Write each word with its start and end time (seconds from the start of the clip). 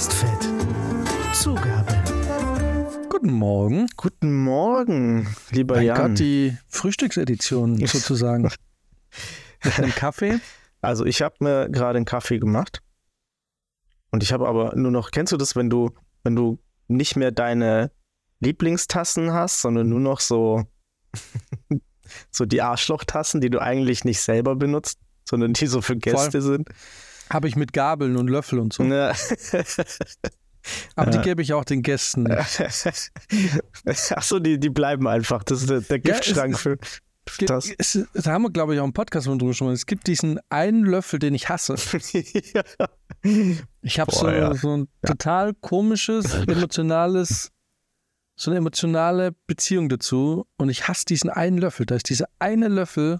Restfett. 0.00 0.48
Zugabe. 1.34 1.92
Guten 3.10 3.34
Morgen. 3.34 3.86
Guten 3.98 4.34
Morgen, 4.34 5.28
lieber 5.50 5.74
Mein 5.74 5.84
Jan. 5.84 5.96
Gott, 5.98 6.18
die 6.18 6.56
Frühstücksedition 6.68 7.76
sozusagen. 7.86 8.50
Mit 9.62 9.78
einem 9.78 9.94
Kaffee. 9.94 10.40
Also 10.80 11.04
ich 11.04 11.20
habe 11.20 11.34
mir 11.40 11.68
gerade 11.68 11.98
einen 11.98 12.06
Kaffee 12.06 12.38
gemacht. 12.38 12.80
Und 14.10 14.22
ich 14.22 14.32
habe 14.32 14.48
aber 14.48 14.74
nur 14.74 14.90
noch, 14.90 15.10
kennst 15.10 15.34
du 15.34 15.36
das, 15.36 15.54
wenn 15.54 15.68
du, 15.68 15.90
wenn 16.22 16.34
du 16.34 16.58
nicht 16.88 17.16
mehr 17.16 17.30
deine 17.30 17.90
Lieblingstassen 18.38 19.34
hast, 19.34 19.60
sondern 19.60 19.90
nur 19.90 20.00
noch 20.00 20.20
so, 20.20 20.64
so 22.30 22.46
die 22.46 22.62
Arschlochtassen, 22.62 23.42
die 23.42 23.50
du 23.50 23.60
eigentlich 23.60 24.06
nicht 24.06 24.22
selber 24.22 24.56
benutzt, 24.56 24.98
sondern 25.28 25.52
die 25.52 25.66
so 25.66 25.82
für 25.82 25.98
Gäste 25.98 26.40
sind. 26.40 26.70
Habe 27.32 27.48
ich 27.48 27.56
mit 27.56 27.72
Gabeln 27.72 28.16
und 28.16 28.28
Löffel 28.28 28.58
und 28.58 28.72
so. 28.72 28.82
Ne. 28.82 29.12
Aber 30.94 31.10
die 31.10 31.16
Ja. 31.18 31.22
gebe 31.22 31.40
ich 31.42 31.52
auch 31.54 31.64
den 31.64 31.82
Gästen. 31.82 32.26
Achso, 33.86 34.38
die, 34.38 34.58
die 34.60 34.68
bleiben 34.70 35.06
einfach. 35.08 35.42
Das 35.44 35.60
ist 35.62 35.70
der, 35.70 35.80
der 35.80 35.98
Ja, 35.98 36.14
es- 36.14 36.20
Giftschrank 36.20 36.58
für 36.58 36.76
Es 37.26 37.36
gibt- 37.38 37.50
das. 37.50 37.70
Es, 37.78 37.98
da 38.14 38.32
haben 38.32 38.42
wir, 38.42 38.50
glaube 38.50 38.74
ich, 38.74 38.80
auch 38.80 38.84
im 38.84 38.92
Podcast 38.92 39.26
mal 39.26 39.38
drüber 39.38 39.50
gesprochen. 39.52 39.72
Es 39.72 39.86
gibt 39.86 40.06
diesen 40.06 40.38
einen 40.50 40.84
Löffel, 40.84 41.18
den 41.18 41.34
ich 41.34 41.48
hasse. 41.48 41.76
ja. 42.54 42.62
Ich 43.82 44.00
habe 44.00 44.10
so, 44.14 44.30
ja. 44.30 44.54
so 44.54 44.78
ein 44.78 44.88
total 45.06 45.52
komisches, 45.52 46.32
emotionales, 46.46 47.50
so 48.34 48.50
eine 48.50 48.56
emotionale 48.58 49.32
Beziehung 49.46 49.90
dazu. 49.90 50.46
Und 50.56 50.70
ich 50.70 50.88
hasse 50.88 51.04
diesen 51.04 51.28
einen 51.28 51.58
Löffel. 51.58 51.84
Da 51.84 51.96
ist 51.96 52.08
dieser 52.08 52.28
eine 52.38 52.68
Löffel. 52.68 53.18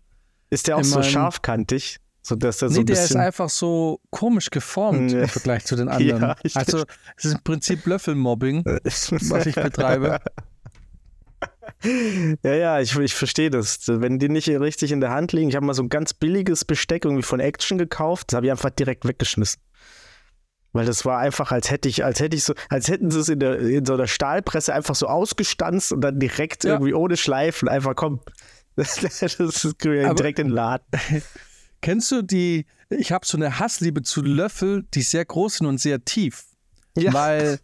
Ist 0.48 0.68
der 0.68 0.78
auch 0.78 0.84
so 0.84 1.00
meinem- 1.00 1.10
scharfkantig? 1.10 1.98
So, 2.22 2.34
dass 2.36 2.58
der 2.58 2.68
Nee, 2.68 2.74
so 2.74 2.80
ein 2.80 2.86
der 2.86 3.02
ist 3.04 3.16
einfach 3.16 3.48
so 3.48 4.00
komisch 4.10 4.50
geformt 4.50 5.12
Nee. 5.12 5.22
im 5.22 5.28
Vergleich 5.28 5.64
zu 5.64 5.74
den 5.76 5.88
anderen. 5.90 6.20
Ja, 6.22 6.36
also, 6.54 6.84
es 7.16 7.24
ist 7.24 7.32
im 7.34 7.42
Prinzip 7.42 7.86
Löffelmobbing, 7.86 8.64
was 8.64 9.46
ich 9.46 9.54
betreibe. 9.54 10.18
Ja, 12.42 12.52
ja, 12.54 12.80
ich, 12.80 12.94
ich 12.98 13.14
verstehe 13.14 13.48
das. 13.48 13.80
Wenn 13.86 14.18
die 14.18 14.28
nicht 14.28 14.46
richtig 14.48 14.92
in 14.92 15.00
der 15.00 15.10
Hand 15.10 15.32
liegen, 15.32 15.48
ich 15.48 15.56
habe 15.56 15.64
mal 15.64 15.72
so 15.72 15.82
ein 15.82 15.88
ganz 15.88 16.12
billiges 16.12 16.66
Besteck 16.66 17.06
irgendwie 17.06 17.22
von 17.22 17.40
Action 17.40 17.78
gekauft, 17.78 18.30
das 18.32 18.36
habe 18.36 18.46
ich 18.46 18.52
einfach 18.52 18.68
direkt 18.68 19.06
weggeschmissen. 19.06 19.62
Weil 20.72 20.84
das 20.84 21.06
war 21.06 21.18
einfach, 21.18 21.50
als 21.52 21.70
hätte 21.70 21.88
ich, 21.88 22.04
als 22.04 22.20
hätte 22.20 22.36
ich 22.36 22.44
so, 22.44 22.52
als 22.68 22.88
hätten 22.88 23.10
sie 23.10 23.20
es 23.20 23.30
in, 23.30 23.40
der, 23.40 23.58
in 23.58 23.86
so 23.86 23.94
einer 23.94 24.06
Stahlpresse 24.06 24.74
einfach 24.74 24.94
so 24.94 25.06
ausgestanzt 25.06 25.92
und 25.92 26.02
dann 26.02 26.18
direkt 26.20 26.64
Ja. 26.64 26.72
irgendwie 26.72 26.92
ohne 26.92 27.16
Schleifen 27.16 27.68
einfach 27.68 27.94
komm. 27.96 28.20
Das 28.76 29.02
ist 29.02 29.64
Aber- 29.64 30.14
direkt 30.14 30.38
in 30.38 30.48
den 30.48 30.52
Laden. 30.54 30.84
Kennst 31.82 32.10
du 32.12 32.22
die, 32.22 32.66
ich 32.90 33.12
habe 33.12 33.26
so 33.26 33.36
eine 33.36 33.58
Hassliebe 33.58 34.02
zu 34.02 34.22
Löffel, 34.22 34.84
die 34.94 35.02
sehr 35.02 35.24
groß 35.24 35.56
sind 35.58 35.66
und 35.66 35.78
sehr 35.78 36.04
tief. 36.04 36.44
Ja. 36.96 37.12
Weil 37.12 37.60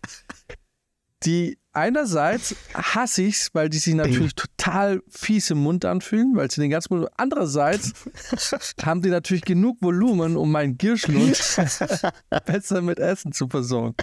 die 1.25 1.59
einerseits 1.73 2.57
hasse 2.75 3.23
ich's, 3.23 3.51
weil 3.53 3.69
die 3.69 3.77
sich 3.79 3.95
natürlich 3.95 4.35
total 4.35 5.03
fies 5.11 5.51
im 5.51 5.59
Mund 5.59 5.85
anfühlen, 5.85 6.35
weil 6.35 6.51
sie 6.51 6.63
den 6.63 6.71
ganzen 6.71 6.97
Mund. 6.97 7.11
Andererseits 7.19 7.93
haben 8.83 9.03
die 9.03 9.11
natürlich 9.11 9.45
genug 9.45 9.77
Volumen, 9.83 10.39
um 10.39 10.51
meinen 10.51 10.79
Gierschlund 10.79 11.37
besser 12.47 12.81
mit 12.81 12.99
Essen 12.99 13.33
zu 13.33 13.49
versorgen. 13.49 13.95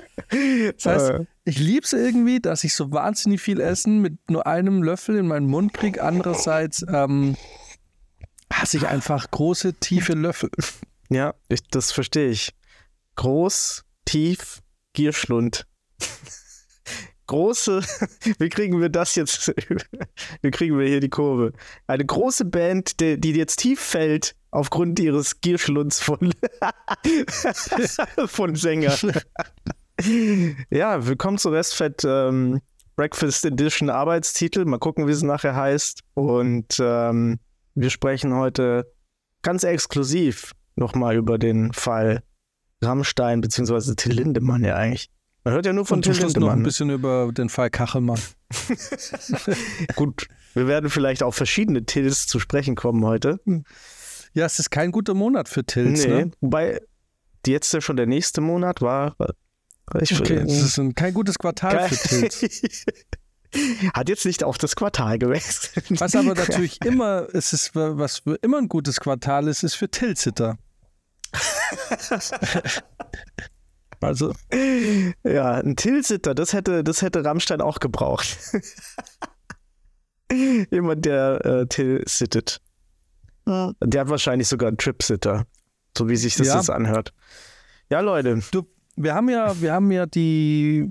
Das 0.78 0.86
heißt, 0.86 1.10
Äh. 1.10 1.26
ich 1.46 1.58
liebe 1.58 1.84
es 1.84 1.94
irgendwie, 1.94 2.40
dass 2.40 2.64
ich 2.64 2.76
so 2.76 2.92
wahnsinnig 2.92 3.42
viel 3.42 3.60
Essen 3.60 4.02
mit 4.02 4.30
nur 4.30 4.46
einem 4.46 4.84
Löffel 4.84 5.18
in 5.18 5.28
meinen 5.28 5.48
Mund 5.48 5.74
kriege. 5.74 6.04
Andererseits 6.04 6.86
ähm, 6.88 7.36
hasse 8.54 8.78
ich 8.78 8.88
einfach 8.88 9.30
große, 9.32 9.74
tiefe 9.76 10.14
Löffel. 10.14 10.50
Ja, 11.10 11.36
ich, 11.48 11.62
das 11.68 11.92
verstehe 11.92 12.30
ich. 12.30 12.54
Groß, 13.18 13.84
tief, 14.06 14.64
Gierschlund. 14.94 15.68
Große, 17.28 17.82
wie 18.40 18.50
kriegen 18.50 18.82
wir 18.82 18.90
das 18.90 19.14
jetzt? 19.16 19.54
Wie 20.42 20.50
kriegen 20.50 20.80
wir 20.80 20.88
hier 20.88 21.02
die 21.02 21.10
Kurve? 21.10 21.54
Eine 21.86 22.06
große 22.06 22.46
Band, 22.46 23.00
die, 23.00 23.20
die 23.20 23.34
jetzt 23.34 23.58
tief 23.58 23.80
fällt 23.80 24.36
aufgrund 24.50 25.00
ihres 25.00 25.40
Gierschlunds 25.40 26.00
von, 26.00 26.34
von 28.26 28.56
Sänger. 28.56 28.98
Ja, 30.72 31.06
willkommen 31.06 31.38
zu 31.38 31.50
Restfett 31.50 32.04
ähm, 32.06 32.62
Breakfast 32.96 33.46
Edition 33.46 33.90
Arbeitstitel. 33.90 34.66
Mal 34.66 34.80
gucken, 34.80 35.08
wie 35.08 35.12
es 35.12 35.22
nachher 35.22 35.56
heißt. 35.56 36.02
Und 36.14 36.78
ähm, 36.80 37.40
wir 37.76 37.90
sprechen 37.90 38.34
heute 38.34 38.92
ganz 39.42 39.64
exklusiv 39.64 40.54
nochmal 40.76 41.16
über 41.16 41.38
den 41.38 41.74
Fall 41.74 42.24
Rammstein 42.82 43.42
beziehungsweise 43.42 43.96
Till 43.96 44.14
Lindemann 44.14 44.64
ja 44.64 44.76
eigentlich. 44.76 45.10
Man 45.44 45.54
hört 45.54 45.66
ja 45.66 45.74
nur 45.74 45.86
von 45.86 45.98
Und 45.98 46.04
Till 46.04 46.14
Schluss 46.14 46.34
noch 46.36 46.42
ein 46.42 46.42
Lindemann. 46.50 46.64
bisschen 46.64 46.90
über 46.90 47.32
den 47.32 47.50
Fall 47.50 47.70
Kachelmann. 47.70 48.20
Gut, 49.96 50.28
wir 50.54 50.68
werden 50.68 50.90
vielleicht 50.90 51.24
auf 51.24 51.36
verschiedene 51.36 51.86
Tills 51.86 52.28
zu 52.28 52.40
sprechen 52.40 52.76
kommen 52.76 53.04
heute. 53.04 53.40
Ja, 54.34 54.46
es 54.46 54.60
ist 54.60 54.70
kein 54.70 54.92
guter 54.92 55.14
Monat 55.14 55.50
für 55.50 55.66
Tills, 55.66 56.06
nee, 56.06 56.26
ne? 56.26 56.32
wobei 56.42 56.82
jetzt 57.46 57.74
ja 57.74 57.82
schon 57.82 57.98
der 57.98 58.06
nächste 58.06 58.42
Monat 58.42 58.82
war. 58.82 59.16
Ich, 60.00 60.18
Okay, 60.18 60.38
es 60.38 60.62
ist 60.62 60.80
ein, 60.80 60.96
kein 60.96 61.14
gutes 61.14 61.38
Quartal 61.38 61.76
Geil. 61.76 61.90
für 61.90 62.08
Tills. 62.30 62.86
Hat 63.94 64.10
jetzt 64.10 64.26
nicht 64.26 64.44
auf 64.44 64.58
das 64.58 64.76
Quartal 64.76 65.20
gewechselt. 65.20 65.86
Was 66.02 66.16
aber 66.16 66.34
natürlich 66.34 66.82
immer, 66.86 67.28
es 67.34 67.54
ist, 67.54 67.76
was 67.76 68.20
für 68.20 68.36
immer 68.42 68.58
ein 68.58 68.68
gutes 68.70 69.00
Quartal 69.00 69.48
ist, 69.48 69.64
ist 69.64 69.76
für 69.76 69.90
Tilsitter. 69.90 70.58
also, 74.02 74.34
Ja, 75.24 75.52
ein 75.56 75.76
Tilsitter, 75.76 76.36
das 76.36 76.54
hätte, 76.54 76.84
das 76.84 77.02
hätte 77.02 77.24
Rammstein 77.24 77.62
auch 77.62 77.80
gebraucht. 77.80 78.38
Jemand, 80.72 81.06
der 81.06 81.46
äh, 81.46 81.68
Till 81.68 82.04
sittet. 82.08 82.60
Der 83.46 84.02
hat 84.02 84.10
wahrscheinlich 84.10 84.48
sogar 84.48 84.70
einen 84.70 84.78
Trip-Sitter, 84.78 85.46
so 85.98 86.08
wie 86.10 86.16
sich 86.16 86.36
das 86.36 86.48
Ja. 86.48 86.56
jetzt 86.58 86.70
anhört. 86.70 87.14
Ja, 87.90 88.00
Leute, 88.00 88.42
du, 88.52 88.64
wir 88.96 89.14
haben 89.14 89.30
ja, 89.30 89.60
wir 89.62 89.74
haben 89.74 89.92
ja 89.92 90.06
die 90.06 90.88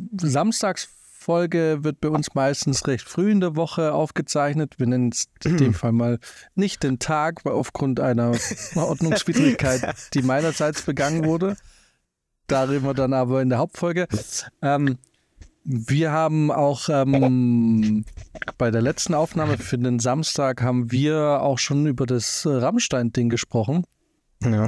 Samstagsfolge 1.23 1.85
wird 1.85 2.01
bei 2.01 2.09
uns 2.09 2.35
meistens 2.35 2.87
recht 2.87 3.09
früh 3.09 3.31
in 3.31 3.41
der 3.41 3.57
Woche 3.57 3.93
aufgezeichnet. 3.93 4.75
Wir 4.79 4.87
nennen 4.87 5.11
es 5.13 5.29
in 5.45 5.57
dem 5.57 5.75
Fall 5.75 5.93
mal 5.93 6.19
nicht 6.55 6.83
den 6.83 6.99
Tag, 6.99 7.45
weil 7.45 7.53
aufgrund 7.53 8.01
einer 8.01 8.33
Ordnungswidrigkeit, 8.75 9.95
die 10.15 10.23
meinerseits 10.23 10.83
begangen 10.83 11.25
wurde. 11.25 11.57
Darüber 12.49 12.93
dann 12.93 13.13
aber 13.15 13.41
in 13.41 13.49
der 13.49 13.59
Hauptfolge. 13.59 14.09
Ähm, 14.61 14.99
wir 15.65 16.11
haben 16.11 16.51
auch 16.51 16.89
ähm, 16.89 18.05
bei 18.59 18.73
der 18.73 18.83
letzten 18.83 19.15
Aufnahme 19.15 19.59
für 19.59 19.79
den 19.79 20.01
Samstag 20.01 20.61
haben 20.61 20.91
wir 20.91 21.41
auch 21.41 21.59
schon 21.59 21.87
über 21.87 22.05
das 22.05 22.45
Rammstein-Ding 22.45 23.29
gesprochen. 23.29 23.85
ja. 24.45 24.67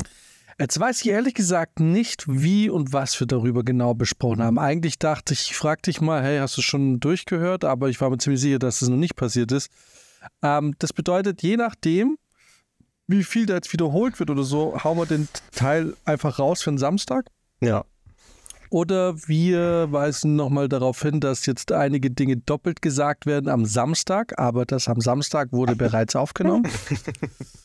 Jetzt 0.59 0.79
weiß 0.79 1.01
ich 1.01 1.09
ehrlich 1.09 1.35
gesagt 1.35 1.81
nicht, 1.81 2.25
wie 2.29 2.71
und 2.71 2.93
was 2.93 3.19
wir 3.19 3.27
darüber 3.27 3.65
genau 3.65 3.95
besprochen 3.95 4.43
haben. 4.43 4.59
Eigentlich 4.59 4.99
dachte 4.99 5.35
ich, 5.35 5.51
ich 5.51 5.57
frag 5.57 5.83
dich 5.83 6.01
mal, 6.01 6.23
hey, 6.23 6.39
hast 6.39 6.57
du 6.57 6.63
schon 6.63 7.01
durchgehört? 7.01 7.65
Aber 7.65 7.89
ich 7.89 8.01
war 8.01 8.11
mir 8.11 8.19
ziemlich 8.19 8.41
sicher, 8.41 8.59
dass 8.59 8.79
das 8.79 8.89
noch 8.89 8.97
nicht 8.97 9.17
passiert 9.17 9.51
ist. 9.51 9.71
Ähm, 10.43 10.75
das 10.79 10.93
bedeutet, 10.93 11.43
je 11.43 11.57
nachdem, 11.57 12.19
wie 13.07 13.25
viel 13.25 13.47
da 13.47 13.55
jetzt 13.55 13.73
wiederholt 13.73 14.19
wird 14.21 14.31
oder 14.31 14.45
so, 14.45 14.79
hauen 14.83 14.97
wir 14.97 15.07
den 15.07 15.29
Teil 15.53 15.95
einfach 16.05 16.39
raus 16.39 16.63
für 16.63 16.71
den 16.71 16.79
Samstag. 16.79 17.27
ja. 17.61 17.85
Oder 18.71 19.29
wir 19.29 19.93
weisen 19.93 20.35
nochmal 20.35 20.69
darauf 20.69 21.01
hin, 21.01 21.21
dass 21.21 21.47
jetzt 21.47 21.71
einige 21.71 22.11
Dinge 22.11 22.39
doppelt 22.39 22.83
gesagt 22.83 23.25
werden 23.25 23.49
am 23.49 23.67
Samstag, 23.67 24.37
aber 24.37 24.67
das 24.67 24.89
am 24.89 25.01
Samstag 25.01 25.53
wurde 25.53 25.77
bereits 25.77 26.17
aufgenommen. 26.17 26.69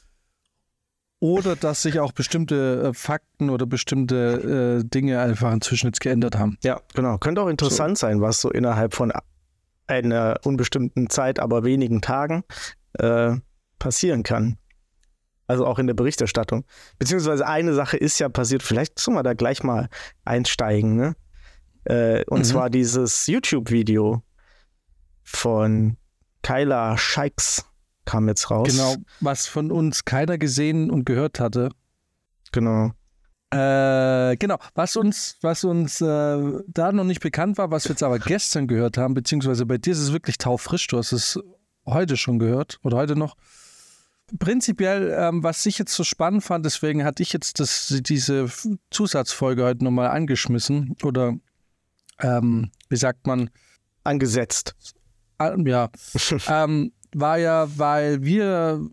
Oder 1.21 1.55
dass 1.57 1.81
sich 1.81 1.99
auch 1.99 2.13
bestimmte 2.13 2.89
äh, 2.89 2.93
Fakten 2.93 3.49
oder 3.49 3.65
bestimmte 3.65 4.79
äh, 4.81 4.87
Dinge 4.87 5.19
einfach 5.19 5.51
inzwischen 5.51 5.87
jetzt 5.87 5.99
geändert 5.99 6.37
haben. 6.37 6.57
Ja, 6.63 6.79
genau. 6.93 7.17
Könnte 7.17 7.41
auch 7.41 7.47
interessant 7.49 7.97
sein, 7.97 8.21
was 8.21 8.39
so 8.39 8.49
innerhalb 8.49 8.93
von 8.93 9.11
einer 9.87 10.39
unbestimmten 10.45 11.09
Zeit, 11.09 11.39
aber 11.39 11.63
wenigen 11.65 12.01
Tagen 12.01 12.43
äh, 12.93 13.35
passieren 13.79 14.23
kann. 14.23 14.57
Also 15.47 15.65
auch 15.65 15.79
in 15.79 15.87
der 15.87 15.95
Berichterstattung. 15.95 16.63
Beziehungsweise 16.99 17.45
eine 17.47 17.73
Sache 17.73 17.97
ist 17.97 18.19
ja 18.19 18.29
passiert, 18.29 18.61
vielleicht 18.63 18.99
sollen 18.99 19.17
wir 19.17 19.23
da 19.23 19.33
gleich 19.33 19.63
mal 19.63 19.89
einsteigen, 20.23 20.95
ne? 20.95 21.15
Äh, 21.85 22.23
und 22.25 22.39
Mhm. 22.39 22.43
zwar 22.43 22.69
dieses 22.69 23.25
YouTube-Video 23.25 24.21
von 25.23 25.97
Kyla 26.43 26.97
Scheiks 26.97 27.65
kam 28.09 28.27
jetzt 28.27 28.49
raus. 28.49 28.67
Genau, 28.67 28.95
was 29.19 29.45
von 29.45 29.71
uns 29.71 30.03
keiner 30.03 30.39
gesehen 30.39 30.89
und 30.89 31.05
gehört 31.05 31.39
hatte. 31.39 31.69
Genau. 32.51 32.91
Äh, 33.51 34.35
genau, 34.37 34.57
was 34.73 34.95
uns, 34.95 35.37
was 35.41 35.63
uns 35.63 36.01
äh, 36.01 36.63
da 36.67 36.91
noch 36.91 37.03
nicht 37.03 37.21
bekannt 37.21 37.59
war, 37.59 37.69
was 37.69 37.85
wir 37.85 37.91
jetzt 37.91 38.01
aber 38.01 38.17
gestern 38.33 38.67
gehört 38.67 38.97
haben, 38.97 39.13
beziehungsweise 39.13 39.67
bei 39.67 39.77
dir 39.77 39.93
ist 39.93 39.99
es 39.99 40.11
wirklich 40.11 40.39
taufrisch, 40.39 40.87
du 40.87 40.97
hast 40.97 41.11
es 41.11 41.39
heute 41.85 42.17
schon 42.17 42.39
gehört 42.39 42.79
oder 42.81 42.97
heute 42.97 43.15
noch. 43.15 43.35
Prinzipiell, 44.39 45.15
ähm, 45.15 45.43
was 45.43 45.63
ich 45.67 45.77
jetzt 45.77 45.93
so 45.93 46.03
spannend 46.03 46.43
fand, 46.43 46.65
deswegen 46.65 47.03
hatte 47.03 47.21
ich 47.21 47.31
jetzt 47.31 47.59
das, 47.59 47.93
diese 48.01 48.47
Zusatzfolge 48.89 49.63
heute 49.63 49.83
nochmal 49.83 50.09
angeschmissen 50.09 50.95
oder 51.03 51.35
ähm, 52.19 52.71
wie 52.89 52.97
sagt 52.97 53.27
man, 53.27 53.51
Angesetzt. 54.03 54.75
äh, 55.39 55.55
ja, 55.69 55.89
ähm, 56.47 56.91
war 57.13 57.37
ja, 57.37 57.67
weil 57.77 58.23
wir 58.23 58.85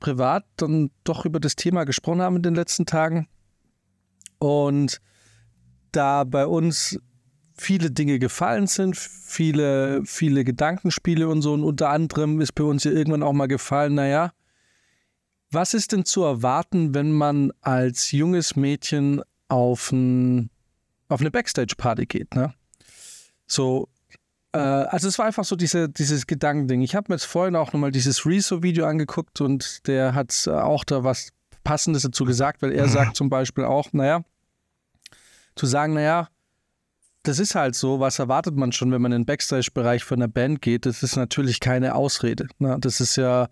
privat 0.00 0.44
dann 0.56 0.90
doch 1.04 1.24
über 1.24 1.40
das 1.40 1.56
Thema 1.56 1.84
gesprochen 1.84 2.22
haben 2.22 2.36
in 2.36 2.42
den 2.42 2.54
letzten 2.54 2.86
Tagen 2.86 3.28
und 4.38 5.00
da 5.92 6.24
bei 6.24 6.46
uns 6.46 6.98
viele 7.56 7.90
Dinge 7.90 8.18
gefallen 8.18 8.66
sind, 8.66 8.96
viele, 8.96 10.02
viele 10.06 10.44
Gedankenspiele 10.44 11.28
und 11.28 11.42
so 11.42 11.52
und 11.52 11.62
unter 11.62 11.90
anderem 11.90 12.40
ist 12.40 12.54
bei 12.54 12.64
uns 12.64 12.84
ja 12.84 12.90
irgendwann 12.90 13.22
auch 13.22 13.34
mal 13.34 13.46
gefallen, 13.48 13.94
naja, 13.94 14.32
was 15.50 15.74
ist 15.74 15.92
denn 15.92 16.04
zu 16.04 16.22
erwarten, 16.22 16.94
wenn 16.94 17.12
man 17.12 17.52
als 17.60 18.12
junges 18.12 18.56
Mädchen 18.56 19.20
auf, 19.48 19.92
ein, 19.92 20.48
auf 21.08 21.20
eine 21.20 21.30
Backstage-Party 21.30 22.06
geht, 22.06 22.34
ne? 22.34 22.54
So, 23.46 23.88
also 24.58 25.08
es 25.08 25.18
war 25.18 25.26
einfach 25.26 25.44
so 25.44 25.56
diese, 25.56 25.88
dieses 25.88 26.26
Gedankending. 26.26 26.82
Ich 26.82 26.94
habe 26.94 27.06
mir 27.08 27.14
jetzt 27.14 27.24
vorhin 27.24 27.56
auch 27.56 27.72
nochmal 27.72 27.92
dieses 27.92 28.26
Rezo-Video 28.26 28.86
angeguckt 28.86 29.40
und 29.40 29.86
der 29.86 30.14
hat 30.14 30.46
äh, 30.46 30.50
auch 30.50 30.84
da 30.84 31.04
was 31.04 31.30
Passendes 31.62 32.02
dazu 32.02 32.24
gesagt, 32.24 32.62
weil 32.62 32.72
er 32.72 32.88
sagt 32.88 33.16
zum 33.16 33.28
Beispiel 33.28 33.64
auch, 33.64 33.92
naja, 33.92 34.24
zu 35.54 35.66
sagen, 35.66 35.94
naja, 35.94 36.28
das 37.22 37.38
ist 37.38 37.54
halt 37.54 37.74
so, 37.74 38.00
was 38.00 38.18
erwartet 38.18 38.56
man 38.56 38.72
schon, 38.72 38.90
wenn 38.92 39.02
man 39.02 39.12
in 39.12 39.22
den 39.22 39.26
Backstage-Bereich 39.26 40.04
von 40.04 40.18
einer 40.18 40.28
Band 40.28 40.62
geht? 40.62 40.86
Das 40.86 41.02
ist 41.02 41.16
natürlich 41.16 41.60
keine 41.60 41.94
Ausrede. 41.94 42.46
Ne? 42.58 42.78
Das 42.80 43.00
ist 43.00 43.16
ja, 43.16 43.48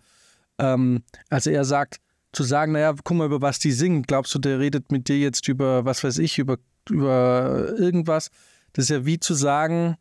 ähm, 0.58 1.02
also 1.28 1.50
er 1.50 1.64
sagt, 1.64 2.00
zu 2.32 2.44
sagen, 2.44 2.72
naja, 2.72 2.94
guck 3.04 3.16
mal, 3.16 3.26
über 3.26 3.42
was 3.42 3.58
die 3.58 3.72
singen, 3.72 4.02
glaubst 4.02 4.34
du, 4.34 4.38
der 4.38 4.58
redet 4.58 4.90
mit 4.90 5.08
dir 5.08 5.18
jetzt 5.18 5.48
über, 5.48 5.84
was 5.84 6.02
weiß 6.02 6.18
ich, 6.18 6.38
über, 6.38 6.58
über 6.88 7.72
irgendwas? 7.76 8.30
Das 8.72 8.84
ist 8.84 8.90
ja 8.90 9.06
wie 9.06 9.18
zu 9.20 9.34
sagen, 9.34 9.96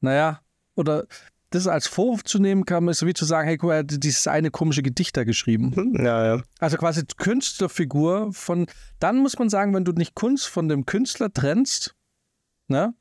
naja, 0.00 0.40
oder 0.74 1.06
das 1.50 1.66
als 1.66 1.86
Vorwurf 1.86 2.24
zu 2.24 2.38
nehmen, 2.38 2.64
kann 2.64 2.84
man 2.84 2.92
ist 2.92 2.98
so 2.98 3.06
wie 3.06 3.14
zu 3.14 3.24
sagen, 3.24 3.48
hey, 3.48 3.56
guck 3.56 3.68
mal, 3.68 3.74
er 3.74 3.78
hat 3.80 4.04
dieses 4.04 4.26
eine 4.26 4.50
komische 4.50 4.82
Gedicht 4.82 5.16
da 5.16 5.24
geschrieben. 5.24 5.94
Ja, 5.98 6.36
ja. 6.36 6.42
Also 6.58 6.76
quasi 6.76 7.04
Künstlerfigur 7.16 8.32
von, 8.32 8.66
dann 8.98 9.18
muss 9.18 9.38
man 9.38 9.48
sagen, 9.48 9.74
wenn 9.74 9.84
du 9.84 9.92
nicht 9.92 10.14
Kunst 10.14 10.46
von 10.46 10.68
dem 10.68 10.84
Künstler 10.84 11.32
trennst, 11.32 11.94
ne? 12.66 12.94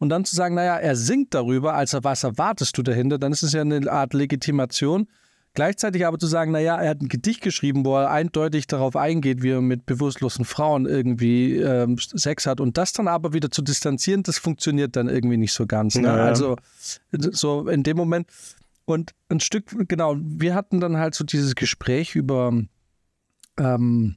Und 0.00 0.10
dann 0.10 0.24
zu 0.24 0.36
sagen, 0.36 0.54
naja, 0.54 0.76
er 0.76 0.94
singt 0.94 1.34
darüber, 1.34 1.74
also 1.74 2.04
was 2.04 2.22
erwartest 2.22 2.78
du 2.78 2.82
dahinter, 2.82 3.18
dann 3.18 3.32
ist 3.32 3.42
es 3.42 3.52
ja 3.52 3.62
eine 3.62 3.90
Art 3.90 4.14
Legitimation. 4.14 5.08
Gleichzeitig 5.58 6.06
aber 6.06 6.20
zu 6.20 6.28
sagen, 6.28 6.52
naja, 6.52 6.76
er 6.76 6.90
hat 6.90 7.02
ein 7.02 7.08
Gedicht 7.08 7.40
geschrieben, 7.40 7.84
wo 7.84 7.96
er 7.96 8.12
eindeutig 8.12 8.68
darauf 8.68 8.94
eingeht, 8.94 9.42
wie 9.42 9.50
er 9.50 9.60
mit 9.60 9.86
bewusstlosen 9.86 10.44
Frauen 10.44 10.86
irgendwie 10.86 11.56
ähm, 11.56 11.98
Sex 11.98 12.46
hat 12.46 12.60
und 12.60 12.78
das 12.78 12.92
dann 12.92 13.08
aber 13.08 13.32
wieder 13.32 13.50
zu 13.50 13.62
distanzieren, 13.62 14.22
das 14.22 14.38
funktioniert 14.38 14.94
dann 14.94 15.08
irgendwie 15.08 15.36
nicht 15.36 15.52
so 15.52 15.66
ganz. 15.66 15.96
Ne? 15.96 16.02
Naja. 16.02 16.26
Also 16.26 16.54
so 17.10 17.66
in 17.66 17.82
dem 17.82 17.96
Moment 17.96 18.28
und 18.84 19.16
ein 19.30 19.40
Stück, 19.40 19.64
genau, 19.88 20.14
wir 20.20 20.54
hatten 20.54 20.78
dann 20.78 20.96
halt 20.96 21.16
so 21.16 21.24
dieses 21.24 21.56
Gespräch 21.56 22.14
über, 22.14 22.52
ähm, 23.58 24.14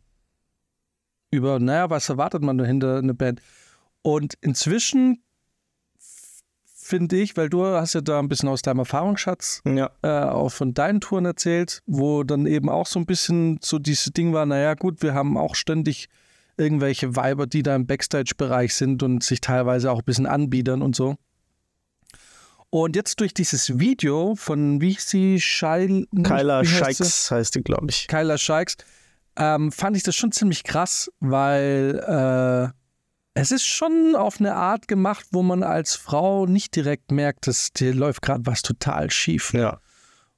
über, 1.31 1.57
naja, 1.57 1.89
was 1.89 2.07
erwartet 2.07 2.43
man 2.43 2.59
dahinter 2.59 2.99
eine 2.99 3.15
Band? 3.15 3.41
Und 4.03 4.35
inzwischen 4.41 5.23
finde 6.91 7.15
ich, 7.15 7.37
weil 7.37 7.49
du 7.49 7.65
hast 7.65 7.93
ja 7.93 8.01
da 8.01 8.19
ein 8.19 8.27
bisschen 8.27 8.49
aus 8.49 8.61
deinem 8.61 8.79
Erfahrungsschatz 8.79 9.61
Ja. 9.65 9.89
äh, 10.03 10.09
auch 10.09 10.49
von 10.51 10.73
deinen 10.73 10.99
Touren 10.99 11.23
erzählt, 11.25 11.79
wo 11.85 12.23
dann 12.23 12.45
eben 12.45 12.67
auch 12.67 12.85
so 12.85 12.99
ein 12.99 13.05
bisschen 13.05 13.59
so 13.61 13.79
dieses 13.79 14.11
Ding 14.11 14.33
war, 14.33 14.45
naja 14.45 14.73
gut, 14.73 15.01
wir 15.01 15.13
haben 15.13 15.37
auch 15.37 15.55
ständig 15.55 16.09
irgendwelche 16.57 17.15
Weiber, 17.15 17.47
die 17.47 17.63
da 17.63 17.75
im 17.75 17.87
Backstage-Bereich 17.87 18.75
sind 18.75 19.03
und 19.03 19.23
sich 19.23 19.39
teilweise 19.39 19.89
auch 19.89 19.99
ein 19.99 20.05
bisschen 20.05 20.25
anbiedern 20.25 20.81
und 20.81 20.95
so. 20.95 21.15
Und 22.69 22.95
jetzt 22.97 23.19
durch 23.21 23.33
dieses 23.33 23.79
Video 23.79 24.35
von, 24.35 24.81
wie 24.81 24.91
hieß 24.91 25.09
sie, 25.09 25.41
Scheil... 25.41 26.07
Kyla? 26.23 26.65
Scheiks 26.65 27.31
heißt 27.31 27.55
die, 27.55 27.61
glaube 27.63 27.87
ich. 27.89 28.07
Kyla 28.09 28.37
Scheiks, 28.37 28.75
ähm, 29.37 29.71
fand 29.71 29.95
ich 29.95 30.03
das 30.03 30.15
schon 30.15 30.31
ziemlich 30.33 30.63
krass, 30.63 31.09
weil 31.21 32.01
äh, 32.05 32.80
es 33.33 33.51
ist 33.51 33.65
schon 33.65 34.15
auf 34.15 34.39
eine 34.39 34.55
Art 34.55 34.87
gemacht, 34.87 35.27
wo 35.31 35.41
man 35.41 35.63
als 35.63 35.95
Frau 35.95 36.45
nicht 36.45 36.75
direkt 36.75 37.11
merkt, 37.11 37.47
dass 37.47 37.71
dir 37.71 37.93
läuft 37.93 38.21
gerade 38.21 38.45
was 38.45 38.61
total 38.61 39.09
schief. 39.09 39.53
Ja. 39.53 39.79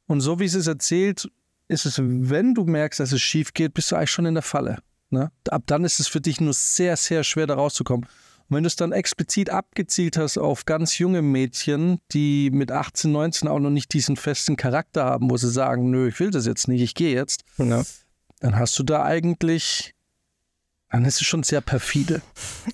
Und 0.05 0.21
so 0.21 0.39
wie 0.39 0.47
sie 0.47 0.59
es 0.59 0.67
erzählt, 0.67 1.29
ist 1.67 1.85
es, 1.85 1.99
wenn 1.99 2.53
du 2.53 2.65
merkst, 2.65 2.99
dass 2.99 3.11
es 3.11 3.21
schief 3.21 3.53
geht, 3.53 3.73
bist 3.73 3.91
du 3.91 3.95
eigentlich 3.95 4.11
schon 4.11 4.25
in 4.25 4.35
der 4.35 4.43
Falle. 4.43 4.79
Ne? 5.09 5.31
Ab 5.49 5.63
dann 5.65 5.83
ist 5.85 5.99
es 5.99 6.07
für 6.07 6.21
dich 6.21 6.39
nur 6.39 6.53
sehr, 6.53 6.97
sehr 6.97 7.23
schwer, 7.23 7.47
da 7.47 7.55
rauszukommen. 7.55 8.05
Und 8.49 8.57
wenn 8.57 8.63
du 8.63 8.67
es 8.67 8.75
dann 8.75 8.91
explizit 8.91 9.49
abgezielt 9.49 10.17
hast 10.17 10.37
auf 10.37 10.65
ganz 10.65 10.97
junge 10.97 11.21
Mädchen, 11.21 11.99
die 12.11 12.51
mit 12.51 12.71
18, 12.71 13.11
19 13.11 13.47
auch 13.47 13.59
noch 13.59 13.69
nicht 13.69 13.93
diesen 13.93 14.17
festen 14.17 14.57
Charakter 14.57 15.05
haben, 15.05 15.31
wo 15.31 15.37
sie 15.37 15.49
sagen, 15.49 15.89
nö, 15.89 16.09
ich 16.09 16.19
will 16.19 16.29
das 16.29 16.45
jetzt 16.45 16.67
nicht, 16.67 16.81
ich 16.81 16.93
gehe 16.93 17.15
jetzt, 17.15 17.43
ja. 17.57 17.83
dann 18.41 18.57
hast 18.57 18.77
du 18.77 18.83
da 18.83 19.03
eigentlich, 19.03 19.95
dann 20.93 21.05
ist 21.05 21.19
es 21.19 21.25
schon 21.25 21.41
sehr 21.41 21.61
perfide. 21.61 22.21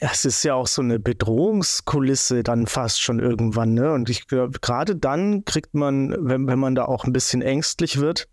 Es 0.02 0.26
ist 0.26 0.44
ja 0.44 0.54
auch 0.54 0.68
so 0.68 0.82
eine 0.82 1.00
Bedrohungskulisse 1.00 2.44
dann 2.44 2.68
fast 2.68 3.02
schon 3.02 3.20
irgendwann, 3.20 3.74
ne? 3.74 3.94
Und 3.94 4.10
ich 4.10 4.28
glaube, 4.28 4.60
gerade 4.60 4.98
dann 4.98 5.46
kriegt 5.46 5.74
man, 5.74 6.14
wenn, 6.28 6.46
wenn 6.46 6.60
man 6.60 6.76
da 6.76 6.84
auch 6.84 7.06
ein 7.06 7.14
bisschen 7.14 7.42
ängstlich 7.42 7.98
wird, 7.98 8.28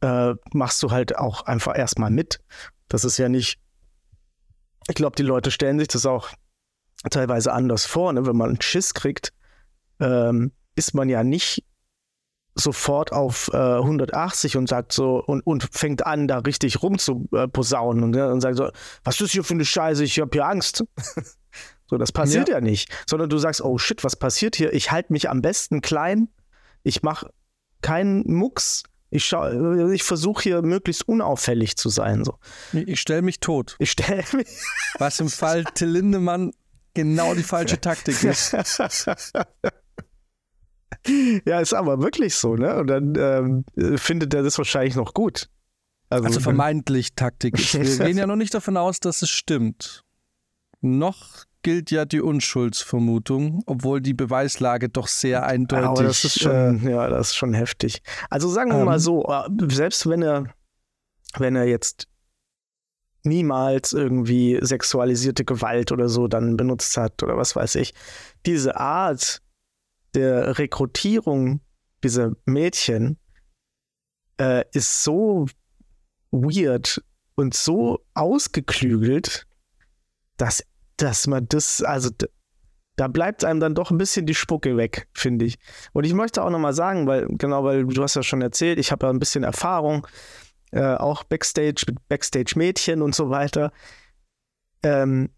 äh, 0.00 0.32
machst 0.54 0.82
du 0.82 0.90
halt 0.90 1.18
auch 1.18 1.42
einfach 1.42 1.76
erstmal 1.76 2.10
mit. 2.10 2.40
Das 2.88 3.04
ist 3.04 3.18
ja 3.18 3.28
nicht. 3.28 3.60
Ich 4.88 4.94
glaube, 4.94 5.16
die 5.16 5.22
Leute 5.22 5.50
stellen 5.50 5.78
sich 5.78 5.88
das 5.88 6.06
auch 6.06 6.30
teilweise 7.10 7.52
anders 7.52 7.84
vor, 7.84 8.14
ne? 8.14 8.24
Wenn 8.24 8.38
man 8.38 8.48
einen 8.48 8.62
Schiss 8.62 8.94
kriegt, 8.94 9.34
ähm, 10.00 10.52
ist 10.76 10.94
man 10.94 11.10
ja 11.10 11.24
nicht 11.24 11.62
sofort 12.54 13.12
auf 13.12 13.50
äh, 13.52 13.56
180 13.56 14.56
und 14.56 14.68
sagt 14.68 14.92
so 14.92 15.22
und, 15.24 15.40
und 15.46 15.68
fängt 15.72 16.06
an, 16.06 16.28
da 16.28 16.38
richtig 16.38 16.82
rumzuposaunen 16.82 18.04
und, 18.04 18.16
und 18.16 18.40
sagt 18.40 18.56
so, 18.56 18.70
was 19.04 19.20
ist 19.20 19.32
hier 19.32 19.44
für 19.44 19.54
eine 19.54 19.64
Scheiße, 19.64 20.04
ich 20.04 20.18
habe 20.20 20.30
hier 20.32 20.46
Angst. 20.46 20.84
so, 21.86 21.96
das 21.96 22.12
passiert 22.12 22.48
ja. 22.48 22.56
ja 22.56 22.60
nicht. 22.60 22.90
Sondern 23.08 23.30
du 23.30 23.38
sagst, 23.38 23.62
oh 23.62 23.78
shit, 23.78 24.04
was 24.04 24.16
passiert 24.16 24.56
hier? 24.56 24.72
Ich 24.72 24.90
halte 24.90 25.12
mich 25.12 25.30
am 25.30 25.42
besten 25.42 25.80
klein, 25.80 26.28
ich 26.82 27.02
mache 27.02 27.30
keinen 27.82 28.22
Mucks, 28.32 28.82
ich, 29.10 29.24
schau- 29.24 29.88
ich 29.90 30.02
versuche 30.04 30.42
hier 30.42 30.62
möglichst 30.62 31.06
unauffällig 31.08 31.76
zu 31.76 31.88
sein. 31.88 32.24
So. 32.24 32.38
Ich 32.72 33.00
stelle 33.00 33.22
mich 33.22 33.40
tot. 33.40 33.76
Ich 33.78 33.90
stelle 33.90 34.24
mich. 34.32 34.48
Was 34.98 35.18
im 35.20 35.28
Fall 35.28 35.64
Till 35.74 35.88
Lindemann 35.88 36.52
genau 36.94 37.34
die 37.34 37.42
falsche 37.42 37.80
Taktik 37.80 38.22
ist. 38.22 38.54
Ja, 41.44 41.60
ist 41.60 41.74
aber 41.74 42.02
wirklich 42.02 42.34
so, 42.34 42.56
ne? 42.56 42.76
Und 42.76 42.86
dann 42.86 43.14
ähm, 43.76 43.98
findet 43.98 44.34
er 44.34 44.42
das 44.42 44.58
wahrscheinlich 44.58 44.96
noch 44.96 45.14
gut. 45.14 45.48
Also 46.08 46.40
vermeintlich 46.40 47.14
Taktik. 47.14 47.56
Wir 47.74 48.06
gehen 48.06 48.18
ja 48.18 48.26
noch 48.26 48.36
nicht 48.36 48.52
davon 48.52 48.76
aus, 48.76 48.98
dass 48.98 49.22
es 49.22 49.30
stimmt. 49.30 50.02
Noch 50.80 51.44
gilt 51.62 51.90
ja 51.90 52.04
die 52.04 52.20
Unschuldsvermutung, 52.20 53.62
obwohl 53.66 54.00
die 54.00 54.14
Beweislage 54.14 54.88
doch 54.88 55.08
sehr 55.08 55.46
eindeutig 55.46 55.86
Aber 55.86 56.02
das 56.02 56.24
ist 56.24 56.38
äh, 56.38 56.40
schon, 56.40 56.88
ja, 56.88 57.08
das 57.08 57.28
ist 57.28 57.36
schon 57.36 57.54
heftig. 57.54 58.02
Also 58.28 58.48
sagen 58.48 58.70
wir 58.70 58.78
Ähm. 58.78 58.86
mal 58.86 58.98
so, 58.98 59.24
äh, 59.24 59.48
selbst 59.68 60.08
wenn 60.08 60.22
er, 60.22 60.46
wenn 61.38 61.54
er 61.54 61.64
jetzt 61.64 62.08
niemals 63.22 63.92
irgendwie 63.92 64.58
sexualisierte 64.62 65.44
Gewalt 65.44 65.92
oder 65.92 66.08
so 66.08 66.26
dann 66.26 66.56
benutzt 66.56 66.96
hat 66.96 67.22
oder 67.22 67.36
was 67.36 67.54
weiß 67.54 67.74
ich, 67.76 67.92
diese 68.46 68.76
Art 68.76 69.42
der 70.14 70.58
Rekrutierung 70.58 71.60
dieser 72.02 72.32
Mädchen 72.46 73.18
äh, 74.40 74.64
ist 74.72 75.04
so 75.04 75.46
weird 76.30 77.02
und 77.34 77.54
so 77.54 78.04
ausgeklügelt, 78.14 79.46
dass, 80.36 80.64
dass 80.96 81.26
man 81.26 81.46
das, 81.48 81.82
also 81.82 82.10
da 82.96 83.08
bleibt 83.08 83.44
einem 83.44 83.60
dann 83.60 83.74
doch 83.74 83.90
ein 83.90 83.98
bisschen 83.98 84.26
die 84.26 84.34
Spucke 84.34 84.76
weg, 84.76 85.08
finde 85.14 85.46
ich. 85.46 85.58
Und 85.92 86.04
ich 86.04 86.12
möchte 86.12 86.42
auch 86.42 86.50
nochmal 86.50 86.74
sagen, 86.74 87.06
weil, 87.06 87.26
genau, 87.30 87.64
weil 87.64 87.86
du 87.86 88.02
hast 88.02 88.16
ja 88.16 88.22
schon 88.22 88.42
erzählt, 88.42 88.78
ich 88.78 88.92
habe 88.92 89.06
ja 89.06 89.10
ein 89.10 89.18
bisschen 89.18 89.42
Erfahrung, 89.42 90.06
äh, 90.72 90.94
auch 90.94 91.24
Backstage 91.24 91.84
mit 91.86 92.08
Backstage-Mädchen 92.08 93.02
und 93.02 93.14
so 93.14 93.30
weiter. 93.30 93.72
Ähm, 94.82 95.30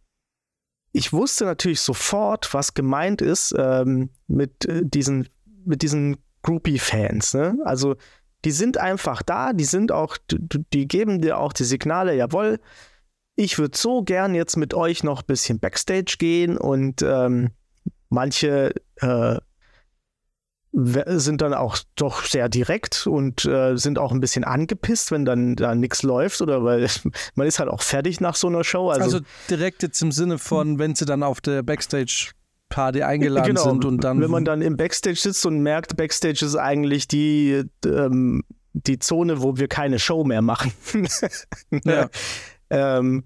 ich 0.93 1.13
wusste 1.13 1.45
natürlich 1.45 1.81
sofort, 1.81 2.53
was 2.55 2.75
gemeint 2.75 3.23
ist 3.23 3.55
ähm, 3.59 4.11
mit, 4.27 4.67
äh, 4.67 4.83
diesen, 4.85 5.29
mit 5.65 5.83
diesen 5.83 6.19
Groupie-Fans. 6.43 7.35
Ne? 7.35 7.59
Also 7.65 7.97
die 8.45 8.51
sind 8.51 8.77
einfach 8.77 9.23
da, 9.23 9.53
die 9.53 9.65
sind 9.65 9.93
auch, 9.93 10.19
die, 10.31 10.65
die 10.73 10.89
geben 10.89 11.21
dir 11.21 11.39
auch 11.39 11.53
die 11.53 11.65
Signale, 11.65 12.15
jawohl, 12.15 12.61
ich 13.37 13.59
würde 13.59 13.79
so 13.79 14.03
gern 14.03 14.35
jetzt 14.35 14.57
mit 14.57 14.75
euch 14.75 15.05
noch 15.05 15.23
ein 15.23 15.27
bisschen 15.27 15.59
Backstage 15.59 16.17
gehen 16.19 16.59
und 16.59 17.03
ähm, 17.03 17.53
manche 18.11 18.75
äh, 18.97 19.37
sind 20.73 21.43
dann 21.43 21.53
auch 21.53 21.77
doch 21.97 22.25
sehr 22.25 22.49
direkt 22.49 23.07
und 23.07 23.45
äh, 23.45 23.77
sind 23.77 23.99
auch 23.99 24.11
ein 24.11 24.21
bisschen 24.21 24.43
angepisst, 24.45 25.11
wenn 25.11 25.25
dann 25.25 25.55
da 25.55 25.75
nichts 25.75 26.03
läuft 26.03 26.41
oder 26.41 26.65
weil 26.65 26.89
man 27.35 27.47
ist 27.47 27.59
halt 27.59 27.69
auch 27.69 27.83
fertig 27.83 28.21
nach 28.21 28.35
so 28.35 28.49
einer 28.49 28.65
Show. 28.65 28.89
Also, 28.89 29.05
Also 29.05 29.21
direkt 29.51 29.83
jetzt 29.83 30.01
im 30.01 30.13
Sinne 30.13 30.39
von, 30.39 30.79
wenn 30.79 30.95
sie 30.95 31.05
dann 31.05 31.23
auf 31.23 31.41
der 31.41 31.63
Backstage 31.63 32.31
Party 32.71 33.03
eingeladen 33.03 33.49
Genau, 33.49 33.65
sind 33.65 33.85
und 33.85 34.03
dann. 34.03 34.21
Wenn 34.23 34.31
man 34.31 34.47
dann 34.47 34.63
im 34.63 34.79
Backstage 34.79 35.17
sitzt 35.17 35.45
und 35.45 35.61
merkt, 35.61 35.95
Backstage 35.97 36.43
ist 36.45 36.57
eigentlich 36.57 37.07
die, 37.07 37.65
ähm, 37.85 38.43
die 38.73 38.99
Zone, 38.99 39.43
wo 39.43 39.59
wir 39.59 39.69
keine 39.69 39.99
Show 39.99 40.25
mehr 40.25 40.41
machen. 40.43 40.73
Ja. 41.85 42.09
ähm, 42.71 43.25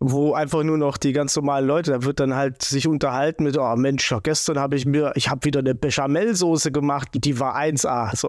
wo 0.00 0.32
einfach 0.32 0.62
nur 0.62 0.78
noch 0.78 0.96
die 0.96 1.12
ganz 1.12 1.34
normalen 1.34 1.66
Leute, 1.66 1.90
da 1.90 2.02
wird 2.04 2.20
dann 2.20 2.34
halt 2.34 2.62
sich 2.62 2.86
unterhalten 2.86 3.42
mit, 3.44 3.58
oh 3.58 3.76
Mensch, 3.76 4.10
ja, 4.10 4.20
gestern 4.20 4.58
habe 4.58 4.76
ich 4.76 4.86
mir, 4.86 5.12
ich 5.16 5.28
habe 5.28 5.44
wieder 5.44 5.58
eine 5.58 5.74
Bechamelsoße 5.74 6.70
gemacht, 6.70 7.08
die 7.14 7.40
war 7.40 7.56
1A. 7.56 8.16
So. 8.16 8.28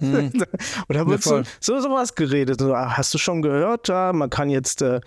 Mhm. 0.00 0.32
und 0.88 0.96
da 0.96 1.06
wird 1.06 1.22
so, 1.22 1.30
voll. 1.30 1.44
so 1.60 1.80
sowas 1.80 2.14
geredet. 2.14 2.60
So, 2.60 2.74
ah, 2.74 2.96
hast 2.96 3.14
du 3.14 3.18
schon 3.18 3.40
gehört, 3.40 3.88
ja, 3.88 4.12
man 4.12 4.28
kann 4.28 4.50
jetzt, 4.50 4.82
äh, 4.82 5.00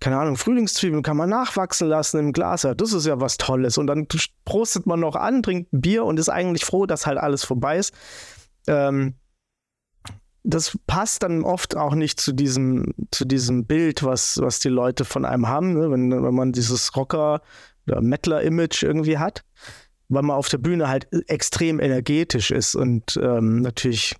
keine 0.00 0.18
Ahnung, 0.18 0.36
Frühlingszwiebeln 0.36 1.04
kann 1.04 1.16
man 1.16 1.30
nachwachsen 1.30 1.88
lassen 1.88 2.18
im 2.18 2.32
Glas. 2.32 2.64
Ja, 2.64 2.74
das 2.74 2.92
ist 2.92 3.06
ja 3.06 3.20
was 3.20 3.36
Tolles. 3.36 3.78
Und 3.78 3.86
dann 3.86 4.08
prostet 4.44 4.86
man 4.86 4.98
noch 4.98 5.14
an, 5.14 5.42
trinkt 5.42 5.72
ein 5.72 5.80
Bier 5.80 6.04
und 6.04 6.18
ist 6.18 6.30
eigentlich 6.30 6.64
froh, 6.64 6.86
dass 6.86 7.06
halt 7.06 7.18
alles 7.18 7.44
vorbei 7.44 7.78
ist. 7.78 7.94
Ähm, 8.66 9.14
das 10.44 10.78
passt 10.86 11.22
dann 11.22 11.42
oft 11.42 11.74
auch 11.76 11.94
nicht 11.94 12.20
zu 12.20 12.32
diesem, 12.32 12.94
zu 13.10 13.24
diesem 13.24 13.64
Bild, 13.66 14.02
was, 14.02 14.38
was 14.40 14.60
die 14.60 14.68
Leute 14.68 15.04
von 15.04 15.24
einem 15.24 15.48
haben, 15.48 15.72
ne? 15.72 15.90
wenn, 15.90 16.10
wenn 16.22 16.34
man 16.34 16.52
dieses 16.52 16.94
Rocker- 16.94 17.40
oder 17.86 18.02
Mettler-Image 18.02 18.82
irgendwie 18.82 19.18
hat, 19.18 19.42
weil 20.08 20.22
man 20.22 20.36
auf 20.36 20.50
der 20.50 20.58
Bühne 20.58 20.88
halt 20.88 21.08
extrem 21.28 21.80
energetisch 21.80 22.50
ist 22.50 22.74
und 22.74 23.18
ähm, 23.22 23.62
natürlich 23.62 24.14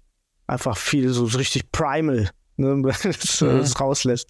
einfach 0.47 0.77
viel 0.77 1.11
so 1.11 1.25
richtig 1.25 1.71
primal 1.73 2.31
ne? 2.57 2.83
das, 3.03 3.41
Mhm. 3.41 3.59
das 3.59 3.79
rauslässt. 3.81 4.29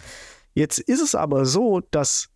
Jetzt 0.54 0.80
ist 0.80 1.00
es 1.00 1.14
aber 1.14 1.46
so, 1.46 1.80
dass, 1.90 2.28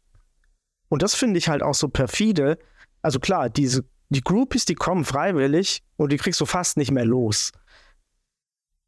und 0.88 1.02
das 1.02 1.14
finde 1.14 1.38
ich 1.38 1.48
halt 1.48 1.62
auch 1.62 1.74
so 1.74 1.88
perfide, 1.88 2.58
also 3.02 3.18
klar, 3.20 3.48
diese, 3.50 3.84
die 4.08 4.22
Groupies, 4.22 4.64
die 4.64 4.74
kommen 4.74 5.04
freiwillig 5.04 5.82
und 5.96 6.12
die 6.12 6.16
kriegst 6.16 6.40
du 6.40 6.46
fast 6.46 6.76
nicht 6.76 6.90
mehr 6.90 7.04
los. 7.04 7.52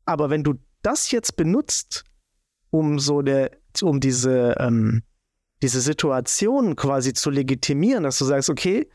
Aber 0.04 0.30
wenn 0.30 0.44
du 0.44 0.54
das 0.82 1.10
jetzt 1.10 1.36
benutzt, 1.36 2.04
um 2.70 2.98
so 2.98 3.22
der, 3.22 3.50
um 3.82 4.00
diese, 4.00 4.54
ähm, 4.58 5.02
diese 5.62 5.80
Situation 5.80 6.76
quasi 6.76 7.12
zu 7.12 7.30
legitimieren, 7.30 8.02
dass 8.04 8.18
du 8.18 8.24
sagst, 8.24 8.48
okay, 8.50 8.88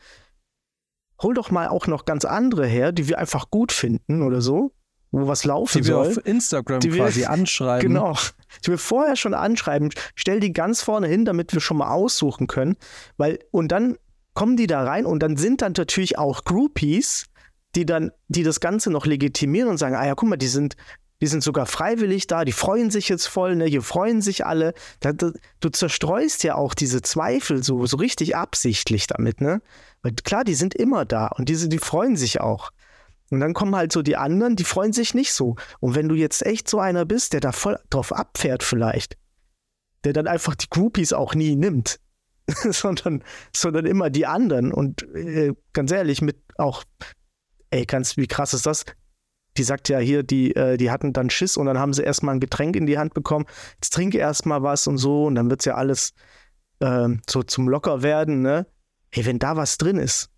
hol 1.22 1.34
doch 1.34 1.50
mal 1.50 1.68
auch 1.68 1.86
noch 1.86 2.04
ganz 2.04 2.24
andere 2.24 2.66
her, 2.66 2.92
die 2.92 3.08
wir 3.08 3.18
einfach 3.18 3.50
gut 3.50 3.72
finden 3.72 4.22
oder 4.22 4.40
so, 4.40 4.72
wo 5.12 5.26
was 5.28 5.44
laufen 5.44 5.78
die 5.82 5.88
wir 5.88 5.94
soll. 5.94 6.06
auf 6.08 6.26
Instagram 6.26 6.80
Die 6.80 6.92
wir- 6.92 7.04
quasi 7.04 7.24
anschreiben. 7.26 7.88
Genau. 7.92 8.14
Die 8.64 8.68
wir 8.70 8.78
vorher 8.78 9.16
schon 9.16 9.34
anschreiben, 9.34 9.90
stell 10.14 10.40
die 10.40 10.52
ganz 10.52 10.82
vorne 10.82 11.06
hin, 11.06 11.24
damit 11.24 11.52
wir 11.52 11.60
schon 11.60 11.76
mal 11.78 11.90
aussuchen 11.90 12.46
können. 12.46 12.76
Weil, 13.16 13.38
und 13.50 13.68
dann 13.72 13.96
kommen 14.34 14.56
die 14.56 14.66
da 14.66 14.82
rein 14.84 15.06
und 15.06 15.20
dann 15.22 15.36
sind 15.36 15.62
dann 15.62 15.72
natürlich 15.76 16.18
auch 16.18 16.44
Groupies, 16.44 17.26
die 17.76 17.86
dann, 17.86 18.10
die 18.28 18.42
das 18.42 18.60
Ganze 18.60 18.90
noch 18.90 19.06
legitimieren 19.06 19.68
und 19.68 19.78
sagen, 19.78 19.94
ah 19.94 20.06
ja, 20.06 20.14
guck 20.14 20.28
mal, 20.28 20.36
die 20.36 20.48
sind, 20.48 20.76
die 21.20 21.26
sind 21.26 21.42
sogar 21.42 21.66
freiwillig 21.66 22.26
da, 22.26 22.44
die 22.44 22.52
freuen 22.52 22.90
sich 22.90 23.08
jetzt 23.08 23.26
voll, 23.26 23.56
ne, 23.56 23.66
hier 23.66 23.82
freuen 23.82 24.20
sich 24.20 24.44
alle. 24.44 24.74
Da, 25.00 25.12
da, 25.12 25.32
du 25.60 25.68
zerstreust 25.68 26.42
ja 26.42 26.56
auch 26.56 26.74
diese 26.74 27.02
Zweifel 27.02 27.62
so, 27.62 27.86
so 27.86 27.96
richtig 27.96 28.36
absichtlich 28.36 29.06
damit, 29.06 29.40
ne? 29.40 29.62
Weil 30.02 30.12
klar, 30.12 30.44
die 30.44 30.54
sind 30.54 30.74
immer 30.74 31.04
da 31.04 31.28
und 31.28 31.48
diese, 31.48 31.68
die 31.68 31.78
freuen 31.78 32.16
sich 32.16 32.40
auch. 32.40 32.70
Und 33.30 33.40
dann 33.40 33.54
kommen 33.54 33.74
halt 33.74 33.92
so 33.92 34.02
die 34.02 34.16
anderen, 34.16 34.56
die 34.56 34.64
freuen 34.64 34.92
sich 34.92 35.14
nicht 35.14 35.32
so. 35.32 35.56
Und 35.80 35.94
wenn 35.94 36.08
du 36.08 36.14
jetzt 36.14 36.44
echt 36.46 36.68
so 36.68 36.78
einer 36.78 37.04
bist, 37.04 37.32
der 37.32 37.40
da 37.40 37.52
voll 37.52 37.78
drauf 37.90 38.12
abfährt 38.12 38.62
vielleicht, 38.62 39.16
der 40.04 40.12
dann 40.12 40.28
einfach 40.28 40.54
die 40.54 40.68
Groupies 40.70 41.12
auch 41.12 41.34
nie 41.34 41.56
nimmt, 41.56 41.98
sondern, 42.70 43.24
sondern 43.54 43.86
immer 43.86 44.10
die 44.10 44.26
anderen. 44.26 44.72
Und 44.72 45.02
äh, 45.14 45.54
ganz 45.72 45.90
ehrlich, 45.90 46.22
mit 46.22 46.36
auch, 46.56 46.84
ey, 47.76 47.84
ganz, 47.86 48.16
wie 48.16 48.26
krass 48.26 48.54
ist 48.54 48.66
das? 48.66 48.84
Die 49.56 49.62
sagt 49.62 49.88
ja 49.88 49.98
hier, 49.98 50.22
die, 50.22 50.54
äh, 50.54 50.76
die 50.76 50.90
hatten 50.90 51.12
dann 51.12 51.30
Schiss 51.30 51.56
und 51.56 51.66
dann 51.66 51.78
haben 51.78 51.92
sie 51.92 52.02
erstmal 52.02 52.34
ein 52.34 52.40
Getränk 52.40 52.76
in 52.76 52.86
die 52.86 52.98
Hand 52.98 53.14
bekommen. 53.14 53.46
Jetzt 53.74 53.92
trinke 53.92 54.18
erstmal 54.18 54.62
was 54.62 54.86
und 54.86 54.98
so 54.98 55.26
und 55.26 55.34
dann 55.34 55.48
wird 55.50 55.64
ja 55.64 55.74
alles 55.74 56.12
ähm, 56.80 57.20
so 57.28 57.42
zum 57.42 57.68
Locker 57.68 58.02
werden, 58.02 58.42
ne? 58.42 58.66
Ey, 59.12 59.24
wenn 59.24 59.38
da 59.38 59.56
was 59.56 59.78
drin 59.78 59.98
ist, 59.98 60.30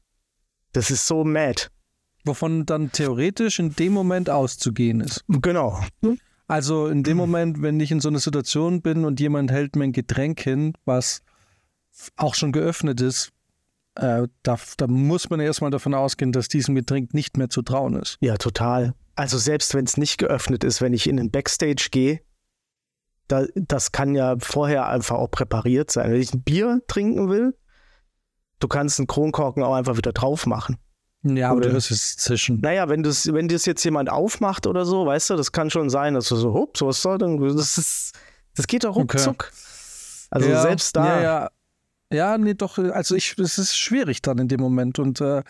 das 0.73 0.91
ist 0.91 1.07
so 1.07 1.25
mad. 1.25 1.69
Wovon 2.25 2.67
dann 2.67 2.93
theoretisch 2.93 3.59
in 3.59 3.75
dem 3.75 3.93
Moment 3.93 4.29
auszugehen 4.29 5.01
ist. 5.01 5.25
Genau. 5.29 5.81
Also 6.47 6.89
in 6.89 7.03
dem 7.03 7.17
Moment, 7.17 7.63
wenn 7.63 7.81
ich 7.81 7.91
in 7.91 8.01
so 8.01 8.09
einer 8.09 8.19
Situation 8.19 8.83
bin 8.83 9.05
und 9.05 9.21
jemand 9.21 9.51
hält 9.51 9.77
mir 9.77 9.85
ein 9.85 9.93
Getränk 9.93 10.41
hin, 10.41 10.75
was 10.85 11.23
auch 12.17 12.35
schon 12.35 12.53
geöffnet 12.53 13.01
ist, 13.01 13.33
äh, 13.99 14.29
da, 14.43 14.59
da 14.77 14.87
muss 14.87 15.29
man 15.31 15.41
erstmal 15.41 15.71
davon 15.71 15.95
ausgehen, 15.95 16.33
dass 16.33 16.49
diesem 16.49 16.75
Getränk 16.75 17.15
nicht 17.15 17.37
mehr 17.37 17.49
zu 17.51 17.63
trauen 17.63 17.95
ist. 17.97 18.17
Ja, 18.21 18.37
total. 18.37 18.95
Also 19.17 19.37
selbst 19.39 19.75
wenn 19.75 19.85
es 19.85 19.97
nicht 19.97 20.19
geöffnet 20.19 20.63
ist, 20.65 20.81
wenn 20.81 20.93
ich 20.93 21.09
in 21.09 21.17
den 21.17 21.31
Backstage 21.31 21.89
gehe, 21.91 22.21
da, 23.27 23.45
das 23.55 23.93
kann 23.93 24.15
ja 24.15 24.37
vorher 24.39 24.87
einfach 24.89 25.17
auch 25.17 25.31
präpariert 25.31 25.91
sein. 25.91 26.13
Wenn 26.13 26.21
ich 26.21 26.33
ein 26.33 26.43
Bier 26.43 26.81
trinken 26.87 27.29
will, 27.29 27.57
du 28.61 28.69
kannst 28.69 28.99
einen 28.99 29.07
Kronkorken 29.07 29.63
auch 29.63 29.75
einfach 29.75 29.97
wieder 29.97 30.13
drauf 30.13 30.47
machen. 30.47 30.79
Ja, 31.25 31.49
aber 31.51 31.59
Oder- 31.59 31.67
du 31.69 31.73
hörst 31.75 31.91
es 31.91 32.17
zischen. 32.17 32.61
Naja, 32.61 32.89
wenn 32.89 33.03
das, 33.03 33.31
wenn 33.33 33.49
das 33.49 33.67
jetzt 33.67 33.85
jemand 33.85 34.09
aufmacht 34.09 34.67
oder 34.69 34.85
so, 34.85 35.05
weißt 35.05 35.31
du, 35.31 35.37
das 35.37 35.51
kann 35.53 35.69
schon 35.69 35.91
sein, 35.91 36.15
dass 36.15 36.29
du 36.29 36.37
so, 36.37 36.55
hups, 36.55 36.81
was 36.81 37.03
soll 37.03 37.19
denn, 37.19 37.39
das 37.41 37.77
ist, 37.77 38.13
das 38.55 38.67
geht 38.69 38.85
doch 38.85 38.91
Okay. 38.97 39.01
ruckzuck. 39.01 39.53
Also 40.31 40.49
ja, 40.49 40.63
selbst 40.63 40.95
da. 40.95 41.05
Ja, 41.07 41.23
ja. 41.23 41.51
Ja, 42.13 42.39
nee, 42.39 42.55
doch, 42.55 42.79
also 42.79 43.15
ich, 43.15 43.39
es 43.39 43.59
ist 43.59 43.77
schwierig 43.77 44.23
dann 44.23 44.39
in 44.39 44.49
dem 44.49 44.61
Moment. 44.61 44.99
Und 44.99 45.21
äh, 45.21 45.43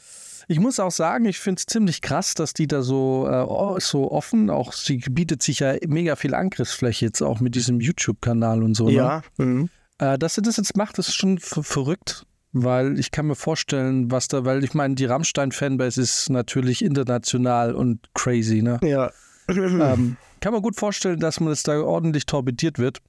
ich 0.49 0.59
muss 0.59 0.81
auch 0.81 0.91
sagen, 0.91 1.27
ich 1.27 1.39
finde 1.39 1.61
es 1.61 1.67
ziemlich 1.67 2.03
krass, 2.03 2.35
dass 2.35 2.55
die 2.55 2.67
da 2.67 2.83
so, 2.83 3.29
äh, 3.29 3.81
so 3.81 4.11
offen, 4.11 4.51
auch 4.51 4.73
sie 4.73 4.97
bietet 4.99 5.43
sich 5.43 5.61
ja 5.61 5.75
mega 5.87 6.17
viel 6.17 6.35
Angriffsfläche 6.35 7.07
jetzt 7.07 7.23
auch 7.23 7.41
mit 7.41 7.55
diesem 7.55 7.81
YouTube-Kanal 7.81 8.63
und 8.63 8.75
so. 8.75 8.87
Ne? 8.87 8.93
ja, 8.93 9.23
mhm. 9.37 9.69
Äh, 9.99 10.19
dass 10.19 10.35
sie 10.35 10.43
das 10.43 10.57
jetzt 10.57 10.77
macht, 10.77 10.99
ist 10.99 11.15
schon 11.15 11.39
ver 11.39 11.63
verrückt, 11.63 12.25
weil 12.53 12.99
ich 12.99 13.11
kann 13.11 13.27
mir 13.27 13.35
vorstellen, 13.35 14.11
was 14.11 14.29
da, 14.29 14.45
weil 14.45 14.65
ich 14.65 14.75
meine, 14.75 14.95
die 14.95 15.05
Rammstein-Fanbase 15.05 16.01
ist 16.01 16.31
natürlich 16.31 16.85
international 16.85 17.75
und 17.75 18.09
crazy, 18.15 18.63
ne? 18.63 18.79
ja. 18.83 19.11
ähm, 19.49 20.17
kann 20.41 20.53
man 20.53 20.63
gut 20.63 20.77
vorstellen, 20.77 21.21
dass 21.21 21.41
man 21.41 21.51
jetzt 21.51 21.69
da 21.69 21.81
ordentlich 21.81 22.27
torpediert 22.27 22.79
wird 22.79 23.01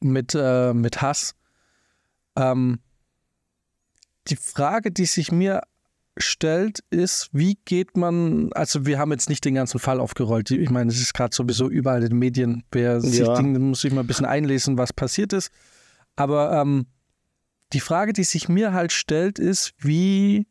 mit, 0.00 0.34
äh, 0.34 0.72
mit 0.72 1.02
Hass. 1.02 1.34
Ähm, 2.38 2.80
die 4.28 4.36
Frage, 4.36 4.90
die 4.90 5.06
sich 5.06 5.32
mir 5.32 5.62
stellt, 6.16 6.80
ist, 6.90 7.28
wie 7.32 7.58
geht 7.64 7.96
man, 7.96 8.52
also 8.52 8.86
wir 8.86 8.98
haben 8.98 9.12
jetzt 9.12 9.28
nicht 9.28 9.44
den 9.44 9.54
ganzen 9.54 9.78
Fall 9.78 10.00
aufgerollt. 10.00 10.50
Ich 10.50 10.70
meine, 10.70 10.90
es 10.90 11.00
ist 11.00 11.14
gerade 11.14 11.34
sowieso 11.34 11.68
überall 11.68 12.02
in 12.02 12.10
den 12.10 12.18
Medien. 12.18 12.64
Wer 12.72 13.00
sich 13.00 13.20
Ja. 13.20 13.34
Dinge, 13.36 13.58
muss 13.58 13.80
sich 13.82 13.92
mal 13.92 14.00
ein 14.00 14.06
bisschen 14.06 14.26
einlesen, 14.26 14.78
was 14.78 14.92
passiert 14.92 15.32
ist. 15.32 15.50
Aber 16.16 16.52
ähm, 16.52 16.86
die 17.72 17.80
Frage, 17.80 18.12
die 18.12 18.24
sich 18.24 18.48
mir 18.48 18.72
halt 18.72 18.92
stellt, 18.92 19.38
ist, 19.38 19.74
wie 19.78 20.46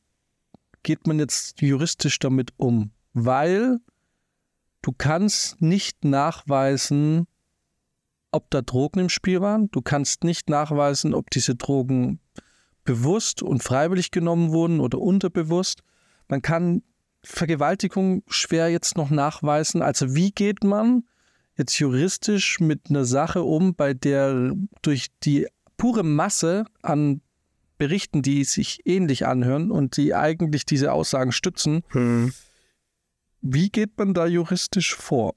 geht 0.84 1.08
man 1.08 1.20
jetzt 1.20 1.62
juristisch 1.62 2.20
damit 2.20 2.54
um? 2.58 2.92
Weil 3.14 3.80
du 4.82 4.94
kannst 4.98 5.62
nicht 5.62 6.06
nachweisen, 6.06 7.28
ob 8.32 8.50
da 8.50 8.62
Drogen 8.62 9.00
im 9.02 9.10
Spiel 9.10 9.42
waren. 9.42 9.70
Du 9.72 9.82
kannst 9.82 10.24
nicht 10.24 10.50
nachweisen, 10.50 11.14
ob 11.14 11.30
diese 11.30 11.56
Drogen 11.56 12.20
bewusst 12.84 13.42
und 13.44 13.64
freiwillig 13.64 14.12
genommen 14.12 14.52
wurden 14.52 14.80
oder 14.80 15.00
unterbewusst. 15.00 15.82
Man 16.28 16.42
kann 16.42 16.84
Vergewaltigung 17.24 18.24
schwer 18.28 18.70
jetzt 18.70 18.96
noch 18.98 19.10
nachweisen. 19.10 19.82
Also 19.82 20.16
wie 20.16 20.32
geht 20.32 20.64
man 20.64 21.04
jetzt 21.58 21.78
juristisch 21.80 22.60
mit 22.60 22.90
einer 22.90 23.06
Sache 23.06 23.44
um, 23.44 23.76
bei 23.76 23.94
der 23.94 24.54
durch 24.82 25.08
die 25.24 25.48
pure 25.78 26.04
Masse 26.04 26.66
an 26.82 27.22
Berichten, 27.78 28.22
die 28.22 28.44
sich 28.44 28.80
ähnlich 28.86 29.26
anhören 29.28 29.72
und 29.72 29.98
die 29.98 30.16
eigentlich 30.16 30.66
diese 30.66 30.94
Aussagen 30.94 31.32
stützen, 31.32 31.84
Hm. 31.90 32.34
wie 33.42 33.70
geht 33.70 33.98
man 33.98 34.14
da 34.14 34.26
juristisch 34.26 34.96
vor? 34.96 35.36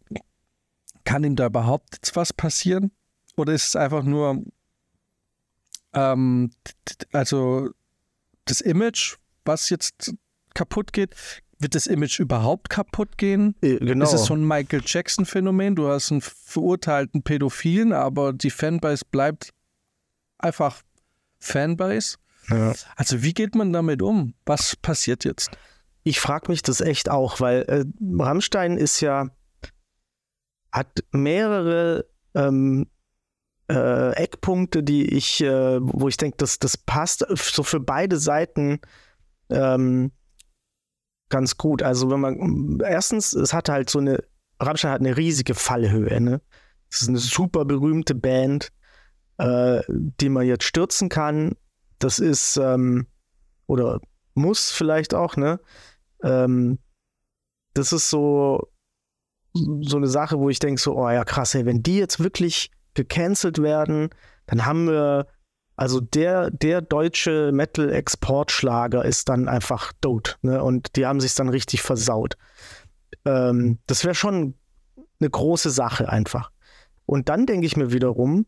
Kann 1.10 1.24
ihm 1.24 1.34
da 1.34 1.46
überhaupt 1.46 1.96
jetzt 1.96 2.14
was 2.14 2.32
passieren? 2.32 2.92
Oder 3.36 3.52
ist 3.52 3.66
es 3.66 3.74
einfach 3.74 4.04
nur, 4.04 4.44
ähm, 5.92 6.52
also 7.10 7.70
das 8.44 8.60
Image, 8.60 9.16
was 9.44 9.70
jetzt 9.70 10.14
kaputt 10.54 10.92
geht? 10.92 11.16
Wird 11.58 11.74
das 11.74 11.88
Image 11.88 12.20
überhaupt 12.20 12.70
kaputt 12.70 13.18
gehen? 13.18 13.56
Genau. 13.60 14.04
Ist 14.04 14.12
es 14.12 14.26
so 14.26 14.34
ein 14.34 14.46
Michael 14.46 14.82
Jackson-Phänomen? 14.86 15.74
Du 15.74 15.88
hast 15.88 16.12
einen 16.12 16.20
verurteilten 16.20 17.24
Pädophilen, 17.24 17.92
aber 17.92 18.32
die 18.32 18.50
Fanbase 18.50 19.04
bleibt 19.10 19.50
einfach 20.38 20.80
Fanbase. 21.40 22.18
ja. 22.50 22.72
Also 22.94 23.24
wie 23.24 23.34
geht 23.34 23.56
man 23.56 23.72
damit 23.72 24.00
um? 24.00 24.34
Was 24.46 24.76
passiert 24.76 25.24
jetzt? 25.24 25.50
Ich 26.04 26.20
frage 26.20 26.52
mich 26.52 26.62
das 26.62 26.80
echt 26.80 27.10
auch, 27.10 27.40
weil 27.40 27.62
äh, 27.62 27.84
Rammstein 28.00 28.76
ist 28.76 29.00
ja, 29.00 29.26
hat 30.72 31.04
mehrere 31.12 32.06
ähm, 32.34 32.86
äh, 33.70 34.12
Eckpunkte, 34.14 34.82
die 34.82 35.14
ich, 35.14 35.40
äh, 35.42 35.78
wo 35.80 36.08
ich 36.08 36.16
denke, 36.16 36.36
das, 36.38 36.58
das 36.58 36.76
passt 36.76 37.24
so 37.36 37.62
für 37.62 37.80
beide 37.80 38.18
Seiten 38.18 38.80
ähm, 39.48 40.12
ganz 41.28 41.56
gut. 41.56 41.82
Also 41.82 42.10
wenn 42.10 42.20
man 42.20 42.80
erstens, 42.80 43.32
es 43.32 43.52
hat 43.52 43.68
halt 43.68 43.88
so 43.88 43.98
eine, 43.98 44.22
Rammstein 44.60 44.90
hat 44.92 45.00
eine 45.00 45.16
riesige 45.16 45.54
Fallhöhe, 45.54 46.20
ne? 46.20 46.40
Es 46.90 47.02
ist 47.02 47.08
eine 47.08 47.18
super 47.18 47.64
berühmte 47.64 48.16
Band, 48.16 48.72
äh, 49.38 49.80
die 49.88 50.28
man 50.28 50.46
jetzt 50.46 50.64
stürzen 50.64 51.08
kann. 51.08 51.56
Das 52.00 52.18
ist, 52.18 52.56
ähm, 52.56 53.06
oder 53.66 54.00
muss 54.34 54.72
vielleicht 54.72 55.14
auch, 55.14 55.36
ne? 55.36 55.60
Ähm, 56.22 56.78
das 57.74 57.92
ist 57.92 58.10
so, 58.10 58.68
so 59.52 59.97
eine 59.97 60.07
Sache, 60.07 60.38
wo 60.38 60.49
ich 60.49 60.59
denke, 60.59 60.80
so, 60.80 60.97
oh 60.97 61.11
ja, 61.11 61.25
krass, 61.25 61.54
ey, 61.54 61.66
wenn 61.66 61.83
die 61.83 61.99
jetzt 61.99 62.21
wirklich 62.21 62.71
gecancelt 62.95 63.62
werden, 63.62 64.11
dann 64.47 64.66
haben 64.66 64.87
wir, 64.87 65.26
also 65.76 66.00
der, 66.00 66.50
der 66.50 66.80
deutsche 66.80 67.52
Metal-Exportschlager 67.52 69.04
ist 69.04 69.28
dann 69.28 69.49
einfach 69.49 69.92
tot, 70.00 70.38
ne? 70.42 70.62
Und 70.62 70.97
die 70.97 71.07
haben 71.07 71.21
sich 71.21 71.35
dann 71.35 71.49
richtig 71.49 71.83
versaut. 71.83 72.37
Ähm, 73.25 73.78
das 73.87 74.04
wäre 74.04 74.14
schon 74.14 74.54
eine 75.21 75.30
große 75.30 75.71
Sache 75.71 76.09
einfach. 76.09 76.50
Und 77.07 77.28
dann 77.28 77.47
denke 77.47 77.66
ich 77.66 77.76
mir 77.76 77.92
wiederum, 77.92 78.47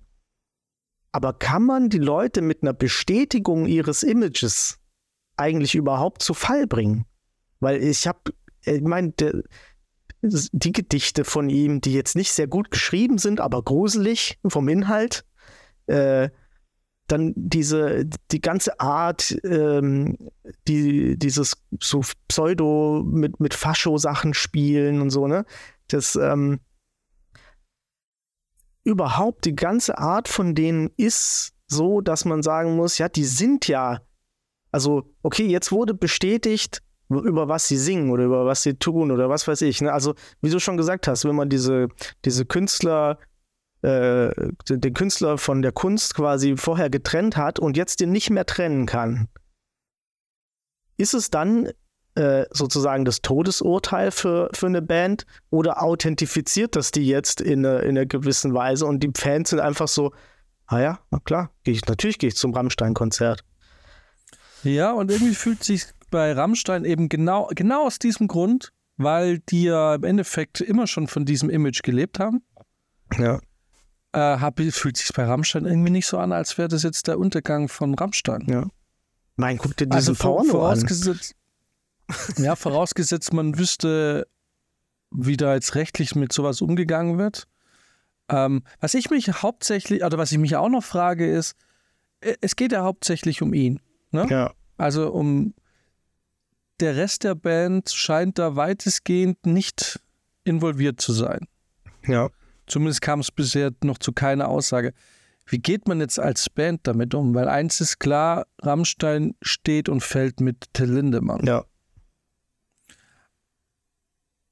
aber 1.13 1.35
kann 1.35 1.63
man 1.65 1.89
die 1.91 1.99
Leute 1.99 2.41
mit 2.41 2.63
einer 2.63 2.73
Bestätigung 2.73 3.67
ihres 3.67 4.03
Images 4.03 4.79
eigentlich 5.37 5.75
überhaupt 5.75 6.23
zu 6.23 6.33
Fall 6.33 6.67
bringen? 6.67 7.07
Weil 7.61 7.83
ich 7.83 8.07
habe, 8.07 8.33
ich 8.65 8.81
meine, 8.81 9.13
die 10.23 10.73
Gedichte 10.73 11.25
von 11.25 11.51
ihm, 11.51 11.81
die 11.81 11.93
jetzt 11.93 12.17
nicht 12.17 12.33
sehr 12.33 12.47
gut 12.47 12.71
geschrieben 12.71 13.19
sind, 13.19 13.41
aber 13.41 13.63
gruselig 13.63 14.39
vom 14.47 14.69
Inhalt, 14.69 15.25
äh, 15.87 16.31
dann 17.09 17.33
diese, 17.37 18.07
die 18.31 18.41
ganze 18.41 18.79
Art, 18.81 19.37
ähm, 19.45 20.17
die, 20.69 21.19
dieses 21.19 21.57
so 21.81 22.03
Pseudo 22.29 23.03
mit, 23.05 23.41
mit 23.41 23.55
Fascho-Sachen 23.55 24.33
spielen 24.33 25.01
und 25.01 25.11
so, 25.11 25.27
ne? 25.27 25.45
Das, 25.89 26.17
ähm, 26.17 26.61
überhaupt 28.85 29.45
die 29.45 29.57
ganze 29.57 29.99
Art 29.99 30.29
von 30.29 30.55
denen 30.55 30.91
ist 30.97 31.53
so, 31.67 32.01
dass 32.01 32.25
man 32.25 32.43
sagen 32.43 32.77
muss, 32.77 32.99
ja, 32.99 33.09
die 33.09 33.25
sind 33.25 33.69
ja, 33.69 34.03
also, 34.71 35.15
okay, 35.23 35.47
jetzt 35.47 35.73
wurde 35.73 35.95
bestätigt, 35.95 36.83
über 37.21 37.49
was 37.49 37.69
sie 37.69 37.77
singen 37.77 38.11
oder 38.11 38.25
über 38.25 38.47
was 38.47 38.63
sie 38.63 38.75
tun 38.75 39.11
oder 39.11 39.29
was 39.29 39.47
weiß 39.47 39.63
ich. 39.63 39.81
Ne? 39.81 39.93
Also, 39.93 40.15
wie 40.41 40.51
du 40.51 40.59
schon 40.59 40.77
gesagt 40.77 41.09
hast, 41.09 41.25
wenn 41.25 41.37
man 41.37 41.49
diese, 41.49 41.89
diese 42.25 42.45
Künstler, 42.45 43.19
äh, 43.83 44.31
den 44.69 44.95
Künstler 44.95 45.39
von 45.39 45.63
der 45.63 45.73
Kunst 45.73 46.15
quasi 46.15 46.57
vorher 46.57 46.91
getrennt 46.91 47.37
hat 47.37 47.59
und 47.59 47.77
jetzt 47.77 48.01
den 48.01 48.13
nicht 48.13 48.31
mehr 48.31 48.47
trennen 48.47 48.87
kann, 48.87 49.29
ist 50.97 51.15
es 51.15 51.31
dann 51.31 51.71
äh, 52.15 52.45
sozusagen 52.51 53.05
das 53.05 53.23
Todesurteil 53.23 54.11
für, 54.11 54.51
für 54.53 54.67
eine 54.67 54.83
Band 54.83 55.27
oder 55.51 55.83
authentifiziert 55.83 56.77
das 56.77 56.91
die 56.91 57.07
jetzt 57.07 57.41
in, 57.41 57.65
in 57.65 57.65
einer 57.65 58.07
gewissen 58.07 58.53
Weise 58.55 58.87
und 58.87 59.01
die 59.01 59.11
Fans 59.17 59.51
sind 59.51 59.61
einfach 59.61 59.89
so, 59.89 60.13
ah 60.67 60.79
ja, 60.79 60.99
na 61.11 61.21
klar, 61.21 61.51
geh 61.65 61.73
ich, 61.73 61.87
natürlich 61.87 62.19
gehe 62.19 62.29
ich 62.29 62.37
zum 62.37 62.53
Rammstein-Konzert. 62.53 63.45
Ja, 64.63 64.93
und 64.93 65.11
irgendwie 65.11 65.35
fühlt 65.35 65.65
sich 65.65 65.87
bei 66.13 66.33
Rammstein 66.33 66.85
eben 66.85 67.09
genau, 67.09 67.51
genau 67.53 67.87
aus 67.87 67.99
diesem 67.99 68.29
Grund, 68.29 68.73
weil 68.97 69.41
die 69.41 69.65
ja 69.65 69.97
im 69.97 70.05
Endeffekt 70.05 70.61
immer 70.61 70.87
schon 70.87 71.09
von 71.09 71.25
diesem 71.25 71.51
Image 71.51 71.83
gelebt 71.83 72.21
haben. 72.21 72.45
Ja. 73.19 73.41
Äh, 74.13 74.39
hab, 74.39 74.61
fühlt 74.61 74.97
sich 74.97 75.13
bei 75.13 75.25
Rammstein 75.25 75.65
irgendwie 75.65 75.91
nicht 75.91 76.07
so 76.07 76.19
an, 76.19 76.31
als 76.31 76.57
wäre 76.59 76.69
das 76.69 76.85
jetzt 76.85 77.09
der 77.09 77.19
Untergang 77.19 77.69
von 77.69 77.95
Rammstein. 77.95 78.47
Ja. 78.49 78.69
Mein, 79.37 79.59
guck 79.59 79.77
dir 79.77 79.91
Also 79.91 80.13
diesen 80.13 80.23
vor, 80.23 80.37
Porno 80.37 80.67
an. 80.67 80.79
vorausgesetzt, 80.79 81.35
ja, 82.37 82.55
vorausgesetzt, 82.55 83.33
man 83.33 83.59
wüsste, 83.59 84.29
wie 85.11 85.37
da 85.37 85.55
jetzt 85.55 85.75
rechtlich 85.75 86.15
mit 86.15 86.33
sowas 86.33 86.61
umgegangen 86.61 87.19
wird. 87.19 87.49
Ähm, 88.29 88.63
was 88.81 88.95
ich 88.95 89.11
mich 89.11 89.43
hauptsächlich, 89.43 90.05
oder 90.05 90.19
was 90.19 90.31
ich 90.31 90.39
mich 90.39 90.57
auch 90.57 90.69
noch 90.69 90.85
frage, 90.85 91.31
ist, 91.31 91.57
äh, 92.21 92.35
es 92.43 92.55
geht 92.55 92.73
ja 92.73 92.83
hauptsächlich 92.83 93.41
um 93.43 93.55
ihn. 93.55 93.81
Ne? 94.11 94.27
Ja. 94.29 94.53
Also 94.77 95.11
um 95.11 95.55
der 96.83 96.97
Rest 96.97 97.25
der 97.25 97.37
Band 97.37 97.91
scheint 97.91 98.39
da 98.39 98.57
weitestgehend 98.57 99.47
nicht 99.47 100.01
involviert 100.45 101.01
zu 101.01 101.13
sein. 101.13 101.47
Ja. 102.07 102.29
Zumindest 102.67 103.01
kam 103.01 103.21
es 103.21 103.31
bisher 103.31 103.71
noch 103.85 103.99
zu 103.99 104.13
keiner 104.13 104.49
Aussage. 104.49 104.93
Wie 105.47 105.59
geht 105.59 105.87
man 105.87 106.01
jetzt 106.01 106.19
als 106.19 106.51
Band 106.51 106.81
damit 106.85 107.15
um? 107.15 107.35
Weil 107.35 107.49
eins 107.49 107.81
ist 107.81 107.99
klar, 107.99 108.47
Rammstein 108.61 109.35
steht 109.43 109.89
und 109.89 110.03
fällt 110.03 110.41
mit 110.41 110.73
Till 110.73 110.93
Lindemann. 110.93 111.47
Ja. 111.47 111.65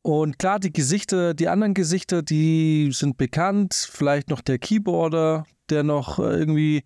Und 0.03 0.39
klar, 0.39 0.61
die 0.61 0.73
Gesichter, 0.73 1.35
die 1.35 1.49
anderen 1.49 1.75
Gesichter, 1.75 2.23
die 2.23 2.91
sind 2.93 3.17
bekannt. 3.19 3.75
Vielleicht 3.75 4.31
noch 4.31 4.41
der 4.41 4.59
Keyboarder, 4.59 5.47
der 5.69 5.83
noch 5.83 6.19
äh, 6.19 6.39
irgendwie. 6.39 6.85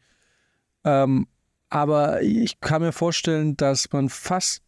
Ähm, 0.85 1.27
aber 1.69 2.23
ich 2.23 2.61
kann 2.61 2.83
mir 2.83 2.93
vorstellen, 2.93 3.57
dass 3.57 3.93
man 3.93 4.09
fast 4.09 4.64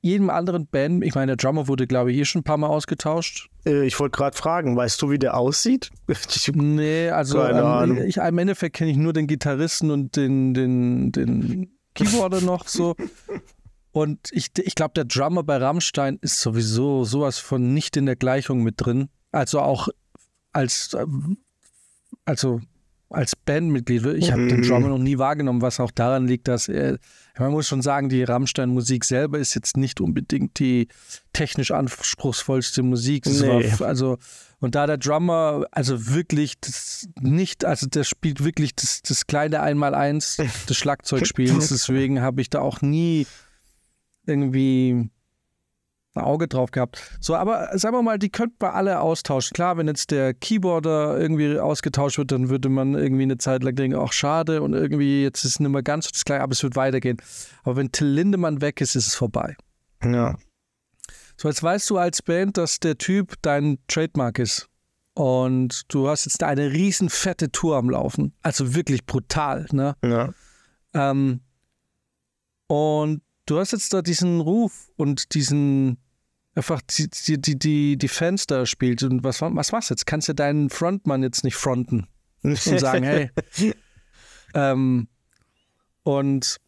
jedem 0.00 0.28
anderen 0.30 0.66
Band, 0.66 1.04
ich 1.04 1.14
meine, 1.14 1.28
der 1.28 1.36
Drummer 1.36 1.68
wurde, 1.68 1.86
glaube 1.86 2.12
ich, 2.12 2.18
eh 2.18 2.24
schon 2.24 2.40
ein 2.40 2.44
paar 2.44 2.58
Mal 2.58 2.66
ausgetauscht. 2.66 3.48
Äh, 3.64 3.86
ich 3.86 3.98
wollte 4.00 4.16
gerade 4.16 4.36
fragen, 4.36 4.76
weißt 4.76 5.00
du, 5.00 5.10
wie 5.10 5.18
der 5.18 5.36
aussieht? 5.36 5.90
Nee, 6.54 7.08
also 7.10 7.38
Keine 7.38 8.00
ähm, 8.00 8.06
ich, 8.06 8.16
im 8.18 8.38
Endeffekt 8.38 8.76
kenne 8.76 8.90
ich 8.90 8.96
nur 8.96 9.12
den 9.12 9.26
Gitarristen 9.26 9.90
und 9.90 10.16
den, 10.16 10.52
den, 10.54 11.12
den 11.12 11.78
Keyboarder 11.94 12.40
noch 12.42 12.66
so. 12.68 12.96
Und 13.92 14.30
ich, 14.32 14.48
ich 14.58 14.74
glaube, 14.74 14.94
der 14.94 15.04
Drummer 15.04 15.42
bei 15.42 15.56
Rammstein 15.58 16.18
ist 16.20 16.40
sowieso 16.40 17.04
sowas 17.04 17.38
von 17.38 17.72
nicht 17.72 17.96
in 17.96 18.06
der 18.06 18.16
Gleichung 18.16 18.62
mit 18.62 18.74
drin. 18.78 19.08
Also 19.30 19.60
auch 19.60 19.88
als, 20.52 20.96
also 22.24 22.60
als 23.10 23.36
Bandmitglied. 23.36 24.04
Ich 24.16 24.32
habe 24.32 24.46
den 24.48 24.60
Mhm. 24.60 24.68
Drummer 24.68 24.88
noch 24.88 24.98
nie 24.98 25.18
wahrgenommen, 25.18 25.62
was 25.62 25.80
auch 25.80 25.90
daran 25.90 26.26
liegt, 26.26 26.48
dass 26.48 26.68
er, 26.68 26.98
man 27.38 27.50
muss 27.50 27.66
schon 27.66 27.82
sagen, 27.82 28.08
die 28.08 28.22
Rammstein-Musik 28.22 29.04
selber 29.04 29.38
ist 29.38 29.54
jetzt 29.54 29.76
nicht 29.76 30.00
unbedingt 30.00 30.58
die 30.58 30.88
technisch 31.32 31.70
anspruchsvollste 31.70 32.82
Musik. 32.82 33.26
Nee. 33.26 33.72
war, 33.78 33.88
also, 33.88 34.18
und 34.60 34.74
da 34.74 34.86
der 34.86 34.98
Drummer, 34.98 35.64
also 35.70 36.08
wirklich 36.08 36.60
das 36.60 37.08
nicht, 37.20 37.64
also 37.64 37.86
der 37.86 38.04
spielt 38.04 38.44
wirklich 38.44 38.74
das, 38.76 39.02
das 39.02 39.26
kleine 39.26 39.60
Einmaleins 39.60 40.36
des 40.68 40.76
Schlagzeugspiels, 40.76 41.68
deswegen 41.68 42.20
habe 42.20 42.40
ich 42.40 42.50
da 42.50 42.60
auch 42.60 42.82
nie 42.82 43.26
irgendwie 44.26 45.10
ein 46.14 46.22
Auge 46.22 46.48
drauf 46.48 46.70
gehabt. 46.70 47.02
So, 47.20 47.34
aber 47.34 47.70
sagen 47.78 47.96
wir 47.96 48.02
mal, 48.02 48.18
die 48.18 48.30
könnten 48.30 48.56
wir 48.60 48.74
alle 48.74 49.00
austauschen. 49.00 49.54
Klar, 49.54 49.76
wenn 49.76 49.86
jetzt 49.86 50.10
der 50.10 50.34
Keyboarder 50.34 51.18
irgendwie 51.18 51.58
ausgetauscht 51.58 52.18
wird, 52.18 52.32
dann 52.32 52.48
würde 52.48 52.68
man 52.68 52.94
irgendwie 52.94 53.22
eine 53.22 53.38
Zeit 53.38 53.62
lang 53.62 53.74
denken, 53.74 53.98
ach 53.98 54.12
schade 54.12 54.62
und 54.62 54.74
irgendwie 54.74 55.22
jetzt 55.22 55.44
ist 55.44 55.52
es 55.52 55.60
nicht 55.60 55.70
mehr 55.70 55.82
ganz 55.82 56.06
so 56.06 56.10
das 56.12 56.24
gleiche, 56.24 56.42
aber 56.42 56.52
es 56.52 56.62
wird 56.62 56.76
weitergehen. 56.76 57.16
Aber 57.62 57.76
wenn 57.76 57.92
Till 57.92 58.08
Lindemann 58.08 58.60
weg 58.60 58.80
ist, 58.80 58.94
ist 58.94 59.06
es 59.06 59.14
vorbei. 59.14 59.56
ja. 60.04 60.36
So, 61.38 61.48
jetzt 61.48 61.62
weißt 61.62 61.90
du 61.90 61.96
als 61.98 62.22
Band, 62.22 62.56
dass 62.56 62.78
der 62.78 62.98
Typ 62.98 63.34
dein 63.42 63.78
Trademark 63.88 64.38
ist. 64.38 64.68
Und 65.14 65.92
du 65.92 66.08
hast 66.08 66.24
jetzt 66.24 66.42
eine 66.42 66.72
riesen 66.72 67.08
fette 67.08 67.50
Tour 67.50 67.76
am 67.76 67.90
Laufen. 67.90 68.34
Also 68.42 68.74
wirklich 68.74 69.04
brutal, 69.06 69.66
ne? 69.72 69.96
ja. 70.04 70.32
Ähm, 70.94 71.40
und 72.68 73.22
du 73.46 73.58
hast 73.58 73.72
jetzt 73.72 73.92
da 73.92 74.02
diesen 74.02 74.40
Ruf 74.40 74.90
und 74.96 75.34
diesen 75.34 75.98
einfach 76.54 76.82
die, 76.82 77.08
die, 77.08 77.58
die, 77.58 77.96
die, 77.96 78.08
Fans 78.08 78.46
da 78.46 78.66
spielt. 78.66 79.02
Und 79.02 79.24
was, 79.24 79.40
was 79.40 79.72
machst 79.72 79.90
du 79.90 79.94
jetzt? 79.94 80.06
Kannst 80.06 80.28
du 80.28 80.34
deinen 80.34 80.68
Frontmann 80.68 81.22
jetzt 81.22 81.44
nicht 81.44 81.56
fronten 81.56 82.06
und 82.42 82.58
sagen, 82.58 83.04
hey. 83.04 83.30
Ähm, 84.54 85.08
und 86.02 86.58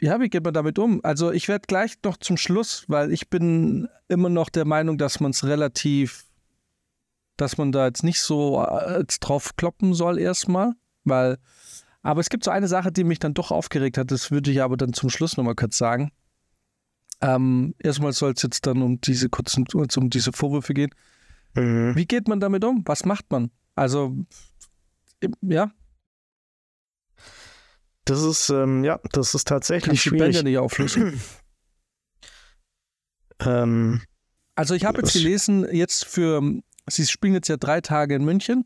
ja, 0.00 0.20
wie 0.20 0.28
geht 0.28 0.44
man 0.44 0.54
damit 0.54 0.78
um? 0.78 1.00
Also 1.04 1.30
ich 1.30 1.48
werde 1.48 1.66
gleich 1.66 1.94
noch 2.04 2.16
zum 2.16 2.36
Schluss, 2.36 2.84
weil 2.88 3.12
ich 3.12 3.30
bin 3.30 3.88
immer 4.08 4.28
noch 4.28 4.50
der 4.50 4.64
Meinung, 4.64 4.98
dass 4.98 5.20
man 5.20 5.30
es 5.30 5.44
relativ, 5.44 6.26
dass 7.36 7.56
man 7.56 7.72
da 7.72 7.86
jetzt 7.86 8.02
nicht 8.02 8.20
so 8.20 8.62
äh, 8.62 9.04
drauf 9.20 9.56
kloppen 9.56 9.94
soll 9.94 10.18
erstmal, 10.18 10.72
weil 11.04 11.38
aber 12.02 12.20
es 12.20 12.28
gibt 12.28 12.44
so 12.44 12.50
eine 12.50 12.68
Sache, 12.68 12.92
die 12.92 13.04
mich 13.04 13.18
dann 13.18 13.34
doch 13.34 13.50
aufgeregt 13.50 13.98
hat, 13.98 14.10
das 14.10 14.30
würde 14.30 14.50
ich 14.50 14.62
aber 14.62 14.76
dann 14.76 14.92
zum 14.92 15.10
Schluss 15.10 15.36
nochmal 15.36 15.54
kurz 15.54 15.78
sagen. 15.78 16.10
Ähm, 17.20 17.74
erstmal 17.78 18.12
soll 18.12 18.32
es 18.32 18.42
jetzt 18.42 18.66
dann 18.66 18.82
um 18.82 19.00
diese 19.00 19.28
kurzen, 19.28 19.64
um 19.72 20.10
diese 20.10 20.32
Vorwürfe 20.32 20.74
gehen. 20.74 20.90
Mhm. 21.54 21.94
Wie 21.94 22.06
geht 22.06 22.26
man 22.28 22.40
damit 22.40 22.64
um? 22.64 22.82
Was 22.86 23.04
macht 23.04 23.30
man? 23.30 23.50
Also, 23.76 24.16
ja, 25.40 25.70
Das 28.04 28.22
ist, 28.22 28.50
ähm, 28.50 28.82
ja, 28.82 28.98
das 29.12 29.34
ist 29.34 29.46
tatsächlich 29.46 30.02
kannst 30.02 30.04
die 30.06 30.10
Band 30.10 30.34
ja 30.34 30.40
schwierig. 30.40 30.44
nicht 30.44 30.58
auflösen. 30.58 31.20
Ähm, 33.44 34.00
Also 34.54 34.74
ich 34.74 34.84
habe 34.84 34.98
jetzt 35.00 35.14
gelesen, 35.14 35.66
jetzt 35.74 36.04
für, 36.04 36.40
sie 36.88 37.06
spielen 37.06 37.34
jetzt 37.34 37.48
ja 37.48 37.56
drei 37.56 37.80
Tage 37.80 38.14
in 38.14 38.24
München 38.24 38.64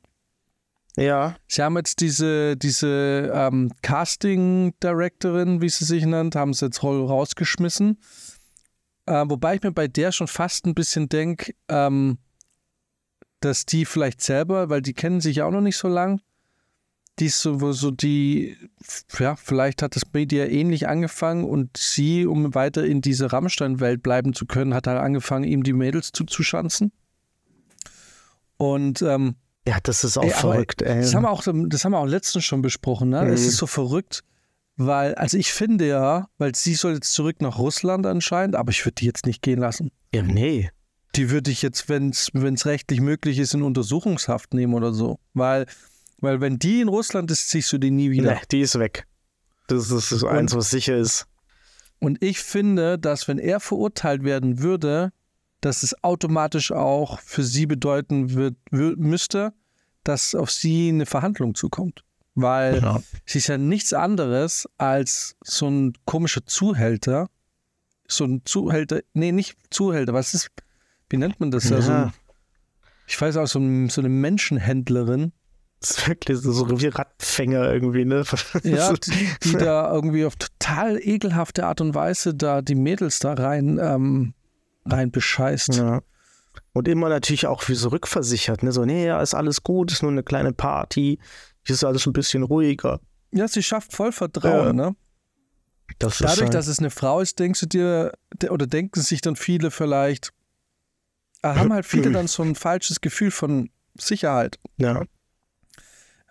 Ja. 0.97 1.37
Sie 1.47 1.63
haben 1.63 1.77
jetzt 1.77 2.01
diese, 2.01 2.57
diese 2.57 3.31
ähm, 3.33 3.71
Casting-Directorin, 3.83 5.61
wie 5.61 5.69
sie 5.69 5.85
sich 5.85 6.07
nennt, 6.07 6.35
haben 6.35 6.55
sie 6.55 6.67
jetzt 6.67 6.83
rausgeschmissen. 6.83 7.99
Äh, 9.05 9.25
wobei 9.29 9.57
ich 9.57 9.63
mir 9.63 9.73
bei 9.73 9.89
der 9.89 10.11
schon 10.13 10.27
fast 10.27 10.67
ein 10.67 10.75
bisschen 10.75 11.09
denke, 11.09 11.55
ähm, 11.69 12.19
dass 13.41 13.67
die 13.67 13.85
vielleicht 13.85 14.23
selber, 14.23 14.71
weil 14.71 14.83
die 14.83 14.95
kennen 14.95 15.21
sich 15.21 15.37
ja 15.37 15.45
auch 15.47 15.51
noch 15.51 15.61
nicht 15.61 15.77
so 15.77 15.89
lang, 15.89 16.21
die 17.19 17.27
ist 17.27 17.41
so, 17.41 17.73
so 17.73 17.91
die, 17.91 18.57
ja, 19.19 19.37
vielleicht 19.37 19.83
hat 19.83 19.97
das 19.97 20.03
Media 20.13 20.47
ähnlich 20.47 20.89
angefangen 20.89 21.45
und 21.45 21.77
sie, 21.77 22.27
um 22.27 22.55
weiter 22.55 22.85
in 22.85 23.01
diese 23.01 23.33
Rammstein-Welt 23.33 24.03
bleiben 24.03 24.35
zu 24.35 24.45
können, 24.47 24.75
hat 24.75 24.87
halt 24.87 24.99
angefangen, 24.99 25.45
ihm 25.45 25.63
die 25.63 25.73
Mädels 25.73 26.13
zuzuschanzen. 26.13 26.93
Und 28.59 29.03
ähm, 29.03 29.37
ja, 29.67 29.79
das 29.83 30.05
ist 30.05 30.17
auch 30.17 30.25
ey, 30.25 30.31
verrückt, 30.31 30.83
ey. 30.83 31.01
Das 31.01 31.15
haben, 31.15 31.25
wir 31.25 31.31
auch, 31.31 31.43
das 31.45 31.85
haben 31.85 31.93
wir 31.93 31.99
auch 31.99 32.07
letztens 32.07 32.45
schon 32.45 32.63
besprochen, 32.63 33.11
ne? 33.11 33.23
Mhm. 33.23 33.33
Es 33.33 33.47
ist 33.47 33.57
so 33.57 33.67
verrückt, 33.67 34.23
weil, 34.77 35.15
also 35.17 35.37
ich 35.37 35.53
finde 35.53 35.89
ja, 35.89 36.29
weil 36.39 36.55
sie 36.55 36.75
soll 36.75 36.95
jetzt 36.95 37.13
zurück 37.13 37.41
nach 37.41 37.59
Russland 37.59 38.07
anscheinend, 38.07 38.55
aber 38.55 38.71
ich 38.71 38.85
würde 38.85 38.97
die 38.97 39.07
jetzt 39.07 39.27
nicht 39.27 39.43
gehen 39.43 39.59
lassen. 39.59 39.91
Ja, 40.15 40.23
nee. 40.23 40.71
Die 41.15 41.31
würde 41.31 41.51
ich 41.51 41.63
jetzt, 41.63 41.89
wenn 41.89 42.11
es 42.11 42.67
rechtlich 42.67 43.01
möglich 43.01 43.39
ist, 43.39 43.55
in 43.55 43.63
Untersuchungshaft 43.63 44.53
nehmen 44.55 44.75
oder 44.75 44.93
so. 44.93 45.19
Weil, 45.33 45.67
weil 46.21 46.41
wenn 46.41 46.59
die 46.59 46.83
in 46.83 46.89
Russland 46.89 47.31
ist, 47.31 47.51
siehst 47.51 47.73
du 47.73 47.79
die 47.79 47.91
nie 47.91 48.11
wieder. 48.11 48.35
Nee, 48.35 48.41
die 48.53 48.61
ist 48.61 48.79
weg. 48.79 49.07
Das 49.67 49.91
ist 49.91 50.13
das 50.13 50.23
eins, 50.25 50.55
was 50.55 50.71
sicher 50.71 50.97
ist. 50.97 51.27
Und 51.99 52.23
ich 52.23 52.41
finde, 52.41 52.99
dass 52.99 53.27
wenn 53.29 53.39
er 53.39 53.61
verurteilt 53.61 54.23
werden 54.23 54.61
würde, 54.61 55.13
dass 55.61 55.83
es 55.83 56.03
automatisch 56.05 56.73
auch 56.73 57.19
für 57.21 57.43
sie 57.43 57.67
bedeuten 57.67 58.35
wird, 58.35 58.57
müsste, 58.71 59.53
dass 60.05 60.35
auf 60.35 60.51
sie 60.51 60.89
eine 60.91 61.07
Verhandlung 61.07 61.55
zukommt. 61.55 62.05
Weil 62.35 62.83
Ja. 62.83 63.03
sie 63.25 63.39
ist 63.39 63.47
ja 63.47 63.57
nichts 63.59 63.93
anderes 63.93 64.69
als 64.77 65.37
so 65.43 65.69
ein 65.69 65.95
komischer 66.05 66.45
Zuhälter. 66.45 67.29
So 68.09 68.25
ein 68.25 68.43
Zuhälter, 68.45 69.01
nee, 69.15 69.33
nicht 69.33 69.57
Zuhälter, 69.71 70.13
was 70.13 70.35
ist, 70.35 70.51
wie 71.09 71.17
nennt 71.17 71.41
man 71.41 71.51
das? 71.51 71.69
Ja. 71.69 71.81
So 71.81 71.91
ein, 71.91 72.13
ich 73.07 73.21
weiß 73.21 73.37
auch, 73.39 73.47
so, 73.47 73.59
ein, 73.59 73.89
so 73.89 74.01
eine 74.01 74.11
Menschenhändlerin, 74.11 75.33
Das 75.81 75.91
ist 75.93 76.09
wirklich 76.09 76.39
so 76.39 76.81
wie 76.81 76.87
Rattenfänger 76.89 77.73
irgendwie, 77.73 78.05
ne? 78.05 78.23
ja, 78.63 78.93
die, 78.93 79.29
die 79.43 79.53
da 79.53 79.93
irgendwie 79.93 80.25
auf 80.25 80.37
total 80.37 80.99
ekelhafte 81.01 81.67
Art 81.67 81.81
und 81.81 81.95
Weise 81.95 82.35
da 82.35 82.63
die 82.63 82.75
Mädels 82.77 83.19
da 83.19 83.33
rein, 83.35 83.79
ähm, 83.83 84.35
rein 84.91 85.11
bescheißt. 85.11 85.77
Ja. 85.77 86.03
Und 86.73 86.89
immer 86.89 87.09
natürlich 87.09 87.47
auch 87.47 87.69
wie 87.69 87.75
so 87.75 87.89
rückversichert, 87.91 88.63
ne? 88.63 88.73
So, 88.73 88.85
nee, 88.85 89.07
ja, 89.07 89.21
ist 89.21 89.35
alles 89.35 89.63
gut, 89.63 89.93
ist 89.93 90.03
nur 90.03 90.11
eine 90.13 90.23
kleine 90.23 90.53
Party, 90.53 91.19
hier 91.65 91.75
ist 91.75 91.85
alles 91.85 92.07
ein 92.07 92.13
bisschen 92.13 92.43
ruhiger. 92.43 93.01
Ja, 93.33 93.49
sie 93.49 93.63
schafft 93.63 93.93
voll 93.93 94.13
Vertrauen, 94.13 94.67
Ja. 94.79 94.91
ne? 94.91 94.97
Das 95.99 96.19
Dadurch, 96.19 96.41
halt, 96.43 96.55
dass 96.55 96.67
es 96.67 96.79
eine 96.81 96.91
Frau 96.91 97.21
ist, 97.21 97.39
denkst 97.39 97.61
du 97.61 97.67
dir, 97.67 98.13
de- 98.43 98.51
oder 98.51 98.67
denken 98.67 99.01
sich 99.01 99.21
dann 99.21 99.37
viele 99.37 99.71
vielleicht, 99.71 100.33
äh, 101.43 101.49
haben 101.49 101.73
halt 101.73 101.87
viele 101.87 102.11
dann 102.11 102.27
so 102.27 102.43
ein 102.43 102.55
falsches 102.57 103.01
Gefühl 103.01 103.31
von 103.31 103.71
Sicherheit. 103.99 104.59
ja, 104.79 105.03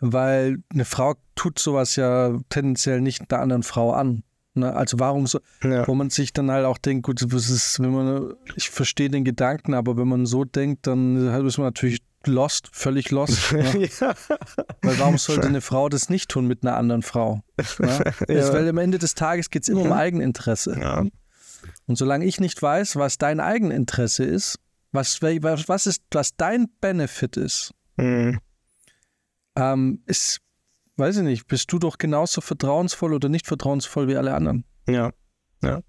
Weil 0.02 0.58
eine 0.74 0.84
Frau 0.86 1.16
tut 1.36 1.58
sowas 1.58 1.96
ja 1.96 2.38
tendenziell 2.50 3.00
nicht 3.02 3.32
einer 3.32 3.42
anderen 3.42 3.64
Frau 3.64 3.94
an. 3.94 4.24
Ne? 4.56 4.74
Also 4.74 5.00
warum 5.00 5.28
so, 5.28 5.40
ja. 5.64 5.88
wo 5.88 5.94
man 5.96 6.10
sich 6.10 6.34
dann 6.34 6.50
halt 6.50 6.66
auch 6.66 6.78
denkt, 6.78 7.06
gut, 7.06 7.22
das 7.22 7.50
ist, 7.50 7.80
wenn 7.80 7.92
man, 7.92 8.34
ich 8.56 8.70
verstehe 8.70 9.10
den 9.10 9.24
Gedanken, 9.24 9.74
aber 9.74 9.98
wenn 9.98 10.08
man 10.08 10.26
so 10.26 10.44
denkt, 10.46 10.88
dann 10.88 11.46
ist 11.46 11.58
man 11.58 11.68
natürlich 11.68 12.02
lost, 12.26 12.70
völlig 12.72 13.12
lost. 13.12 13.52
Ne? 13.54 13.90
ja. 14.00 14.16
Weil 14.82 15.00
warum 15.00 15.18
sollte 15.18 15.48
eine 15.48 15.62
Frau 15.62 15.90
das 15.90 16.10
nicht 16.10 16.30
tun 16.30 16.48
mit 16.48 16.64
einer 16.64 16.76
anderen 16.76 17.02
Frau? 17.04 17.42
Ne? 17.80 18.14
Das, 18.28 18.52
weil 18.54 18.68
am 18.68 18.78
Ende 18.78 18.98
des 18.98 19.14
Tages 19.14 19.50
geht 19.50 19.64
es 19.64 19.70
immer 19.70 19.82
um 19.82 19.92
Eigeninteresse. 19.92 20.78
ja. 20.80 21.06
Und 21.88 21.98
solange 21.98 22.26
ich 22.26 22.40
nicht 22.40 22.62
weiß, 22.62 22.96
was 22.96 23.18
dein 23.18 23.40
Eigeninteresse 23.40 24.24
ist, 24.24 24.60
was, 24.92 25.22
was, 25.22 25.68
was, 25.68 25.86
ist, 25.88 26.04
was 26.12 26.36
dein 26.36 26.68
Benefit 26.80 27.38
ist, 27.38 27.72
Mhm. 27.98 28.40
ähm, 29.56 30.04
ist, 30.06 30.42
weiß 30.98 31.18
ich 31.18 31.24
nicht, 31.24 31.48
bist 31.48 31.72
du 31.72 31.80
doch 31.80 31.98
genauso 31.98 32.42
vertrauensvoll 32.42 33.14
oder 33.14 33.30
nicht 33.30 33.48
vertrauensvoll 33.48 34.08
wie 34.08 34.18
alle 34.18 34.34
anderen. 34.34 34.66
Ja, 34.88 35.12
ja. 35.64 35.82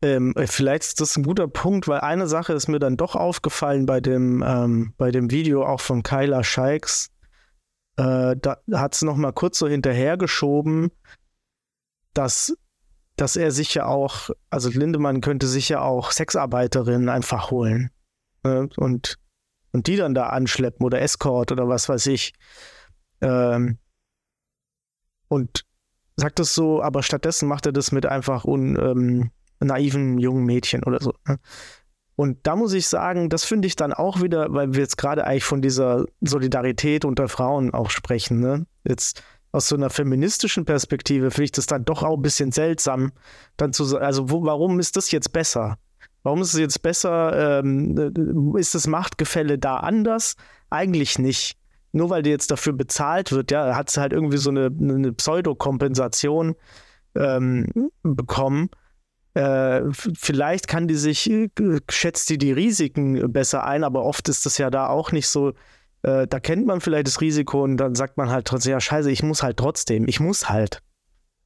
Ähm, 0.00 0.32
äh, 0.36 0.46
vielleicht 0.46 0.84
ist 0.84 1.00
das 1.00 1.16
ein 1.16 1.24
guter 1.24 1.48
Punkt, 1.48 1.88
weil 1.88 2.00
eine 2.00 2.28
Sache 2.28 2.52
ist 2.52 2.68
mir 2.68 2.78
dann 2.78 2.96
doch 2.96 3.16
aufgefallen 3.16 3.84
bei 3.86 4.00
dem, 4.00 4.44
ähm, 4.46 4.94
bei 4.96 5.10
dem 5.10 5.30
Video 5.30 5.66
auch 5.66 5.80
von 5.80 6.02
Kyla 6.02 6.44
Scheiks. 6.44 7.10
Äh, 7.96 8.36
da 8.36 8.58
hat 8.72 8.94
es 8.94 9.02
nochmal 9.02 9.32
kurz 9.32 9.58
so 9.58 9.66
hinterhergeschoben, 9.66 10.92
dass, 12.14 12.56
dass 13.16 13.34
er 13.34 13.50
sich 13.50 13.74
ja 13.74 13.86
auch, 13.86 14.30
also 14.50 14.70
Lindemann 14.70 15.20
könnte 15.20 15.48
sich 15.48 15.68
ja 15.68 15.80
auch 15.80 16.12
Sexarbeiterinnen 16.12 17.08
einfach 17.08 17.50
holen. 17.50 17.90
Ne? 18.44 18.68
Und, 18.76 19.16
und 19.72 19.88
die 19.88 19.96
dann 19.96 20.14
da 20.14 20.28
anschleppen 20.28 20.86
oder 20.86 21.00
Escort 21.00 21.50
oder 21.50 21.68
was 21.68 21.88
weiß 21.88 22.06
ich. 22.06 22.34
Ähm, 23.20 23.78
und 25.28 25.64
sagt 26.16 26.40
es 26.40 26.54
so, 26.54 26.82
aber 26.82 27.02
stattdessen 27.02 27.48
macht 27.48 27.66
er 27.66 27.72
das 27.72 27.92
mit 27.92 28.06
einfach 28.06 28.44
un, 28.44 28.76
ähm, 28.76 29.30
naiven 29.60 30.18
jungen 30.18 30.44
Mädchen 30.44 30.84
oder 30.84 31.00
so. 31.00 31.12
ne? 31.26 31.38
Und 32.16 32.38
da 32.48 32.56
muss 32.56 32.72
ich 32.72 32.88
sagen, 32.88 33.28
das 33.28 33.44
finde 33.44 33.68
ich 33.68 33.76
dann 33.76 33.92
auch 33.92 34.20
wieder, 34.20 34.52
weil 34.52 34.74
wir 34.74 34.80
jetzt 34.80 34.98
gerade 34.98 35.24
eigentlich 35.24 35.44
von 35.44 35.62
dieser 35.62 36.04
Solidarität 36.20 37.04
unter 37.04 37.28
Frauen 37.28 37.72
auch 37.72 37.90
sprechen, 37.90 38.40
ne? 38.40 38.66
Jetzt 38.84 39.22
aus 39.52 39.68
so 39.68 39.76
einer 39.76 39.88
feministischen 39.88 40.64
Perspektive 40.64 41.30
finde 41.30 41.44
ich 41.44 41.52
das 41.52 41.66
dann 41.66 41.84
doch 41.84 42.02
auch 42.02 42.16
ein 42.16 42.22
bisschen 42.22 42.50
seltsam, 42.50 43.12
dann 43.56 43.72
zu 43.72 43.84
sagen, 43.84 44.04
also 44.04 44.30
wo, 44.30 44.44
warum 44.44 44.80
ist 44.80 44.96
das 44.96 45.12
jetzt 45.12 45.32
besser? 45.32 45.78
Warum 46.24 46.42
ist 46.42 46.54
es 46.54 46.60
jetzt 46.60 46.82
besser? 46.82 47.60
Ähm, 47.60 48.54
ist 48.56 48.74
das 48.74 48.88
Machtgefälle 48.88 49.56
da 49.56 49.76
anders? 49.76 50.34
Eigentlich 50.70 51.18
nicht. 51.20 51.56
Nur 51.98 52.10
weil 52.10 52.22
die 52.22 52.30
jetzt 52.30 52.52
dafür 52.52 52.74
bezahlt 52.74 53.32
wird, 53.32 53.50
ja, 53.50 53.74
hat 53.74 53.90
sie 53.90 54.00
halt 54.00 54.12
irgendwie 54.12 54.36
so 54.36 54.50
eine, 54.50 54.66
eine 54.66 55.12
Pseudokompensation 55.12 56.54
ähm, 57.16 57.90
bekommen. 58.04 58.70
Äh, 59.34 59.82
vielleicht 59.92 60.68
kann 60.68 60.86
die 60.86 60.94
sich, 60.94 61.28
äh, 61.28 61.48
schätzt 61.90 62.30
die 62.30 62.38
die 62.38 62.52
Risiken 62.52 63.32
besser 63.32 63.64
ein, 63.64 63.82
aber 63.82 64.04
oft 64.04 64.28
ist 64.28 64.46
das 64.46 64.58
ja 64.58 64.70
da 64.70 64.86
auch 64.86 65.10
nicht 65.10 65.26
so. 65.26 65.54
Äh, 66.02 66.28
da 66.28 66.38
kennt 66.38 66.66
man 66.66 66.80
vielleicht 66.80 67.08
das 67.08 67.20
Risiko 67.20 67.64
und 67.64 67.76
dann 67.78 67.96
sagt 67.96 68.16
man 68.16 68.30
halt 68.30 68.46
trotzdem, 68.46 68.70
ja, 68.72 68.80
scheiße, 68.80 69.10
ich 69.10 69.24
muss 69.24 69.42
halt 69.42 69.56
trotzdem, 69.56 70.06
ich 70.06 70.20
muss 70.20 70.48
halt. 70.48 70.80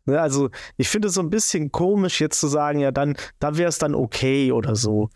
Ne, 0.04 0.20
also, 0.20 0.50
ich 0.76 0.90
finde 0.90 1.08
es 1.08 1.14
so 1.14 1.22
ein 1.22 1.30
bisschen 1.30 1.72
komisch, 1.72 2.20
jetzt 2.20 2.40
zu 2.40 2.48
sagen, 2.48 2.78
ja, 2.80 2.90
dann, 2.90 3.16
da 3.38 3.56
wäre 3.56 3.70
es 3.70 3.78
dann 3.78 3.94
okay 3.94 4.52
oder 4.52 4.76
so. 4.76 5.08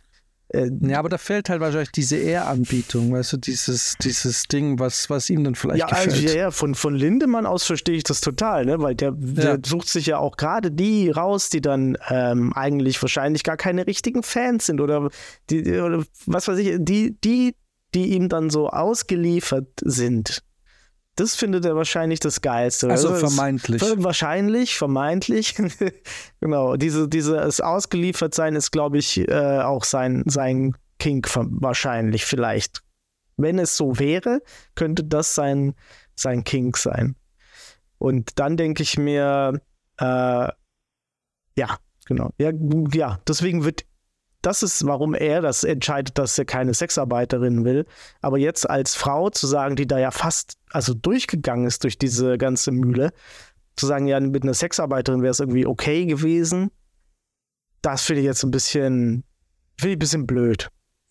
Äh, 0.49 0.71
Ja, 0.81 0.99
aber 1.01 1.09
da 1.09 1.19
fehlt 1.19 1.49
halt 1.49 1.61
wahrscheinlich 1.61 1.91
diese 1.91 2.17
Ehranbietung, 2.17 3.13
weißt 3.13 3.33
du, 3.33 3.37
dieses, 3.37 3.97
dieses 4.01 4.45
Ding, 4.45 4.79
was, 4.79 5.11
was 5.11 5.29
ihm 5.29 5.43
dann 5.43 5.55
vielleicht 5.57 5.81
ja, 5.81 5.87
also, 5.87 6.11
gefällt. 6.11 6.31
ja, 6.31 6.37
ja, 6.43 6.51
von, 6.51 6.75
von 6.75 6.95
Lindemann 6.95 7.47
aus 7.47 7.65
verstehe 7.65 7.97
ich 7.97 8.05
das 8.05 8.21
total, 8.21 8.65
ne? 8.65 8.81
weil 8.81 8.95
der, 8.95 9.13
der 9.13 9.55
Ja. 9.55 9.59
sucht 9.65 9.89
sich 9.89 10.07
ja 10.07 10.19
auch 10.19 10.37
gerade 10.37 10.71
die 10.71 11.11
raus, 11.11 11.51
die 11.51 11.61
dann 11.61 11.99
ähm, 12.09 12.53
eigentlich 12.53 13.01
wahrscheinlich 13.03 13.43
gar 13.43 13.57
keine 13.57 13.87
richtigen 13.87 14.23
Fans 14.23 14.67
sind 14.67 14.81
oder, 14.81 15.11
die, 15.51 15.63
oder 15.81 16.05
was 16.27 16.47
weiß 16.49 16.59
ich, 16.59 16.77
die, 16.79 17.17
die, 17.25 17.55
die 17.95 18.15
ihm 18.15 18.29
dann 18.29 18.49
so 18.51 18.69
ausgeliefert 18.69 19.69
sind. 19.83 20.43
Das 21.17 21.35
findet 21.35 21.65
er 21.65 21.75
wahrscheinlich 21.75 22.21
das 22.21 22.43
Geilste. 22.43 22.91
also 22.91 23.15
vermeintlich. 23.15 23.81
Wahrscheinlich, 23.81 24.77
vermeintlich. 24.77 25.57
genau, 26.41 26.77
diese, 26.77 27.09
dieses 27.09 27.61
Ausgeliefertsein 27.61 28.55
ist, 28.55 28.71
glaube 28.71 28.99
ich, 28.99 29.27
äh, 29.27 29.61
auch 29.61 29.85
sein, 29.85 30.23
sein 30.27 30.77
Kink 30.99 31.29
wahrscheinlich, 31.35 32.27
vielleicht. 32.27 32.83
Wenn 33.39 33.59
es 33.59 33.77
so 33.77 33.99
wäre, 33.99 34.43
könnte 34.75 35.05
das 35.05 35.35
sein, 35.35 35.75
sein 36.15 36.45
Kink 36.45 36.77
sein. 36.77 37.17
Und 37.99 38.39
dann 38.39 38.59
denke 38.59 38.83
ich 38.83 38.99
mir, 38.99 39.61
äh, 39.99 40.05
ja, 40.05 41.79
genau. 42.05 42.31
Ja, 42.39 42.51
ja, 42.93 43.21
deswegen 43.27 43.65
wird, 43.65 43.87
das 44.47 44.63
ist, 44.63 44.87
warum 44.87 45.15
er 45.15 45.41
das 45.41 45.65
entscheidet, 45.65 46.19
dass 46.19 46.39
er 46.39 46.45
keine 46.45 46.73
Sexarbeiterin 46.73 47.65
will. 47.65 47.85
Aber 48.21 48.39
jetzt 48.39 48.71
als 48.71 48.95
Frau 48.95 49.29
zu 49.29 49.49
sagen, 49.49 49.75
die 49.75 49.89
da 49.89 49.99
ja 49.99 50.13
fast, 50.13 50.57
also 50.71 50.95
durchgegangen 50.95 51.67
ist 51.67 51.83
durch 51.83 51.99
diese 51.99 52.39
ganze 52.39 52.71
Mühle, 52.71 53.13
zu 53.75 53.87
sagen, 53.87 54.07
ja, 54.07 54.21
mit 54.21 54.45
einer 54.45 54.55
Sexarbeiterin 54.55 55.23
wäre 55.23 55.33
es 55.33 55.41
irgendwie 55.41 55.67
okay 55.67 56.07
gewesen, 56.07 56.71
das 57.83 58.03
finde 58.03 58.21
ich 58.21 58.27
jetzt 58.27 58.45
ein 58.45 58.53
bisschen, 58.53 59.25
finde 59.79 59.91
ich 59.91 59.97
ein 59.97 59.99
bisschen 59.99 60.27
blöd. 60.29 60.69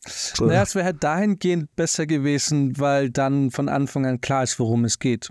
So. 0.08 0.46
Naja, 0.46 0.64
es 0.64 0.74
wäre 0.74 0.86
halt 0.86 1.04
dahingehend 1.04 1.76
besser 1.76 2.06
gewesen, 2.06 2.80
weil 2.80 3.10
dann 3.10 3.52
von 3.52 3.68
Anfang 3.68 4.06
an 4.06 4.22
klar 4.22 4.44
ist, 4.44 4.60
worum 4.60 4.86
es 4.86 5.00
geht. 5.00 5.30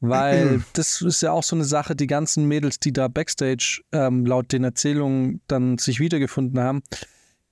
Weil 0.00 0.64
das 0.72 1.02
ist 1.02 1.20
ja 1.20 1.32
auch 1.32 1.42
so 1.42 1.56
eine 1.56 1.64
Sache, 1.66 1.94
die 1.94 2.06
ganzen 2.06 2.46
Mädels, 2.46 2.80
die 2.80 2.92
da 2.94 3.08
backstage 3.08 3.82
ähm, 3.92 4.24
laut 4.24 4.50
den 4.50 4.64
Erzählungen 4.64 5.42
dann 5.46 5.76
sich 5.76 6.00
wiedergefunden 6.00 6.58
haben, 6.60 6.82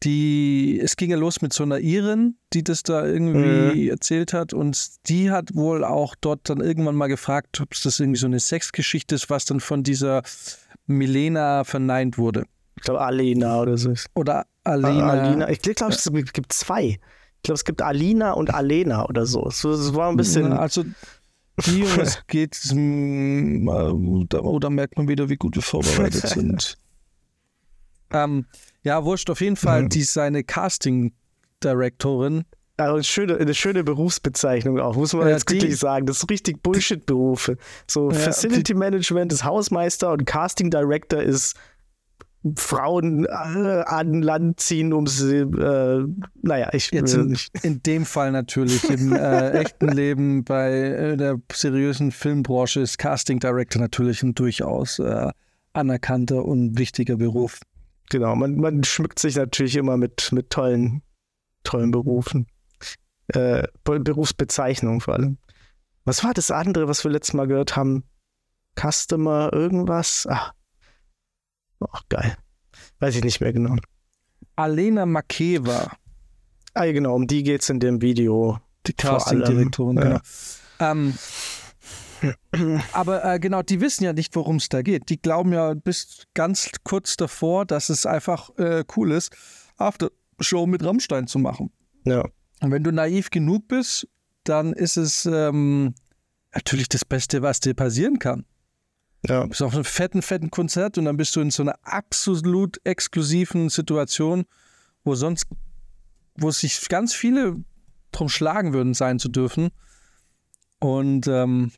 die, 0.03 0.81
es 0.83 0.97
ging 0.97 1.11
ja 1.11 1.17
los 1.17 1.43
mit 1.43 1.53
so 1.53 1.63
einer 1.63 1.79
Irin, 1.79 2.37
die 2.53 2.65
das 2.65 2.83
da 2.83 3.07
irgendwie 3.07 3.89
erzählt 3.89 4.33
hat 4.33 4.53
und 4.53 5.09
die 5.09 5.31
hat 5.31 5.55
wohl 5.55 5.85
auch 5.85 6.15
dort 6.21 6.49
dann 6.49 6.61
irgendwann 6.61 6.97
mal 6.97 7.07
gefragt, 7.07 7.61
ob 7.61 7.73
es 7.73 7.83
das 7.83 8.01
irgendwie 8.01 8.19
so 8.19 8.27
eine 8.27 8.41
Sexgeschichte 8.41 9.15
ist, 9.15 9.31
was 9.31 9.45
dann 9.45 9.61
von 9.61 9.83
dieser 9.83 10.23
Milena 10.87 11.65
verneint 11.65 12.19
wurde. 12.19 12.45
Ich 12.77 12.83
glaube, 12.83 13.01
Alena 13.01 13.61
oder 13.61 13.77
so. 13.77 13.95
Oder 14.15 14.47
Alena. 14.65 15.11
Alina. 15.11 15.51
Ich 15.51 15.61
glaube, 15.61 15.93
es 15.93 16.33
gibt 16.33 16.53
zwei. 16.53 16.85
Ich 16.85 17.43
glaube, 17.43 17.57
es 17.57 17.65
gibt 17.65 17.83
Alina 17.83 18.33
und 18.33 18.53
Alena 18.53 19.09
oder 19.09 19.27
so. 19.27 19.51
So, 19.51 19.73
Es 19.73 19.95
war 19.95 20.09
ein 20.09 20.17
bisschen. 20.17 20.53
Also 20.53 20.85
die 21.67 21.83
und 21.85 21.99
es 21.99 22.27
geht, 22.27 22.59
mm, 22.73 23.69
äh, 23.69 24.27
da, 24.29 24.41
oh, 24.41 24.59
da 24.59 24.71
merkt 24.71 24.97
man 24.97 25.09
wieder, 25.09 25.29
wie 25.29 25.37
gut 25.37 25.55
wir 25.55 25.63
vorbereitet 25.63 26.27
sind. 26.29 26.79
Ähm, 28.11 28.47
ja, 28.83 29.05
wurscht, 29.05 29.31
auf 29.31 29.41
jeden 29.41 29.57
Fall, 29.57 29.83
Mhm. 29.83 29.89
die 29.91 30.01
ist 30.01 30.13
seine 30.13 30.43
Casting-Directorin. 30.45 32.45
Also 32.79 32.95
eine 32.95 33.05
schöne, 33.05 33.37
eine 33.37 33.55
schöne 33.55 33.85
Berufsbezeichnung 33.85 34.81
auch, 34.81 34.97
muss 34.97 35.13
man 35.13 35.27
Ja, 35.29 35.35
jetzt 35.35 35.49
wirklich 35.51 35.79
sagen. 35.79 36.07
Das 36.07 36.19
ist 36.19 36.31
richtig 36.31 36.63
Bullshit-Berufe. 36.63 37.59
So 37.87 38.11
Ja, 38.11 38.19
Facility 38.19 38.75
Management 38.75 39.33
ist 39.33 39.45
Hausmeister 39.45 40.11
und 40.11 40.25
Casting 40.25 40.71
Director 40.71 41.23
ist 41.23 41.55
Frauen 42.57 43.25
äh, 43.27 43.29
an 43.29 44.21
Land 44.23 44.59
ziehen, 44.59 44.93
um 44.93 45.07
sie, 45.07 45.37
äh, 45.37 46.05
naja, 46.43 46.71
ich 46.73 46.91
Jetzt 46.91 47.15
in, 47.15 47.27
nicht. 47.27 47.53
in 47.63 47.83
dem 47.85 48.05
Fall 48.05 48.33
natürlich. 48.33 48.83
Im 48.91 49.13
äh, 49.13 49.51
echten 49.53 49.89
Leben 49.89 50.43
bei 50.43 50.73
äh, 50.73 51.17
der 51.17 51.39
seriösen 51.53 52.11
Filmbranche 52.11 52.81
ist 52.81 52.99
Casting 52.99 53.39
Director 53.39 53.81
natürlich 53.81 54.25
ein 54.25 54.35
durchaus 54.35 54.99
äh, 54.99 55.31
anerkannter 55.73 56.45
und 56.45 56.79
wichtiger 56.79 57.17
Beruf. 57.17 57.61
Genau, 58.13 58.37
man, 58.37 58.57
man 58.57 58.85
schmückt 58.85 59.19
sich 59.19 59.37
natürlich 59.37 59.75
immer 59.75 59.97
mit, 59.97 60.33
mit 60.33 60.51
tollen, 60.51 61.03
tollen 61.65 61.91
Berufen. 61.93 62.47
Äh, 63.29 63.67
Be- 63.85 64.01
Berufsbezeichnungen 64.01 65.01
vor 65.01 65.15
allem. 65.15 65.39
Was 66.05 66.23
war 66.23 66.35
das 66.35 66.51
andere, 66.51 66.89
was 66.89 67.05
wir 67.05 67.11
letztes 67.11 67.33
Mal 67.33 67.47
gehört 67.47 67.75
haben? 67.75 68.05
Customer, 68.79 69.51
irgendwas? 69.55 70.27
Ach, 70.29 70.53
Ach 71.91 72.03
geil. 72.11 72.37
Weiß 72.99 73.17
ich 73.17 73.25
nicht 73.25 73.41
mehr 73.41 73.55
genau. 73.55 73.77
Alena 74.57 75.07
Makeva, 75.07 75.91
Ah, 76.75 76.85
genau, 76.87 77.15
um 77.15 77.27
die 77.27 77.43
geht 77.43 77.63
es 77.63 77.71
in 77.71 77.81
dem 77.81 78.03
Video. 78.03 78.59
die 78.87 78.93
Casting-Direktorin, 78.93 79.97
ja. 79.97 80.03
genau. 80.03 80.21
Ähm, 80.81 81.15
aber 82.93 83.25
äh, 83.25 83.39
genau, 83.39 83.63
die 83.63 83.81
wissen 83.81 84.05
ja 84.05 84.13
nicht, 84.13 84.35
worum 84.37 84.57
es 84.57 84.69
da 84.69 84.83
geht. 84.83 85.09
Die 85.09 85.21
glauben 85.21 85.53
ja 85.53 85.75
bis 85.75 86.27
ganz 86.35 86.71
kurz 86.85 87.17
davor, 87.17 87.67
dass 87.67 87.89
es 87.89 88.07
einfach 88.07 88.51
äh, 88.59 88.85
cool 88.97 89.13
ist, 89.13 89.35
After-Show 89.77 90.67
mit 90.67 90.85
Rammstein 90.85 91.27
zu 91.27 91.39
machen. 91.39 91.73
Ja. 92.05 92.25
Und 92.61 92.71
wenn 92.71 92.85
du 92.85 92.93
naiv 92.93 93.31
genug 93.31 93.69
bist, 93.69 94.09
dann 94.45 94.73
ist 94.73 94.97
es 94.97 95.27
ähm, 95.27 95.95
natürlich 96.55 96.89
das 96.89 97.05
Beste, 97.05 97.43
was 97.43 97.61
dir 97.61 97.75
passieren 97.75 98.19
kann. 98.19 98.45
Ja. 99.27 99.43
Du 99.43 99.49
bist 99.49 99.63
auf 99.63 99.75
einem 99.75 99.85
fetten, 99.85 100.23
fetten 100.23 100.51
Konzert 100.51 100.99
und 100.99 101.05
dann 101.05 101.17
bist 101.17 101.35
du 101.37 101.41
in 101.41 101.51
so 101.51 101.63
einer 101.63 101.77
absolut 101.83 102.81
exklusiven 102.85 103.69
Situation, 103.69 104.45
wo 105.05 105.15
sonst, 105.15 105.47
wo 106.37 106.51
sich 106.51 106.89
ganz 106.89 107.15
viele 107.15 107.57
drum 108.11 108.29
schlagen 108.29 108.73
würden, 108.73 108.95
sein 108.95 109.19
zu 109.19 109.29
dürfen. 109.29 109.71
Und, 110.81 111.29
ähm, 111.29 111.73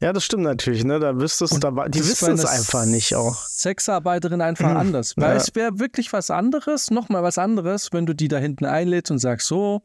ja, 0.00 0.12
das 0.12 0.24
stimmt 0.24 0.42
natürlich, 0.44 0.84
ne? 0.84 0.98
Da 1.00 1.18
wüsstest 1.18 1.52
Und 1.54 1.64
da, 1.64 1.70
die 1.88 2.00
wissen 2.00 2.34
es 2.34 2.44
einfach 2.44 2.84
nicht 2.84 3.14
auch. 3.14 3.34
Sexarbeiterin 3.46 4.40
einfach 4.40 4.70
Mhm. 4.70 4.76
anders. 4.76 5.14
Weil 5.16 5.30
Ja. 5.30 5.36
es 5.36 5.54
wäre 5.54 5.78
wirklich 5.78 6.12
was 6.12 6.30
anderes, 6.30 6.90
nochmal 6.90 7.22
was 7.22 7.38
anderes, 7.38 7.88
wenn 7.92 8.06
du 8.06 8.14
die 8.14 8.28
da 8.28 8.38
hinten 8.38 8.64
einlädst 8.66 9.10
und 9.10 9.18
sagst, 9.18 9.46
so, 9.46 9.82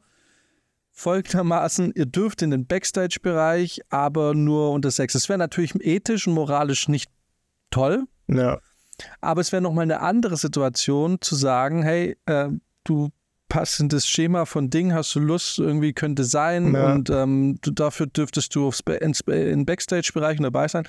folgendermaßen, 0.91 1.93
ihr 1.95 2.05
dürft 2.05 2.41
in 2.41 2.51
den 2.51 2.67
Backstage-Bereich, 2.67 3.81
aber 3.89 4.33
nur 4.33 4.71
unter 4.71 4.91
Sex. 4.91 5.13
Das 5.13 5.29
wäre 5.29 5.39
natürlich 5.39 5.73
ethisch 5.75 6.27
und 6.27 6.33
moralisch 6.33 6.87
nicht 6.89 7.09
toll, 7.69 8.03
Ja. 8.27 8.59
aber 9.21 9.41
es 9.41 9.51
wäre 9.51 9.61
nochmal 9.61 9.83
eine 9.83 10.01
andere 10.01 10.35
Situation 10.37 11.19
zu 11.21 11.35
sagen, 11.35 11.81
hey, 11.83 12.17
äh, 12.25 12.49
du 12.83 13.09
passt 13.51 13.81
in 13.81 13.89
das 13.89 14.07
Schema 14.07 14.45
von 14.45 14.69
Ding, 14.69 14.93
hast 14.93 15.13
du 15.13 15.19
Lust, 15.19 15.59
irgendwie 15.59 15.91
könnte 15.91 16.23
sein 16.23 16.73
Ja. 16.73 16.93
und 16.93 17.09
ähm, 17.09 17.57
du, 17.61 17.71
dafür 17.71 18.07
dürftest 18.07 18.55
du 18.55 18.65
aufs, 18.65 18.79
ins, 19.01 19.19
in 19.27 19.65
Backstage-Bereichen 19.65 20.43
dabei 20.43 20.69
sein. 20.69 20.87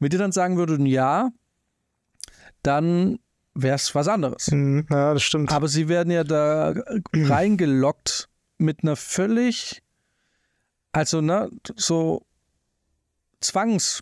Wenn 0.00 0.10
die 0.10 0.16
dann 0.16 0.32
sagen 0.32 0.56
würden, 0.56 0.86
ja, 0.86 1.30
dann 2.64 3.20
wäre 3.54 3.76
es 3.76 3.94
was 3.94 4.08
anderes. 4.08 4.50
Mhm, 4.50 4.88
ja, 4.90 5.14
das 5.14 5.22
stimmt. 5.22 5.52
Aber 5.52 5.68
sie 5.68 5.88
werden 5.88 6.10
ja 6.10 6.24
da 6.24 6.74
reingelockt 7.14 8.28
mit 8.58 8.82
einer 8.82 8.96
völlig, 8.96 9.80
also 10.90 11.20
ne, 11.20 11.48
so 11.76 12.26
zwangs, 13.40 14.00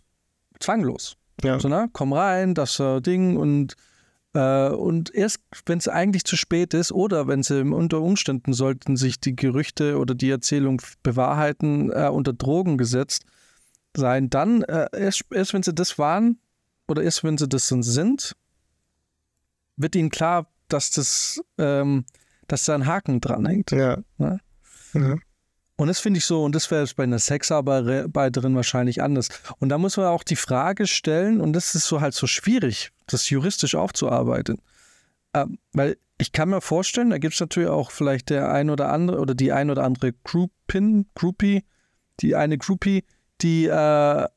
zwanglos. 0.59 1.15
Ja. 1.43 1.59
So, 1.59 1.67
ne? 1.67 1.89
Komm 1.93 2.13
rein, 2.13 2.55
das 2.55 2.79
äh, 2.79 3.01
Ding 3.01 3.37
und 3.37 3.75
und 4.39 5.13
erst, 5.13 5.41
wenn 5.65 5.77
es 5.77 5.87
eigentlich 5.87 6.25
zu 6.25 6.35
spät 6.35 6.73
ist 6.73 6.91
oder 6.91 7.27
wenn 7.27 7.43
sie 7.43 7.61
unter 7.61 8.01
Umständen 8.01 8.53
sollten 8.53 8.97
sich 8.97 9.19
die 9.19 9.35
Gerüchte 9.35 9.97
oder 9.99 10.15
die 10.15 10.29
Erzählung 10.29 10.81
bewahrheiten, 11.03 11.91
äh, 11.91 12.09
unter 12.11 12.33
Drogen 12.33 12.77
gesetzt 12.77 13.25
sein, 13.95 14.29
dann 14.29 14.63
äh, 14.63 14.87
erst, 14.91 15.25
erst 15.31 15.53
wenn 15.53 15.63
sie 15.63 15.73
das 15.73 15.99
waren 15.99 16.39
oder 16.87 17.03
erst 17.03 17.23
wenn 17.23 17.37
sie 17.37 17.47
das 17.47 17.67
dann 17.67 17.83
sind, 17.83 18.35
wird 19.77 19.95
ihnen 19.95 20.09
klar, 20.09 20.47
dass 20.67 20.91
das, 20.91 21.39
ähm, 21.57 22.05
dass 22.47 22.65
da 22.65 22.73
ein 22.75 22.87
Haken 22.87 23.21
dran 23.21 23.45
hängt. 23.45 23.71
Ja. 23.71 23.99
Ja. 24.17 24.37
Ja. 24.93 25.17
Und 25.75 25.87
das 25.87 25.99
finde 25.99 26.19
ich 26.19 26.25
so, 26.25 26.43
und 26.43 26.53
das 26.53 26.69
wäre 26.69 26.87
bei 26.95 27.03
einer 27.03 27.17
Sexarbeiterin 27.19 28.55
wahrscheinlich 28.55 29.01
anders. 29.01 29.29
Und 29.59 29.69
da 29.69 29.77
muss 29.77 29.97
man 29.97 30.05
auch 30.05 30.23
die 30.23 30.35
Frage 30.35 30.85
stellen, 30.85 31.41
und 31.41 31.53
das 31.53 31.73
ist 31.73 31.87
so 31.87 31.99
halt 31.99 32.13
so 32.13 32.27
schwierig, 32.27 32.91
das 33.07 33.29
juristisch 33.29 33.73
aufzuarbeiten. 33.75 34.61
Ähm, 35.33 35.57
weil 35.73 35.97
ich 36.19 36.31
kann 36.31 36.49
mir 36.49 36.61
vorstellen, 36.61 37.09
da 37.09 37.17
gibt 37.17 37.33
es 37.33 37.39
natürlich 37.39 37.69
auch 37.69 37.89
vielleicht 37.89 38.29
der 38.29 38.51
ein 38.51 38.69
oder 38.69 38.91
andere 38.91 39.19
oder 39.19 39.33
die 39.33 39.51
ein 39.51 39.71
oder 39.71 39.83
andere 39.83 40.13
Groupin, 40.23 41.07
Groupie, 41.15 41.63
die 42.19 42.35
eine 42.35 42.59
Groupie, 42.59 43.03
die 43.41 43.65
äh, 43.65 44.27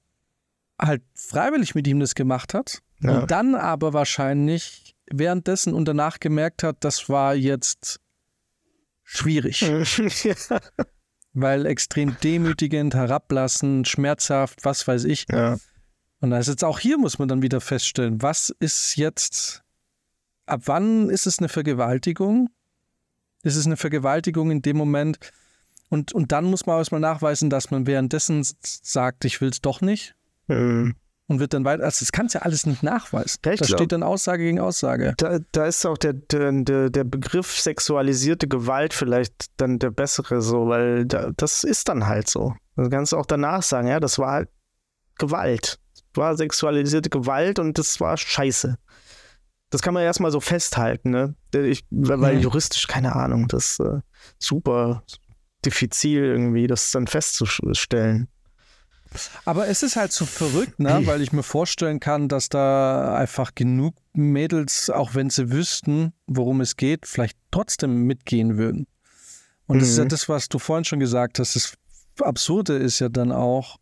halt 0.80 1.02
freiwillig 1.14 1.74
mit 1.74 1.86
ihm 1.86 2.00
das 2.00 2.14
gemacht 2.14 2.54
hat 2.54 2.80
Ja. 3.00 3.18
und 3.20 3.30
dann 3.30 3.54
aber 3.54 3.92
wahrscheinlich 3.92 4.94
währenddessen 5.10 5.74
und 5.74 5.84
danach 5.86 6.18
gemerkt 6.18 6.62
hat, 6.62 6.78
das 6.80 7.10
war 7.10 7.34
jetzt 7.34 8.00
schwierig. 9.04 9.60
ja. 9.60 9.82
Weil 11.38 11.66
extrem 11.66 12.16
demütigend, 12.22 12.94
herablassend, 12.94 13.86
schmerzhaft, 13.86 14.64
was 14.64 14.86
weiß 14.88 15.04
ich. 15.04 15.26
ja. 15.30 15.58
Und 16.20 16.30
da 16.30 16.38
ist 16.38 16.48
jetzt 16.48 16.64
auch 16.64 16.78
hier 16.78 16.96
muss 16.96 17.18
man 17.18 17.28
dann 17.28 17.42
wieder 17.42 17.60
feststellen, 17.60 18.22
was 18.22 18.48
ist 18.58 18.96
jetzt, 18.96 19.62
ab 20.46 20.62
wann 20.64 21.10
ist 21.10 21.26
es 21.26 21.38
eine 21.38 21.50
Vergewaltigung? 21.50 22.48
Ist 23.42 23.56
es 23.56 23.66
eine 23.66 23.76
Vergewaltigung 23.76 24.50
in 24.50 24.62
dem 24.62 24.78
Moment? 24.78 25.18
Und, 25.90 26.14
und 26.14 26.32
dann 26.32 26.46
muss 26.46 26.64
man 26.64 26.78
erstmal 26.78 27.02
nachweisen, 27.02 27.50
dass 27.50 27.70
man 27.70 27.86
währenddessen 27.86 28.42
sagt, 28.62 29.26
ich 29.26 29.42
will 29.42 29.50
es 29.50 29.60
doch 29.60 29.82
nicht 29.82 30.16
Mhm. 30.48 30.94
Und 31.28 31.40
wird 31.40 31.54
dann 31.54 31.64
weiter. 31.64 31.84
Also 31.84 32.04
das 32.04 32.12
kannst 32.12 32.34
ja 32.34 32.42
alles 32.42 32.66
nicht 32.66 32.82
nachweisen. 32.82 33.38
Ja, 33.44 33.54
da 33.56 33.64
steht 33.64 33.92
dann 33.92 34.02
Aussage 34.02 34.44
gegen 34.44 34.60
Aussage. 34.60 35.14
Da, 35.16 35.38
da 35.52 35.66
ist 35.66 35.84
auch 35.86 35.98
der, 35.98 36.12
der, 36.12 36.52
der, 36.52 37.04
Begriff 37.04 37.58
sexualisierte 37.58 38.48
Gewalt 38.48 38.94
vielleicht 38.94 39.50
dann 39.56 39.78
der 39.78 39.90
bessere 39.90 40.40
so, 40.40 40.68
weil 40.68 41.06
da, 41.06 41.30
das 41.36 41.64
ist 41.64 41.88
dann 41.88 42.06
halt 42.06 42.28
so. 42.28 42.54
Du 42.76 42.88
kannst 42.90 43.14
auch 43.14 43.26
danach 43.26 43.62
sagen, 43.62 43.88
ja, 43.88 44.00
das 44.00 44.18
war 44.18 44.32
halt 44.32 44.48
Gewalt. 45.18 45.78
Das 45.94 46.04
war 46.14 46.36
sexualisierte 46.36 47.10
Gewalt 47.10 47.58
und 47.58 47.78
das 47.78 48.00
war 48.00 48.16
scheiße. 48.16 48.76
Das 49.70 49.82
kann 49.82 49.94
man 49.94 50.04
erstmal 50.04 50.30
so 50.30 50.40
festhalten, 50.40 51.10
ne? 51.10 51.34
Ich, 51.52 51.84
weil 51.90 52.36
Mhm. 52.36 52.42
juristisch, 52.42 52.86
keine 52.86 53.16
Ahnung, 53.16 53.48
das 53.48 53.72
ist 53.72 53.80
äh, 53.80 54.00
super 54.38 55.02
diffizil 55.64 56.22
irgendwie, 56.22 56.68
das 56.68 56.92
dann 56.92 57.08
festzustellen. 57.08 58.28
Aber 59.44 59.68
es 59.68 59.82
ist 59.82 59.96
halt 59.96 60.12
so 60.12 60.24
verrückt, 60.26 60.78
ne? 60.78 61.02
weil 61.04 61.20
ich 61.22 61.32
mir 61.32 61.42
vorstellen 61.42 62.00
kann, 62.00 62.28
dass 62.28 62.48
da 62.48 63.14
einfach 63.16 63.54
genug 63.54 63.94
Mädels, 64.12 64.90
auch 64.90 65.14
wenn 65.14 65.30
sie 65.30 65.50
wüssten, 65.50 66.12
worum 66.26 66.60
es 66.60 66.76
geht, 66.76 67.06
vielleicht 67.06 67.36
trotzdem 67.50 68.04
mitgehen 68.04 68.56
würden. 68.56 68.86
Und 69.66 69.80
das 69.80 69.88
ist 69.90 69.98
ja 69.98 70.04
Mhm. 70.04 70.08
das, 70.10 70.28
was 70.28 70.48
du 70.48 70.58
vorhin 70.58 70.84
schon 70.84 71.00
gesagt 71.00 71.38
hast. 71.38 71.56
Das 71.56 71.74
Absurde 72.20 72.76
ist 72.76 72.98
ja 73.00 73.08
dann 73.08 73.32
auch, 73.32 73.78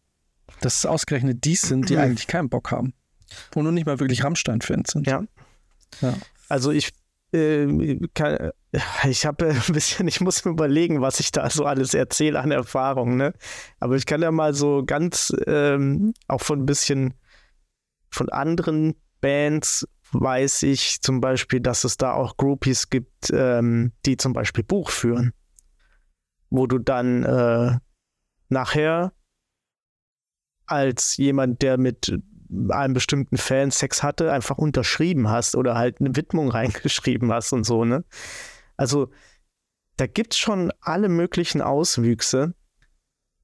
dass 0.61 0.79
es 0.79 0.87
ausgerechnet 0.87 1.44
die 1.44 1.57
sind, 1.57 1.88
die 1.90 1.99
eigentlich 1.99 2.27
keinen 2.27 2.49
Bock 2.49 2.70
haben. 2.70 2.94
Und 3.55 3.64
nur 3.64 3.73
nicht 3.73 3.87
mal 3.87 4.01
wirklich 4.01 4.25
Rammstein-Fans 4.25 4.92
sind. 4.92 5.07
Ja. 5.07 5.23
Ja. 6.01 6.14
Also 6.49 6.70
ich 6.70 6.92
äh, 7.33 7.99
kann, 8.14 8.51
ich 9.09 9.27
habe 9.27 9.49
ein 9.49 9.73
bisschen, 9.73 10.09
ich 10.09 10.21
muss 10.21 10.45
mir 10.45 10.53
überlegen, 10.53 11.01
was 11.01 11.21
ich 11.21 11.33
da 11.33 11.49
so 11.51 11.65
alles 11.65 11.95
erzähle 11.95 12.41
an 12.41 12.51
Erfahrungen, 12.51 13.17
ne? 13.17 13.35
Aber 13.81 13.97
ich 13.97 14.07
kann 14.07 14.23
ja 14.23 14.31
mal 14.31 14.55
so 14.55 14.85
ganz 14.85 15.33
ähm, 15.47 16.15
auch 16.29 16.41
von 16.41 16.61
ein 16.61 16.67
bisschen 16.67 17.15
von 18.11 18.29
anderen 18.29 18.95
Bands, 19.21 19.87
weiß 20.13 20.63
ich 20.65 21.01
zum 21.01 21.21
Beispiel, 21.21 21.61
dass 21.61 21.85
es 21.85 21.97
da 21.97 22.13
auch 22.13 22.37
Groupies 22.37 22.91
gibt, 22.91 23.31
ähm, 23.33 23.93
die 24.07 24.17
zum 24.17 24.33
Beispiel 24.33 24.65
Buch 24.65 24.91
führen, 24.91 25.33
wo 26.51 26.67
du 26.67 26.79
dann 26.79 27.25
äh, 27.25 27.79
nachher 28.49 29.13
als 30.67 31.17
jemand, 31.17 31.63
der 31.63 31.79
mit 31.79 32.17
einem 32.71 32.95
bestimmten 32.95 33.37
Fan 33.37 33.71
Sex 33.71 34.03
hatte, 34.03 34.33
einfach 34.33 34.59
unterschrieben 34.59 35.29
hast 35.29 35.57
oder 35.57 35.75
halt 35.75 36.01
eine 36.01 36.15
Widmung 36.15 36.51
reingeschrieben 36.53 37.33
hast 37.33 37.53
und 37.53 37.65
so, 37.65 37.85
ne? 37.85 38.05
Also 38.77 39.11
da 39.97 40.07
gibt 40.07 40.35
es 40.35 40.39
schon 40.39 40.73
alle 40.81 41.09
möglichen 41.09 41.61
Auswüchse. 41.61 42.55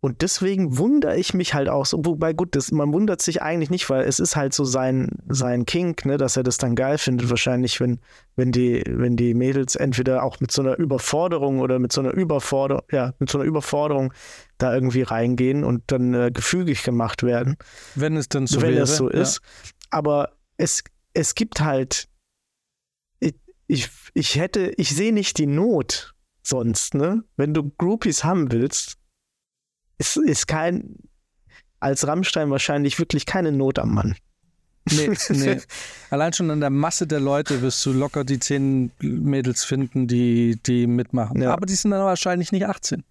Und 0.02 0.22
deswegen 0.22 0.78
wundere 0.78 1.18
ich 1.18 1.34
mich 1.34 1.52
halt 1.52 1.68
auch 1.68 1.84
so, 1.84 2.00
wobei 2.02 2.32
gut, 2.32 2.56
das, 2.56 2.72
man 2.72 2.90
wundert 2.90 3.20
sich 3.20 3.42
eigentlich 3.42 3.68
nicht, 3.68 3.90
weil 3.90 4.04
es 4.04 4.18
ist 4.18 4.34
halt 4.34 4.54
so 4.54 4.64
sein, 4.64 5.10
sein 5.28 5.66
Kink, 5.66 6.06
ne, 6.06 6.16
dass 6.16 6.38
er 6.38 6.42
das 6.42 6.56
dann 6.56 6.74
geil 6.74 6.96
findet, 6.96 7.28
wahrscheinlich, 7.28 7.80
wenn, 7.80 8.00
wenn 8.34 8.50
die, 8.50 8.82
wenn 8.86 9.16
die 9.16 9.34
Mädels 9.34 9.76
entweder 9.76 10.22
auch 10.22 10.40
mit 10.40 10.52
so 10.52 10.62
einer 10.62 10.78
Überforderung 10.78 11.60
oder 11.60 11.78
mit 11.78 11.92
so 11.92 12.00
einer 12.00 12.12
Überforderung, 12.12 12.82
ja, 12.90 13.12
mit 13.18 13.28
so 13.28 13.38
einer 13.38 13.46
Überforderung 13.46 14.14
da 14.56 14.74
irgendwie 14.74 15.02
reingehen 15.02 15.64
und 15.64 15.82
dann 15.88 16.14
äh, 16.14 16.30
gefügig 16.32 16.82
gemacht 16.82 17.22
werden. 17.22 17.56
Wenn 17.94 18.16
es 18.16 18.30
dann 18.30 18.46
so 18.46 18.62
wenn 18.62 18.72
wäre. 18.72 18.84
es 18.84 18.96
so 18.96 19.10
ja. 19.10 19.20
ist. 19.20 19.42
Aber 19.90 20.30
es, 20.56 20.82
es 21.12 21.34
gibt 21.34 21.60
halt, 21.60 22.08
ich, 23.70 23.88
ich, 24.14 24.36
hätte, 24.36 24.72
ich 24.76 24.90
sehe 24.90 25.12
nicht 25.12 25.38
die 25.38 25.46
Not 25.46 26.14
sonst, 26.42 26.94
ne? 26.94 27.22
Wenn 27.36 27.54
du 27.54 27.70
Groupies 27.78 28.24
haben 28.24 28.50
willst, 28.50 28.96
ist, 29.98 30.16
ist 30.16 30.48
kein, 30.48 30.96
als 31.78 32.06
Rammstein 32.06 32.50
wahrscheinlich 32.50 32.98
wirklich 32.98 33.26
keine 33.26 33.52
Not 33.52 33.78
am 33.78 33.94
Mann. 33.94 34.16
Nee, 34.90 35.10
nee. 35.28 35.60
Allein 36.10 36.32
schon 36.32 36.50
an 36.50 36.60
der 36.60 36.70
Masse 36.70 37.06
der 37.06 37.20
Leute 37.20 37.62
wirst 37.62 37.84
du 37.86 37.92
locker 37.92 38.24
die 38.24 38.40
zehn 38.40 38.90
Mädels 39.00 39.64
finden, 39.64 40.08
die, 40.08 40.58
die 40.66 40.86
mitmachen. 40.86 41.40
Ja. 41.40 41.52
Aber 41.52 41.66
die 41.66 41.74
sind 41.74 41.92
dann 41.92 42.04
wahrscheinlich 42.04 42.50
nicht 42.50 42.66
18. 42.66 43.04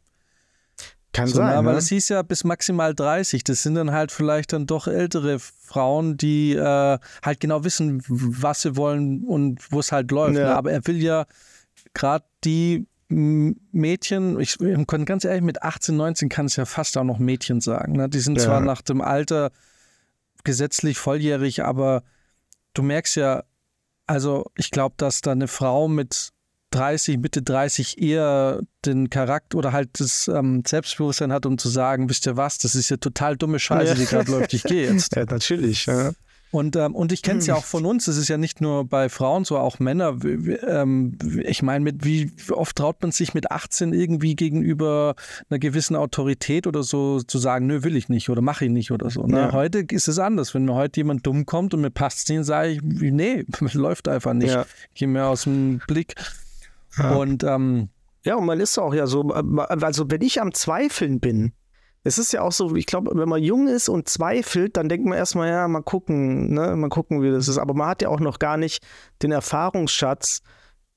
Kann 1.11 1.27
So, 1.27 1.37
sein, 1.37 1.47
na, 1.55 1.65
weil 1.65 1.73
ne? 1.73 1.79
es 1.79 1.89
hieß 1.89 2.09
ja 2.09 2.21
bis 2.21 2.43
maximal 2.43 2.93
30. 2.93 3.43
Das 3.43 3.63
sind 3.63 3.75
dann 3.75 3.91
halt 3.91 4.11
vielleicht 4.11 4.53
dann 4.53 4.67
doch 4.67 4.87
ältere 4.87 5.39
Frauen, 5.39 6.17
die 6.17 6.53
äh, 6.53 6.99
halt 7.23 7.39
genau 7.39 7.63
wissen, 7.63 8.03
was 8.07 8.61
sie 8.61 8.75
wollen 8.75 9.23
und 9.25 9.71
wo 9.71 9.79
es 9.79 9.91
halt 9.91 10.11
läuft. 10.11 10.37
Ja. 10.37 10.43
Ne? 10.49 10.55
Aber 10.55 10.71
er 10.71 10.85
will 10.85 11.01
ja 11.01 11.25
gerade 11.95 12.25
die 12.43 12.85
Mädchen, 13.09 14.39
ich 14.39 14.59
ich 14.61 14.87
kann 14.87 15.05
ganz 15.05 15.25
ehrlich, 15.25 15.41
mit 15.41 15.63
18, 15.63 15.95
19 15.97 16.29
kann 16.29 16.45
es 16.45 16.55
ja 16.57 16.65
fast 16.65 16.95
auch 16.95 17.03
noch 17.03 17.17
Mädchen 17.17 17.59
sagen. 17.59 17.93
Ne? 17.93 18.07
Die 18.07 18.19
sind 18.19 18.37
Ja. 18.37 18.45
zwar 18.45 18.61
nach 18.61 18.83
dem 18.83 19.01
Alter 19.01 19.51
gesetzlich 20.43 20.97
volljährig, 20.99 21.63
aber 21.63 22.03
du 22.75 22.83
merkst 22.83 23.15
ja, 23.15 23.43
also 24.05 24.51
ich 24.55 24.69
glaube, 24.69 24.93
dass 24.97 25.21
da 25.21 25.31
eine 25.31 25.47
Frau 25.47 25.87
mit 25.87 26.29
30, 26.71 27.17
Mitte 27.19 27.41
30 27.41 28.01
eher 28.01 28.61
den 28.85 29.09
Charakter 29.09 29.57
oder 29.57 29.71
halt 29.71 29.89
das 29.99 30.27
ähm, 30.27 30.63
Selbstbewusstsein 30.65 31.31
hat, 31.33 31.45
um 31.45 31.57
zu 31.57 31.69
sagen, 31.69 32.09
wisst 32.09 32.25
ihr 32.27 32.37
was, 32.37 32.57
das 32.57 32.75
ist 32.75 32.89
ja 32.89 32.97
total 32.97 33.37
dumme 33.37 33.59
Scheiße, 33.59 33.93
Ja. 33.93 33.95
die 33.95 34.05
gerade 34.05 34.31
läuft, 34.31 34.53
ich 34.53 34.63
gehe 34.63 34.91
jetzt. 34.91 35.15
Ja, 35.15 35.25
natürlich. 35.25 35.85
Ja. 35.85 36.11
Und, 36.51 36.75
ähm, 36.77 36.95
und 36.95 37.11
ich 37.11 37.21
kenne 37.21 37.37
es 37.39 37.45
ja 37.45 37.53
auch 37.53 37.63
von 37.75 37.85
uns, 37.85 38.07
es 38.07 38.17
ist 38.17 38.27
ja 38.27 38.37
nicht 38.37 38.59
nur 38.59 38.83
bei 38.87 39.07
Frauen 39.09 39.45
so, 39.45 39.57
auch 39.59 39.77
Männer. 39.77 40.17
Ähm, 40.23 41.15
ich 41.43 41.61
meine, 41.61 41.83
mit 41.83 42.03
wie 42.05 42.31
oft 42.51 42.75
traut 42.75 43.01
man 43.03 43.11
sich 43.11 43.35
mit 43.35 43.51
18 43.51 43.93
irgendwie 43.93 44.35
gegenüber 44.35 45.13
einer 45.49 45.59
gewissen 45.59 45.95
Autorität 45.95 46.65
oder 46.65 46.81
so 46.81 47.21
zu 47.21 47.37
sagen, 47.37 47.67
nö, 47.67 47.83
will 47.83 47.95
ich 47.95 48.09
nicht 48.09 48.29
oder 48.31 48.41
mache 48.41 48.65
ich 48.65 48.71
nicht 48.71 48.89
oder 48.91 49.11
so. 49.11 49.27
Ne? 49.27 49.37
Ja. 49.37 49.51
Heute 49.51 49.85
ist 49.91 50.07
es 50.07 50.17
anders. 50.17 50.55
Wenn 50.55 50.65
mir 50.65 50.73
heute 50.73 51.01
jemand 51.01 51.25
dumm 51.27 51.45
kommt 51.45 51.75
und 51.75 51.81
mir 51.81 51.91
passt 51.91 52.17
es 52.19 52.29
nicht, 52.29 52.45
sage 52.45 52.69
ich, 52.71 52.81
nee, 52.83 53.45
läuft 53.73 54.07
einfach 54.07 54.33
nicht. 54.33 54.49
Ja. 54.51 54.65
Ich 54.93 54.99
gehe 55.01 55.07
mir 55.07 55.25
aus 55.27 55.43
dem 55.43 55.81
Blick. 55.87 56.15
Ja. 56.97 57.15
Und 57.15 57.43
ähm, 57.43 57.89
Ja, 58.23 58.35
und 58.35 58.45
man 58.45 58.59
ist 58.59 58.77
auch 58.77 58.93
ja 58.93 59.07
so, 59.07 59.21
also 59.29 60.05
wenn 60.09 60.21
ich 60.21 60.41
am 60.41 60.53
Zweifeln 60.53 61.19
bin, 61.19 61.53
es 62.03 62.17
ist 62.17 62.31
ja 62.31 62.41
auch 62.41 62.51
so, 62.51 62.75
ich 62.75 62.85
glaube, 62.85 63.11
wenn 63.13 63.27
man 63.27 63.43
jung 63.43 63.67
ist 63.67 63.89
und 63.89 64.07
zweifelt, 64.07 64.77
dann 64.77 64.87
denkt 64.87 65.05
man 65.05 65.17
erstmal, 65.17 65.49
ja, 65.49 65.67
mal 65.67 65.81
gucken, 65.81 66.53
ne, 66.53 66.75
mal 66.75 66.89
gucken, 66.89 67.21
wie 67.21 67.29
das 67.29 67.47
ist. 67.47 67.57
Aber 67.57 67.73
man 67.73 67.89
hat 67.89 68.01
ja 68.01 68.09
auch 68.09 68.21
noch 68.21 68.39
gar 68.39 68.57
nicht 68.57 68.85
den 69.21 69.31
Erfahrungsschatz, 69.31 70.41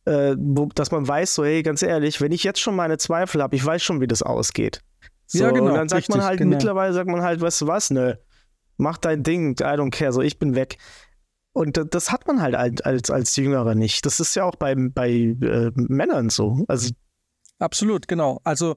äh, 0.05 0.37
wo, 0.38 0.66
dass 0.66 0.90
man 0.92 1.07
weiß, 1.07 1.35
so, 1.35 1.44
hey, 1.44 1.62
ganz 1.62 1.83
ehrlich, 1.83 2.20
wenn 2.20 2.33
ich 2.33 2.44
jetzt 2.44 2.61
schon 2.61 2.76
meine 2.76 2.98
Zweifel 2.98 3.42
habe, 3.42 3.57
ich 3.57 3.64
weiß 3.64 3.83
schon, 3.83 4.00
wie 4.00 4.07
das 4.07 4.22
ausgeht. 4.22 4.81
So, 5.26 5.42
Ja, 5.42 5.50
genau, 5.50 5.66
Und 5.66 5.74
dann 5.74 5.88
sagt 5.88 6.09
man 6.09 6.18
richtig, 6.18 6.28
halt, 6.28 6.38
genau. 6.38 6.50
mittlerweile 6.50 6.92
sagt 6.92 7.11
man 7.11 7.22
halt, 7.22 7.40
weißt 7.40 7.62
du 7.62 7.66
was, 7.66 7.90
nö, 7.90 8.14
mach 8.76 8.98
dein 8.98 9.22
Ding, 9.24 9.52
I 9.61 9.64
don't 9.64 9.90
care, 9.90 10.12
so, 10.12 10.20
ich 10.20 10.38
bin 10.38 10.55
weg. 10.55 10.78
Und 11.53 11.77
da- 11.77 11.85
das 11.85 12.11
hat 12.11 12.27
man 12.27 12.41
halt 12.41 12.55
als, 12.55 13.11
als, 13.11 13.37
Jüngerer 13.37 13.75
nicht. 13.75 14.07
Das 14.07 14.21
ist 14.21 14.35
ja 14.35 14.45
auch 14.45 14.57
bei, 14.57 14.75
bei 14.75 15.11
äh, 15.11 15.71
Männern 15.75 16.31
so. 16.31 16.65
Also 16.69 16.93
Absolut, 17.59 18.09
genau. 18.09 18.41
Also 18.45 18.77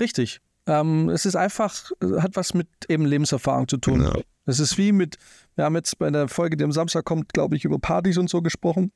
richtig. 0.00 0.40
Ähm, 0.66 1.10
es 1.10 1.26
ist 1.26 1.36
einfach, 1.36 1.90
äh, 2.02 2.20
hat 2.20 2.36
was 2.36 2.54
mit 2.54 2.68
eben 2.88 3.04
Lebenserfahrung 3.04 3.68
zu 3.68 3.76
tun. 3.76 4.02
Ja. 4.02 4.14
Es 4.46 4.58
ist 4.60 4.76
wie 4.78 4.92
mit, 4.92 5.18
wir 5.56 5.64
haben 5.64 5.74
jetzt 5.76 5.98
bei 5.98 6.10
der 6.10 6.28
Folge, 6.28 6.56
die 6.56 6.64
am 6.64 6.72
Samstag 6.72 7.04
kommt, 7.04 7.32
glaube 7.32 7.56
ich, 7.56 7.64
über 7.64 7.78
Partys 7.78 8.18
und 8.18 8.28
so 8.30 8.42
gesprochen, 8.42 8.92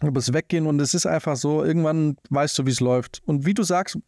über 0.00 0.12
das 0.12 0.32
Weggehen 0.32 0.66
und 0.66 0.80
es 0.80 0.94
ist 0.94 1.06
einfach 1.06 1.36
so, 1.36 1.64
irgendwann 1.64 2.16
weißt 2.30 2.58
du, 2.58 2.66
wie 2.66 2.70
es 2.70 2.80
läuft. 2.80 3.22
Und 3.24 3.46
wie 3.46 3.54
du 3.54 3.62
sagst, 3.62 3.98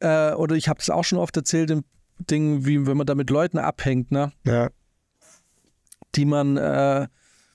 äh, 0.00 0.32
oder 0.32 0.56
ich 0.56 0.68
habe 0.68 0.78
das 0.78 0.90
auch 0.90 1.04
schon 1.04 1.18
oft 1.18 1.36
erzählt, 1.36 1.70
im 1.70 1.84
Ding, 2.18 2.64
wie 2.66 2.86
wenn 2.86 2.96
man 2.96 3.06
da 3.06 3.14
mit 3.14 3.30
Leuten 3.30 3.58
abhängt, 3.58 4.10
ne? 4.10 4.32
ja. 4.44 4.70
Die 6.16 6.24
man, 6.24 6.56
äh, 6.56 7.06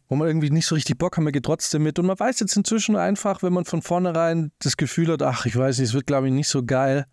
wo 0.08 0.16
man 0.16 0.28
irgendwie 0.28 0.50
nicht 0.50 0.66
so 0.68 0.76
richtig 0.76 0.98
Bock 0.98 1.18
haben, 1.18 1.32
geht 1.32 1.46
trotzdem 1.46 1.84
mit. 1.84 1.98
Und 2.00 2.06
man 2.06 2.20
weiß 2.20 2.40
jetzt 2.42 2.56
inzwischen 2.56 2.96
einfach, 2.96 3.44
wenn 3.44 3.54
man 3.54 3.66
von 3.66 3.82
vornherein 3.82 4.52
das 4.60 4.78
Gefühl 4.78 5.12
hat, 5.12 5.22
ach, 5.22 5.46
ich 5.46 5.56
weiß 5.56 5.80
nicht, 5.80 5.90
es 5.90 5.94
wird, 5.94 6.08
glaube 6.08 6.28
ich, 6.28 6.34
nicht 6.34 6.50
so 6.50 6.64
geil, 6.66 7.06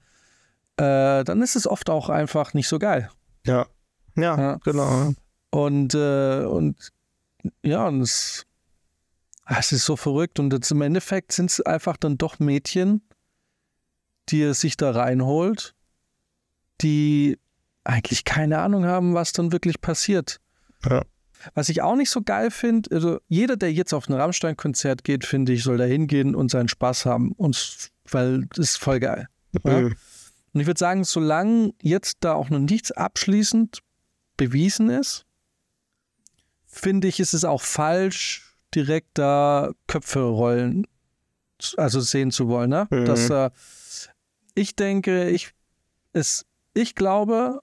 äh, 0.76 1.24
dann 1.24 1.42
ist 1.42 1.56
es 1.56 1.66
oft 1.66 1.90
auch 1.90 2.08
einfach 2.08 2.54
nicht 2.54 2.68
so 2.68 2.78
geil. 2.78 3.10
Ja. 3.46 3.66
Ja, 4.16 4.38
Ja. 4.38 4.56
genau. 4.64 5.12
Und, 5.50 5.94
äh, 5.94 6.44
und 6.44 6.90
ja, 7.62 7.86
und 7.86 8.00
es, 8.02 8.46
ah, 9.44 9.56
es 9.58 9.72
ist 9.72 9.84
so 9.84 9.96
verrückt. 9.96 10.38
Und 10.40 10.52
jetzt 10.52 10.70
im 10.70 10.82
Endeffekt 10.82 11.32
sind 11.32 11.50
es 11.50 11.60
einfach 11.60 11.96
dann 11.96 12.18
doch 12.18 12.38
Mädchen, 12.40 13.00
die 14.28 14.42
er 14.42 14.54
sich 14.54 14.76
da 14.76 14.90
reinholt, 14.90 15.74
die 16.80 17.38
eigentlich 17.84 18.24
keine 18.24 18.58
Ahnung 18.58 18.84
haben, 18.84 19.14
was 19.14 19.32
dann 19.32 19.52
wirklich 19.52 19.80
passiert. 19.80 20.40
Ja. 20.84 21.02
Was 21.54 21.68
ich 21.68 21.82
auch 21.82 21.96
nicht 21.96 22.10
so 22.10 22.22
geil 22.22 22.50
finde, 22.50 22.90
also 22.94 23.20
jeder, 23.28 23.56
der 23.56 23.72
jetzt 23.72 23.92
auf 23.92 24.08
ein 24.08 24.14
Rammstein-Konzert 24.14 25.04
geht, 25.04 25.24
finde 25.24 25.52
ich, 25.52 25.62
soll 25.62 25.78
da 25.78 25.84
hingehen 25.84 26.34
und 26.34 26.50
seinen 26.50 26.68
Spaß 26.68 27.06
haben. 27.06 27.32
Und, 27.32 27.90
weil 28.10 28.46
das 28.54 28.70
ist 28.70 28.76
voll 28.78 29.00
geil. 29.00 29.28
Ja? 29.64 29.80
Mhm. 29.80 29.96
Und 30.52 30.60
ich 30.60 30.66
würde 30.66 30.78
sagen, 30.78 31.04
solange 31.04 31.72
jetzt 31.82 32.18
da 32.20 32.34
auch 32.34 32.50
noch 32.50 32.58
nichts 32.58 32.90
abschließend 32.90 33.80
bewiesen 34.36 34.90
ist, 34.90 35.26
finde 36.66 37.08
ich, 37.08 37.20
ist 37.20 37.34
es 37.34 37.44
auch 37.44 37.62
falsch, 37.62 38.56
direkt 38.74 39.18
da 39.18 39.70
Köpfe 39.86 40.20
rollen, 40.20 40.86
also 41.76 42.00
sehen 42.00 42.30
zu 42.30 42.48
wollen. 42.48 42.70
Ne? 42.70 42.86
Mhm. 42.90 43.04
Dass, 43.04 43.30
äh, 43.30 43.50
ich 44.54 44.76
denke, 44.76 45.30
ich, 45.30 45.52
es, 46.12 46.46
ich 46.74 46.94
glaube, 46.94 47.60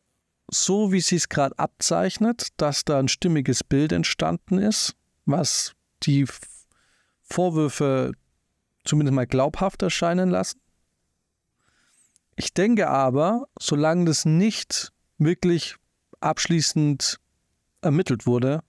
so 0.49 0.91
wie 0.91 1.01
sie 1.01 1.15
es 1.15 1.29
gerade 1.29 1.57
abzeichnet, 1.57 2.49
dass 2.57 2.85
da 2.85 2.99
ein 2.99 3.07
stimmiges 3.07 3.63
Bild 3.63 3.91
entstanden 3.91 4.57
ist, 4.57 4.95
was 5.25 5.73
die 6.03 6.25
Vorwürfe 7.23 8.11
zumindest 8.83 9.15
mal 9.15 9.25
glaubhaft 9.27 9.81
erscheinen 9.81 10.29
lassen. 10.29 10.59
Ich 12.35 12.53
denke 12.53 12.89
aber, 12.89 13.47
solange 13.59 14.05
das 14.05 14.25
nicht 14.25 14.91
wirklich 15.17 15.77
abschließend 16.19 17.19
ermittelt 17.81 18.25
wurde, 18.25 18.61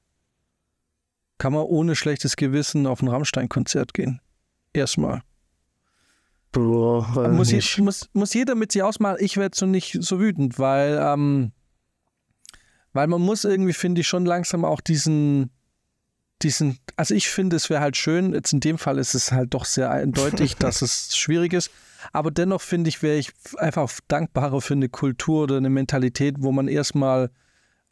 kann 1.39 1.53
man 1.53 1.65
ohne 1.65 1.97
schlechtes 1.97 2.37
Gewissen 2.37 2.87
auf 2.87 3.03
ein 3.03 3.09
Rammstein-Konzert 3.09 3.93
gehen. 3.93 4.21
Erstmal. 4.73 5.23
Boah, 6.53 7.29
Muss, 7.29 7.51
je, 7.51 7.57
nicht. 7.57 7.79
muss, 7.79 8.09
muss 8.15 8.33
jeder 8.33 8.55
mit 8.55 8.73
sich 8.73 8.83
ausmalen. 8.83 9.19
Ich 9.21 9.37
werde 9.37 9.57
so 9.57 9.67
nicht 9.67 9.99
so 10.01 10.19
wütend, 10.19 10.59
weil, 10.59 10.99
ähm, 11.03 11.53
weil 12.97 13.07
man 13.07 13.23
muss 13.23 13.45
irgendwie, 13.45 13.73
finde 13.73 14.01
ich, 14.01 14.09
schon 14.09 14.27
langsam 14.27 14.65
auch 14.65 14.81
diesen, 14.81 15.51
diesen, 16.43 16.79
also 16.97 17.15
ich 17.15 17.29
finde, 17.29 17.57
es 17.57 17.71
wäre 17.71 17.81
halt 17.81 17.97
schön, 17.97 18.35
jetzt 18.35 18.53
in 18.53 18.61
dem 18.61 18.79
Fall 18.79 18.99
ist 18.99 19.15
es 19.15 19.33
halt 19.33 19.55
doch 19.55 19.65
sehr 19.65 19.91
eindeutig, 19.91 20.57
dass 20.59 20.83
es 20.83 21.17
schwierig 21.17 21.53
ist, 21.53 21.71
aber 22.13 22.31
dennoch 22.31 22.61
finde 22.61 22.89
ich, 22.89 23.03
wäre 23.03 23.19
ich 23.19 23.33
einfach 23.59 23.91
dankbarer 24.09 24.61
für 24.61 24.75
eine 24.75 24.89
Kultur 24.89 25.45
oder 25.45 25.57
eine 25.57 25.71
Mentalität, 25.71 26.37
wo 26.39 26.53
man 26.53 26.69
erstmal 26.69 27.31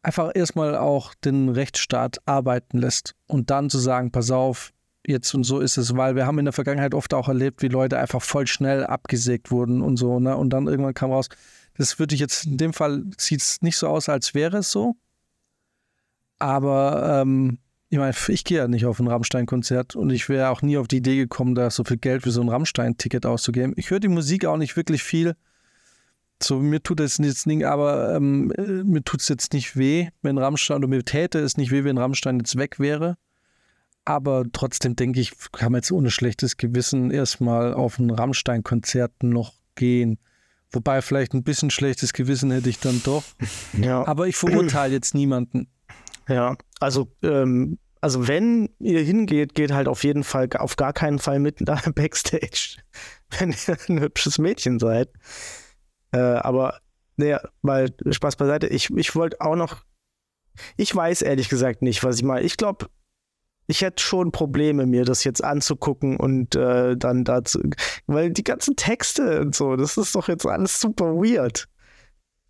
einfach 0.04 0.30
erstmal 0.34 0.76
auch 0.76 1.14
den 1.14 1.48
Rechtsstaat 1.48 2.18
arbeiten 2.26 2.78
lässt. 2.78 3.14
Und 3.26 3.50
dann 3.50 3.70
zu 3.70 3.78
sagen, 3.78 4.12
pass 4.12 4.30
auf, 4.30 4.72
jetzt 5.06 5.34
und 5.34 5.44
so 5.44 5.60
ist 5.60 5.76
es, 5.76 5.96
weil 5.96 6.14
wir 6.14 6.26
haben 6.26 6.38
in 6.38 6.44
der 6.44 6.52
Vergangenheit 6.52 6.94
oft 6.94 7.14
auch 7.14 7.28
erlebt, 7.28 7.62
wie 7.62 7.68
Leute 7.68 7.98
einfach 7.98 8.22
voll 8.22 8.46
schnell 8.46 8.84
abgesägt 8.84 9.50
wurden 9.50 9.80
und 9.82 9.96
so, 9.96 10.20
ne? 10.20 10.36
Und 10.36 10.50
dann 10.50 10.66
irgendwann 10.66 10.94
kam 10.94 11.10
raus, 11.10 11.28
das 11.76 11.98
würde 11.98 12.14
ich 12.14 12.20
jetzt, 12.20 12.46
in 12.46 12.56
dem 12.56 12.72
Fall 12.72 13.04
sieht 13.18 13.40
es 13.40 13.62
nicht 13.62 13.76
so 13.76 13.88
aus, 13.88 14.08
als 14.08 14.34
wäre 14.34 14.58
es 14.58 14.70
so. 14.70 14.96
Aber 16.38 17.20
ähm, 17.22 17.58
Ich 17.94 17.98
meine, 17.98 18.14
ich 18.28 18.42
gehe 18.42 18.58
ja 18.58 18.66
nicht 18.66 18.86
auf 18.86 18.98
ein 18.98 19.06
Rammstein-Konzert 19.06 19.94
und 19.94 20.10
ich 20.10 20.28
wäre 20.28 20.50
auch 20.50 20.62
nie 20.62 20.78
auf 20.78 20.88
die 20.88 20.96
Idee 20.96 21.16
gekommen, 21.16 21.54
da 21.54 21.70
so 21.70 21.84
viel 21.84 21.96
Geld 21.96 22.22
für 22.22 22.32
so 22.32 22.40
ein 22.40 22.48
Rammstein-Ticket 22.48 23.24
auszugeben. 23.24 23.72
Ich 23.76 23.90
höre 23.90 24.00
die 24.00 24.08
Musik 24.08 24.46
auch 24.46 24.56
nicht 24.56 24.76
wirklich 24.76 25.04
viel. 25.04 25.36
So, 26.42 26.58
mir 26.58 26.82
tut 26.82 26.98
es 26.98 27.18
jetzt 27.18 27.46
nicht, 27.46 27.64
aber 27.64 28.16
ähm, 28.16 28.52
mir 28.84 29.04
tut 29.04 29.20
es 29.20 29.28
jetzt 29.28 29.52
nicht 29.52 29.76
weh, 29.76 30.08
wenn 30.22 30.38
Rammstein, 30.38 30.78
oder 30.78 30.88
mir 30.88 31.04
täte 31.04 31.38
es 31.38 31.56
nicht 31.56 31.70
weh, 31.70 31.84
wenn 31.84 31.96
Rammstein 31.96 32.38
jetzt 32.38 32.56
weg 32.56 32.80
wäre. 32.80 33.16
Aber 34.04 34.44
trotzdem 34.52 34.96
denke 34.96 35.20
ich, 35.20 35.32
kann 35.52 35.70
man 35.70 35.78
jetzt 35.78 35.92
ohne 35.92 36.10
schlechtes 36.10 36.56
Gewissen 36.56 37.12
erstmal 37.12 37.74
auf 37.74 38.00
ein 38.00 38.10
Rammstein-Konzert 38.10 39.22
noch 39.22 39.54
gehen. 39.76 40.18
Wobei 40.74 41.02
vielleicht 41.02 41.34
ein 41.34 41.44
bisschen 41.44 41.70
schlechtes 41.70 42.12
Gewissen 42.12 42.50
hätte 42.50 42.68
ich 42.68 42.80
dann 42.80 43.00
doch. 43.04 43.24
Ja. 43.80 44.06
Aber 44.06 44.26
ich 44.26 44.36
verurteile 44.36 44.92
jetzt 44.92 45.14
niemanden. 45.14 45.68
Ja, 46.28 46.56
also, 46.80 47.08
ähm, 47.22 47.78
also 48.00 48.28
wenn 48.28 48.70
ihr 48.78 49.00
hingeht, 49.00 49.54
geht 49.54 49.72
halt 49.72 49.88
auf 49.88 50.04
jeden 50.04 50.24
Fall, 50.24 50.48
auf 50.58 50.76
gar 50.76 50.92
keinen 50.92 51.18
Fall 51.18 51.38
mit 51.38 51.56
da 51.60 51.80
Backstage, 51.94 52.76
wenn 53.38 53.50
ihr 53.50 53.76
ein 53.88 54.00
hübsches 54.00 54.38
Mädchen 54.38 54.78
seid. 54.78 55.10
Äh, 56.12 56.18
aber, 56.18 56.80
naja, 57.16 57.40
mal 57.62 57.88
Spaß 58.08 58.36
beiseite. 58.36 58.68
Ich, 58.68 58.90
ich 58.90 59.14
wollte 59.14 59.40
auch 59.40 59.56
noch, 59.56 59.84
ich 60.76 60.94
weiß 60.94 61.22
ehrlich 61.22 61.48
gesagt 61.48 61.82
nicht, 61.82 62.04
was 62.04 62.16
ich 62.16 62.22
meine. 62.22 62.46
Ich 62.46 62.56
glaube, 62.56 62.86
ich 63.66 63.82
hätte 63.82 64.02
schon 64.02 64.32
Probleme, 64.32 64.86
mir 64.86 65.04
das 65.04 65.24
jetzt 65.24 65.42
anzugucken 65.42 66.16
und 66.16 66.54
äh, 66.54 66.96
dann 66.96 67.24
dazu, 67.24 67.60
weil 68.06 68.30
die 68.30 68.44
ganzen 68.44 68.76
Texte 68.76 69.40
und 69.40 69.54
so, 69.54 69.76
das 69.76 69.96
ist 69.96 70.14
doch 70.14 70.28
jetzt 70.28 70.46
alles 70.46 70.80
super 70.80 71.14
weird. 71.14 71.66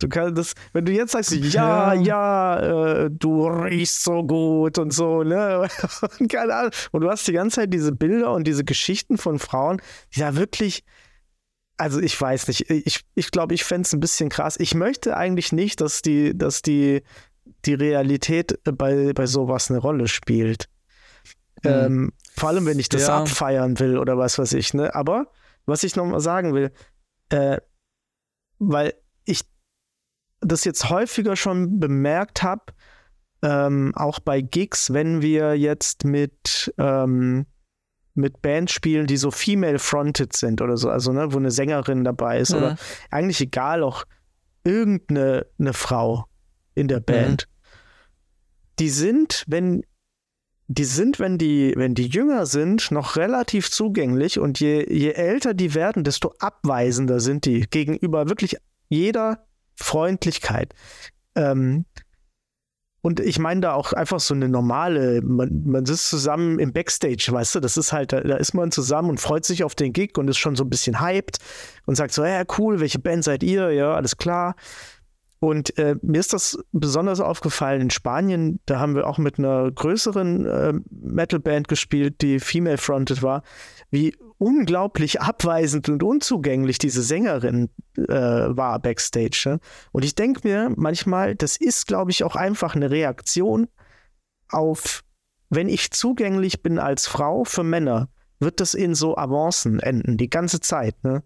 Du 0.01 0.09
kannst 0.09 0.37
das, 0.37 0.53
wenn 0.73 0.85
du 0.85 0.93
jetzt 0.93 1.13
sagst, 1.13 1.31
ja, 1.33 1.95
ja, 1.95 3.05
äh, 3.05 3.11
du 3.11 3.47
riechst 3.47 4.03
so 4.03 4.25
gut 4.25 4.77
und 4.79 4.93
so, 4.93 5.23
ne? 5.23 5.69
Und 6.19 6.31
keine 6.31 6.55
Ahnung. 6.55 6.73
Und 6.91 7.03
du 7.03 7.09
hast 7.09 7.29
die 7.29 7.33
ganze 7.33 7.57
Zeit 7.61 7.73
diese 7.73 7.93
Bilder 7.93 8.33
und 8.33 8.45
diese 8.47 8.65
Geschichten 8.65 9.19
von 9.19 9.39
Frauen, 9.39 9.81
die 10.15 10.21
da 10.21 10.35
wirklich, 10.35 10.83
also 11.77 12.01
ich 12.01 12.21
weiß 12.21 12.49
nicht, 12.49 12.69
ich 12.69 12.95
glaube, 12.95 13.11
ich, 13.15 13.31
glaub, 13.31 13.53
ich 13.53 13.65
fände 13.65 13.87
es 13.87 13.93
ein 13.93 14.01
bisschen 14.01 14.31
krass. 14.31 14.57
Ich 14.59 14.75
möchte 14.75 15.17
eigentlich 15.17 15.53
nicht, 15.53 15.81
dass 15.81 16.03
die, 16.03 16.37
dass 16.37 16.61
die, 16.61 17.03
die 17.65 17.75
Realität 17.75 18.59
bei, 18.65 19.13
bei 19.13 19.27
sowas 19.27 19.71
eine 19.71 19.79
Rolle 19.79 20.09
spielt. 20.09 20.69
Mhm. 21.65 21.71
Ähm, 21.71 22.13
vor 22.37 22.49
allem, 22.51 22.67
wenn 22.67 22.79
ich 22.79 22.89
das 22.89 23.09
ja. 23.09 23.21
abfeiern 23.21 23.79
will 23.79 23.99
oder 23.99 24.19
was 24.19 24.39
weiß 24.39 24.53
ich, 24.55 24.75
ne? 24.75 24.95
Aber 24.95 25.27
was 25.67 25.83
ich 25.83 25.97
nochmal 25.97 26.21
sagen 26.21 26.55
will, 26.55 26.73
äh, 27.31 27.59
weil 28.59 28.95
ich 29.25 29.43
das 30.41 30.65
jetzt 30.65 30.91
häufiger 30.91 31.37
schon 31.37 31.81
bemerkt 31.81 32.43
habe, 32.43 32.73
ähm, 33.43 33.93
auch 33.95 34.21
bei 34.21 34.41
Gigs, 34.41 34.93
wenn 34.93 35.23
wir 35.23 35.57
jetzt 35.57 36.05
mit, 36.05 36.73
ähm, 36.79 37.47
mit 38.15 38.43
Bands 38.43 38.73
spielen, 38.73 39.07
die 39.07 39.17
so 39.17 39.31
female-fronted 39.31 40.35
sind 40.35 40.63
oder 40.63 40.77
so, 40.77 40.89
also 40.89 41.13
ne, 41.13 41.33
wo 41.33 41.39
eine 41.39 41.51
Sängerin 41.51 42.05
dabei 42.05 42.39
ist 42.39 42.53
mhm. 42.53 42.59
oder 42.59 42.77
eigentlich 43.11 43.41
egal, 43.41 43.83
auch 43.83 44.05
irgendeine 44.65 45.47
eine 45.59 45.73
Frau 45.73 46.27
in 46.75 46.89
der 46.89 47.01
Band. 47.01 47.49
Mhm. 47.49 47.55
Die 48.79 48.89
sind, 48.89 49.45
wenn 49.47 49.85
die 50.67 50.85
sind, 50.85 51.19
wenn 51.19 51.37
die, 51.39 51.75
wenn 51.77 51.95
die 51.95 52.07
jünger 52.07 52.47
sind, 52.47 52.91
noch 52.91 53.17
relativ 53.17 53.71
zugänglich 53.71 54.39
und 54.39 54.61
je, 54.61 54.87
je 54.91 55.11
älter 55.11 55.53
die 55.55 55.75
werden, 55.75 56.05
desto 56.05 56.35
abweisender 56.39 57.21
sind 57.21 57.45
die 57.45 57.67
gegenüber 57.69 58.29
wirklich 58.29 58.57
jeder 58.89 59.47
Freundlichkeit. 59.77 60.75
Ähm, 61.35 61.85
und 63.05 63.21
ich 63.21 63.39
meine 63.39 63.61
da 63.61 63.75
auch 63.75 63.93
einfach 63.93 64.19
so 64.19 64.33
eine 64.33 64.49
normale, 64.49 65.21
man, 65.21 65.65
man 65.67 65.85
sitzt 65.85 66.09
zusammen 66.09 66.59
im 66.59 66.73
Backstage, 66.73 67.29
weißt 67.31 67.57
du, 67.57 67.61
das 67.61 67.77
ist 67.77 67.93
halt, 67.93 68.15
da, 68.15 68.23
da, 68.23 68.37
ist 68.37 68.55
man 68.55 68.73
zusammen 68.73 69.11
und 69.11 69.21
freut 69.21 69.45
sich 69.45 69.63
auf 69.63 69.75
den 69.75 69.93
Gig 69.93 70.17
und 70.17 70.27
ist 70.29 70.39
schon 70.39 70.57
so 70.57 70.65
ein 70.65 70.71
bisschen 70.71 71.03
hyped 71.03 71.37
und 71.85 71.97
sagt 71.97 72.15
so, 72.15 72.25
ja, 72.25 72.43
cool, 72.57 72.81
welche 72.81 72.99
Band 72.99 73.23
seid 73.23 73.43
ihr? 73.43 73.71
Ja, 73.73 73.95
alles 73.95 74.17
klar. 74.17 74.57
Und 75.45 75.77
äh, 75.77 75.97
mir 76.01 76.21
ist 76.21 76.33
das 76.33 76.59
besonders 76.73 77.21
aufgefallen 77.21 77.83
in 77.83 77.91
Spanien. 77.91 78.61
Da 78.65 78.79
haben 78.79 78.95
wir 78.95 79.07
auch 79.07 79.19
mit 79.19 79.39
einer 79.39 79.71
größeren 79.71 80.47
äh, 80.47 80.73
Metalband 80.91 81.69
gespielt, 81.69 82.23
die 82.23 82.41
female-fronted 82.41 83.23
war, 83.23 83.43
wie 83.91 84.17
unglaublich 84.39 85.21
abweisend 85.21 85.91
und 85.91 86.03
unzugänglich 86.03 86.79
diese 86.79 87.03
Sängerin 87.03 87.69
äh, 87.99 88.09
war 88.09 88.79
backstage. 88.79 89.43
Ne? 89.45 89.61
Und 89.93 90.07
ich 90.07 90.15
denke 90.15 90.49
mir 90.49 90.73
manchmal, 90.77 91.35
das 91.35 91.59
ist, 91.59 91.89
glaube 91.89 92.11
ich, 92.11 92.25
auch 92.25 92.37
einfach 92.37 92.75
eine 92.75 92.91
Reaktion 92.91 93.69
auf, 94.49 95.05
wenn 95.51 95.69
ich 95.69 95.91
zugänglich 95.91 96.63
bin 96.63 96.79
als 96.79 97.07
Frau 97.07 97.45
für 97.45 97.65
Männer, 97.65 98.09
wird 98.41 98.61
das 98.61 98.73
in 98.73 98.95
so 98.95 99.19
Avancen 99.19 99.79
enden, 99.79 100.17
die 100.17 100.31
ganze 100.31 100.61
Zeit. 100.61 101.05
Ne? 101.05 101.23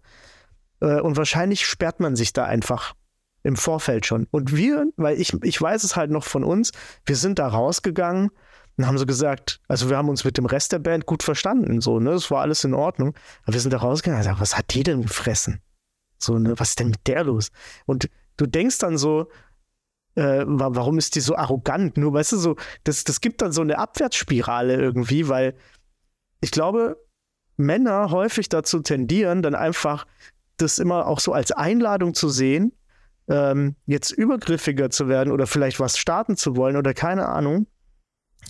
Äh, 0.81 0.99
und 0.99 1.15
wahrscheinlich 1.15 1.65
sperrt 1.65 2.01
man 2.01 2.17
sich 2.17 2.33
da 2.33 2.43
einfach 2.43 2.95
im 3.43 3.55
Vorfeld 3.55 4.05
schon. 4.05 4.27
Und 4.31 4.55
wir, 4.55 4.87
weil 4.97 5.19
ich, 5.19 5.33
ich 5.43 5.61
weiß 5.61 5.83
es 5.83 5.95
halt 5.95 6.11
noch 6.11 6.23
von 6.23 6.43
uns, 6.43 6.71
wir 7.05 7.15
sind 7.15 7.39
da 7.39 7.47
rausgegangen 7.47 8.31
und 8.77 8.87
haben 8.87 8.97
so 8.97 9.05
gesagt, 9.05 9.61
also 9.67 9.89
wir 9.89 9.97
haben 9.97 10.09
uns 10.09 10.23
mit 10.23 10.37
dem 10.37 10.45
Rest 10.45 10.71
der 10.71 10.79
Band 10.79 11.05
gut 11.05 11.23
verstanden, 11.23 11.81
so, 11.81 11.99
ne, 11.99 12.11
es 12.11 12.31
war 12.31 12.41
alles 12.41 12.63
in 12.63 12.73
Ordnung. 12.73 13.15
Aber 13.43 13.53
wir 13.53 13.61
sind 13.61 13.71
da 13.71 13.77
rausgegangen 13.77 14.19
und 14.19 14.23
gesagt, 14.23 14.41
was 14.41 14.57
hat 14.57 14.73
die 14.73 14.83
denn 14.83 15.01
gefressen? 15.01 15.61
So, 16.17 16.37
ne, 16.37 16.57
was 16.57 16.69
ist 16.69 16.79
denn 16.79 16.89
mit 16.89 17.07
der 17.07 17.23
los? 17.23 17.51
Und 17.85 18.09
du 18.37 18.45
denkst 18.45 18.77
dann 18.79 18.97
so, 18.97 19.29
äh, 20.15 20.43
warum 20.45 20.97
ist 20.97 21.15
die 21.15 21.21
so 21.21 21.35
arrogant? 21.35 21.97
Nur, 21.97 22.13
weißt 22.13 22.33
du, 22.33 22.37
so, 22.37 22.55
das, 22.83 23.03
das 23.03 23.21
gibt 23.21 23.41
dann 23.41 23.51
so 23.51 23.61
eine 23.61 23.77
Abwärtsspirale 23.77 24.75
irgendwie, 24.75 25.27
weil 25.27 25.55
ich 26.41 26.51
glaube, 26.51 26.97
Männer 27.57 28.11
häufig 28.11 28.49
dazu 28.49 28.79
tendieren, 28.79 29.41
dann 29.41 29.55
einfach 29.55 30.05
das 30.57 30.77
immer 30.77 31.07
auch 31.07 31.19
so 31.19 31.33
als 31.33 31.51
Einladung 31.51 32.13
zu 32.13 32.29
sehen, 32.29 32.73
ähm, 33.29 33.75
jetzt 33.85 34.11
übergriffiger 34.11 34.89
zu 34.89 35.07
werden 35.07 35.31
oder 35.31 35.47
vielleicht 35.47 35.79
was 35.79 35.97
starten 35.97 36.35
zu 36.35 36.55
wollen 36.55 36.75
oder 36.75 36.93
keine 36.93 37.27
Ahnung. 37.27 37.67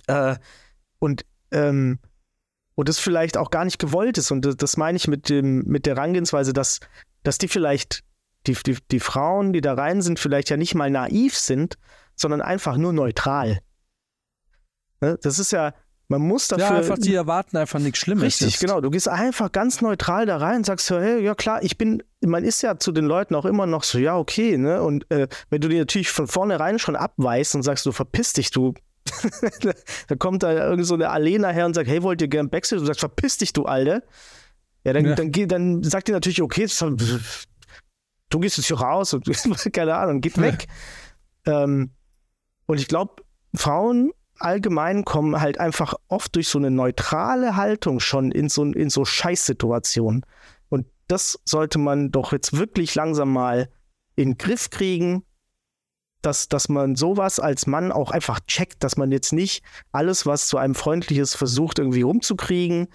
Äh, 0.07 0.35
und 0.99 1.25
ähm, 1.51 1.99
und 2.79 2.87
das 2.87 2.97
vielleicht 2.97 3.35
auch 3.35 3.51
gar 3.51 3.65
nicht 3.65 3.77
gewollt 3.77 4.17
ist. 4.17 4.31
Und 4.31 4.45
das, 4.45 4.55
das 4.55 4.77
meine 4.77 4.95
ich 4.95 5.09
mit, 5.09 5.27
dem, 5.27 5.65
mit 5.65 5.85
der 5.85 5.97
Herangehensweise, 5.97 6.53
dass, 6.53 6.79
dass 7.23 7.37
die 7.37 7.49
vielleicht, 7.49 8.05
die, 8.47 8.53
die, 8.53 8.77
die 8.89 9.01
Frauen, 9.01 9.51
die 9.51 9.59
da 9.59 9.73
rein 9.73 10.01
sind, 10.01 10.17
vielleicht 10.17 10.49
ja 10.49 10.55
nicht 10.55 10.75
mal 10.75 10.89
naiv 10.89 11.37
sind, 11.37 11.77
sondern 12.15 12.41
einfach 12.41 12.77
nur 12.77 12.93
neutral. 12.93 13.59
Ne? 15.01 15.19
Das 15.21 15.39
ist 15.39 15.51
ja, 15.51 15.73
man 16.09 16.21
muss 16.21 16.47
dafür. 16.47 16.65
Ja, 16.65 16.75
einfach, 16.75 16.97
die 16.97 17.13
erwarten 17.13 17.55
einfach 17.55 17.79
nichts 17.79 17.99
Schlimmes. 17.99 18.23
Richtig, 18.23 18.53
jetzt. 18.53 18.59
genau. 18.59 18.81
Du 18.81 18.89
gehst 18.89 19.07
einfach 19.07 19.51
ganz 19.51 19.79
neutral 19.79 20.25
da 20.25 20.37
rein 20.37 20.57
und 20.57 20.65
sagst 20.65 20.87
so, 20.87 20.99
hey, 20.99 21.23
ja 21.23 21.35
klar, 21.35 21.61
ich 21.61 21.77
bin, 21.77 22.01
man 22.21 22.43
ist 22.43 22.63
ja 22.63 22.79
zu 22.79 22.91
den 22.91 23.05
Leuten 23.05 23.35
auch 23.35 23.45
immer 23.45 23.67
noch 23.67 23.83
so, 23.83 23.99
ja, 23.99 24.17
okay, 24.17 24.57
ne? 24.57 24.81
Und 24.81 25.09
äh, 25.11 25.27
wenn 25.51 25.61
du 25.61 25.69
die 25.69 25.77
natürlich 25.77 26.09
von 26.09 26.27
vornherein 26.27 26.79
schon 26.79 26.95
abweist 26.95 27.53
und 27.53 27.61
sagst, 27.61 27.85
du 27.85 27.91
verpiss 27.91 28.33
dich, 28.33 28.49
du. 28.49 28.73
da 30.07 30.15
kommt 30.15 30.41
da 30.41 30.51
irgend 30.51 30.85
so 30.85 30.95
eine 30.95 31.09
Alena 31.09 31.49
her 31.49 31.67
und 31.67 31.75
sagt, 31.75 31.87
hey, 31.87 32.01
wollt 32.01 32.21
ihr 32.21 32.27
gern 32.27 32.49
Backstage? 32.49 32.81
Du 32.81 32.87
sagst, 32.87 33.01
verpiss 33.01 33.37
dich, 33.37 33.53
du 33.53 33.65
Alte. 33.65 34.03
Ja, 34.83 34.93
dann, 34.93 35.05
ja. 35.05 35.15
Dann, 35.15 35.31
dann, 35.31 35.47
dann 35.47 35.83
sagt 35.83 36.07
die 36.07 36.11
natürlich, 36.11 36.41
okay, 36.41 36.67
du 38.29 38.39
gehst 38.39 38.57
jetzt 38.57 38.65
hier 38.65 38.79
raus 38.79 39.13
und 39.13 39.25
keine 39.73 39.95
Ahnung, 39.95 40.21
geht 40.21 40.39
weg. 40.41 40.67
ähm, 41.45 41.91
und 42.65 42.79
ich 42.79 42.87
glaube, 42.87 43.23
Frauen 43.55 44.11
allgemein 44.39 45.05
kommen 45.05 45.39
halt 45.39 45.59
einfach 45.59 45.93
oft 46.07 46.35
durch 46.35 46.47
so 46.47 46.57
eine 46.57 46.71
neutrale 46.71 47.55
Haltung 47.55 47.99
schon 47.99 48.31
in 48.31 48.49
so, 48.49 48.63
in 48.63 48.89
so 48.89 49.05
Scheißsituationen. 49.05 50.25
Und 50.69 50.87
das 51.07 51.39
sollte 51.45 51.79
man 51.79 52.11
doch 52.11 52.31
jetzt 52.31 52.57
wirklich 52.57 52.95
langsam 52.95 53.31
mal 53.31 53.69
in 54.15 54.31
den 54.31 54.37
Griff 54.37 54.69
kriegen, 54.69 55.23
dass, 56.21 56.49
dass 56.49 56.67
man 56.69 56.95
sowas 56.95 57.39
als 57.39 57.65
Mann 57.65 57.91
auch 57.91 58.11
einfach 58.11 58.39
checkt, 58.41 58.83
dass 58.83 58.97
man 58.97 59.11
jetzt 59.11 59.31
nicht 59.31 59.63
alles, 59.91 60.25
was 60.25 60.47
zu 60.47 60.57
einem 60.57 60.75
freundliches 60.75 61.35
versucht, 61.35 61.79
irgendwie 61.79 62.01
rumzukriegen. 62.01 62.87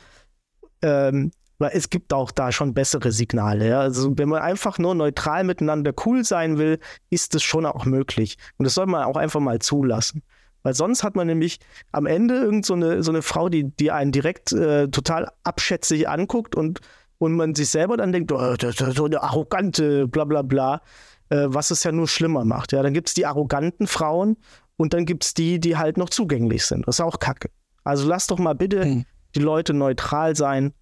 Ähm, 0.82 1.30
weil 1.59 1.70
es 1.72 1.88
gibt 1.88 2.12
auch 2.12 2.30
da 2.30 2.53
schon 2.53 2.74
bessere 2.74 3.12
Signale. 3.12 3.68
Ja? 3.68 3.80
Also 3.80 4.18
wenn 4.18 4.28
man 4.28 4.42
einfach 4.42 4.78
nur 4.78 4.95
neutral 4.95 5.45
miteinander 5.45 5.92
cool 6.05 6.24
sein 6.24 6.59
will, 6.59 6.80
ist 7.11 7.34
es 7.34 7.42
schon 7.42 7.64
auch 7.64 7.84
möglich. 7.84 8.36
Und 8.59 8.64
das 8.64 8.74
soll 8.74 8.86
man 8.86 9.05
auch 9.05 9.16
einfach 9.16 9.40
mal 9.40 9.61
zulassen. 9.61 10.22
Weil 10.65 10.75
sonst 10.75 11.05
hat 11.05 11.15
man 11.15 11.27
nämlich 11.27 11.61
am 11.93 12.07
Ende 12.07 12.37
irgend 12.37 12.67
so 12.67 12.73
eine, 12.75 13.03
so 13.03 13.12
eine 13.12 13.23
Frau, 13.23 13.51
die, 13.51 13.65
die 13.77 13.91
einen 13.91 14.12
direkt 14.12 14.53
äh, 14.53 14.89
total 14.89 15.31
abschätzig 15.45 16.09
anguckt 16.09 16.57
und, 16.57 16.81
und 17.19 17.35
man 17.35 17.55
sich 17.55 17.69
selber 17.69 17.99
dann 17.99 18.12
denkt, 18.12 18.33
oh, 18.33 18.57
das 18.57 18.81
ist 18.81 18.97
so 18.97 19.05
eine 19.05 19.23
arrogante, 19.23 20.09
bla 20.09 20.25
bla 20.25 20.41
bla, 20.41 20.81
äh, 21.29 21.45
was 21.49 21.71
es 21.71 21.85
ja 21.85 21.93
nur 21.93 22.09
schlimmer 22.09 22.47
macht. 22.47 22.73
Ja, 22.73 22.83
dann 22.83 22.95
gibt 22.95 23.09
es 23.09 23.15
die 23.15 23.27
arroganten 23.27 23.87
Frauen 23.87 24.39
und 24.77 24.95
dann 24.95 25.05
gibt 25.05 25.27
es 25.27 25.35
die, 25.35 25.61
die 25.61 25.77
halt 25.77 25.99
noch 25.99 26.09
zugänglich 26.09 26.65
sind. 26.65 26.89
Das 26.89 26.97
ist 26.97 27.01
auch 27.01 27.19
Kacke. 27.19 27.51
Also 27.85 28.09
lass 28.09 28.27
doch 28.27 28.39
mal 28.39 28.55
bitte 28.55 28.85
hm. 28.85 29.05
die 29.35 29.41
Leute 29.41 29.75
neutral 29.75 30.35
sein. 30.35 30.73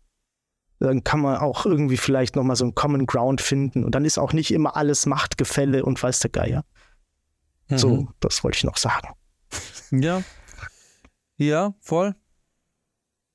Dann 0.78 1.02
kann 1.02 1.20
man 1.20 1.38
auch 1.38 1.66
irgendwie 1.66 1.96
vielleicht 1.96 2.36
nochmal 2.36 2.54
so 2.54 2.64
einen 2.64 2.76
Common 2.76 3.06
Ground 3.06 3.40
finden. 3.40 3.82
Und 3.84 3.96
dann 3.96 4.04
ist 4.04 4.18
auch 4.18 4.32
nicht 4.32 4.52
immer 4.52 4.76
alles 4.76 5.06
Machtgefälle 5.06 5.84
und 5.84 6.00
weiß 6.00 6.20
der 6.20 6.30
Geier. 6.30 6.64
Mhm. 7.68 7.78
So, 7.78 8.08
das 8.20 8.44
wollte 8.44 8.58
ich 8.58 8.64
noch 8.64 8.76
sagen. 8.76 9.08
Ja. 9.92 10.22
Ja, 11.36 11.74
voll. 11.80 12.14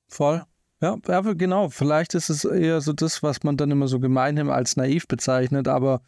Voll. 0.08 0.44
Ja, 0.80 0.96
ja, 1.06 1.20
genau. 1.20 1.68
Vielleicht 1.70 2.14
ist 2.14 2.30
es 2.30 2.44
eher 2.44 2.80
so 2.80 2.92
das, 2.92 3.22
was 3.22 3.42
man 3.42 3.56
dann 3.56 3.70
immer 3.70 3.88
so 3.88 3.98
gemeinhin 4.00 4.48
als 4.50 4.76
naiv 4.76 5.08
bezeichnet, 5.08 5.68
aber 5.68 6.02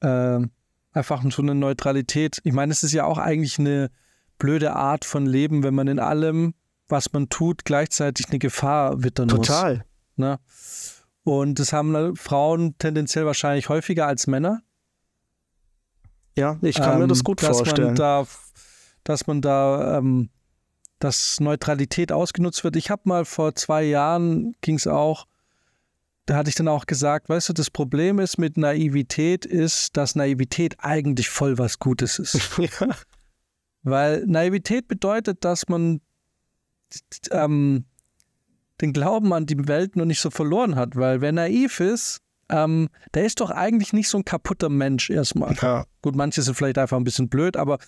äh, 0.00 0.40
einfach 0.92 1.22
so 1.30 1.42
eine 1.42 1.54
Neutralität. 1.54 2.40
Ich 2.44 2.52
meine, 2.52 2.72
es 2.72 2.82
ist 2.82 2.92
ja 2.92 3.04
auch 3.04 3.18
eigentlich 3.18 3.58
eine 3.58 3.90
blöde 4.38 4.72
Art 4.74 5.04
von 5.04 5.26
Leben, 5.26 5.62
wenn 5.62 5.74
man 5.74 5.88
in 5.88 5.98
allem, 5.98 6.54
was 6.88 7.12
man 7.12 7.28
tut, 7.28 7.64
gleichzeitig 7.64 8.28
eine 8.28 8.38
Gefahr 8.38 9.02
wittern 9.02 9.28
muss. 9.28 9.46
Total. 9.46 9.84
Ne? 10.16 10.38
Und 11.22 11.60
das 11.60 11.72
haben 11.72 12.16
Frauen 12.16 12.76
tendenziell 12.78 13.24
wahrscheinlich 13.24 13.68
häufiger 13.68 14.06
als 14.06 14.26
Männer. 14.26 14.62
Ja, 16.36 16.58
ich 16.62 16.76
kann 16.76 16.98
mir 16.98 17.06
das 17.06 17.22
gut 17.22 17.40
Ähm, 17.42 17.48
dass 17.48 17.58
vorstellen. 17.58 17.88
Man 17.88 17.96
da, 17.96 18.26
dass 19.04 19.26
man 19.26 19.40
da, 19.40 19.98
ähm, 19.98 20.30
dass 20.98 21.40
Neutralität 21.40 22.12
ausgenutzt 22.12 22.64
wird. 22.64 22.76
Ich 22.76 22.90
habe 22.90 23.02
mal 23.04 23.24
vor 23.24 23.54
zwei 23.54 23.82
Jahren, 23.82 24.54
ging 24.60 24.76
es 24.76 24.86
auch, 24.86 25.26
da 26.26 26.36
hatte 26.36 26.50
ich 26.50 26.54
dann 26.54 26.68
auch 26.68 26.86
gesagt, 26.86 27.28
weißt 27.28 27.48
du, 27.48 27.52
das 27.52 27.70
Problem 27.70 28.18
ist 28.18 28.38
mit 28.38 28.56
Naivität 28.56 29.44
ist, 29.44 29.96
dass 29.96 30.14
Naivität 30.14 30.76
eigentlich 30.78 31.28
voll 31.28 31.58
was 31.58 31.78
Gutes 31.78 32.18
ist. 32.18 32.38
ja. 32.58 32.88
Weil 33.82 34.24
Naivität 34.26 34.86
bedeutet, 34.86 35.44
dass 35.44 35.68
man 35.68 36.00
ähm, 37.30 37.86
den 38.80 38.92
Glauben 38.92 39.32
an 39.32 39.46
die 39.46 39.66
Welt 39.66 39.96
noch 39.96 40.04
nicht 40.04 40.20
so 40.20 40.30
verloren 40.30 40.76
hat. 40.76 40.94
Weil 40.94 41.20
wer 41.20 41.32
naiv 41.32 41.80
ist, 41.80 42.20
ähm, 42.48 42.88
der 43.14 43.24
ist 43.24 43.40
doch 43.40 43.50
eigentlich 43.50 43.92
nicht 43.92 44.08
so 44.08 44.18
ein 44.18 44.24
kaputter 44.24 44.68
Mensch 44.68 45.10
erstmal. 45.10 45.54
ja. 45.60 45.86
Gut, 46.02 46.14
manche 46.14 46.42
sind 46.42 46.54
vielleicht 46.54 46.78
einfach 46.78 46.96
ein 46.96 47.04
bisschen 47.04 47.28
blöd, 47.28 47.56
aber 47.56 47.78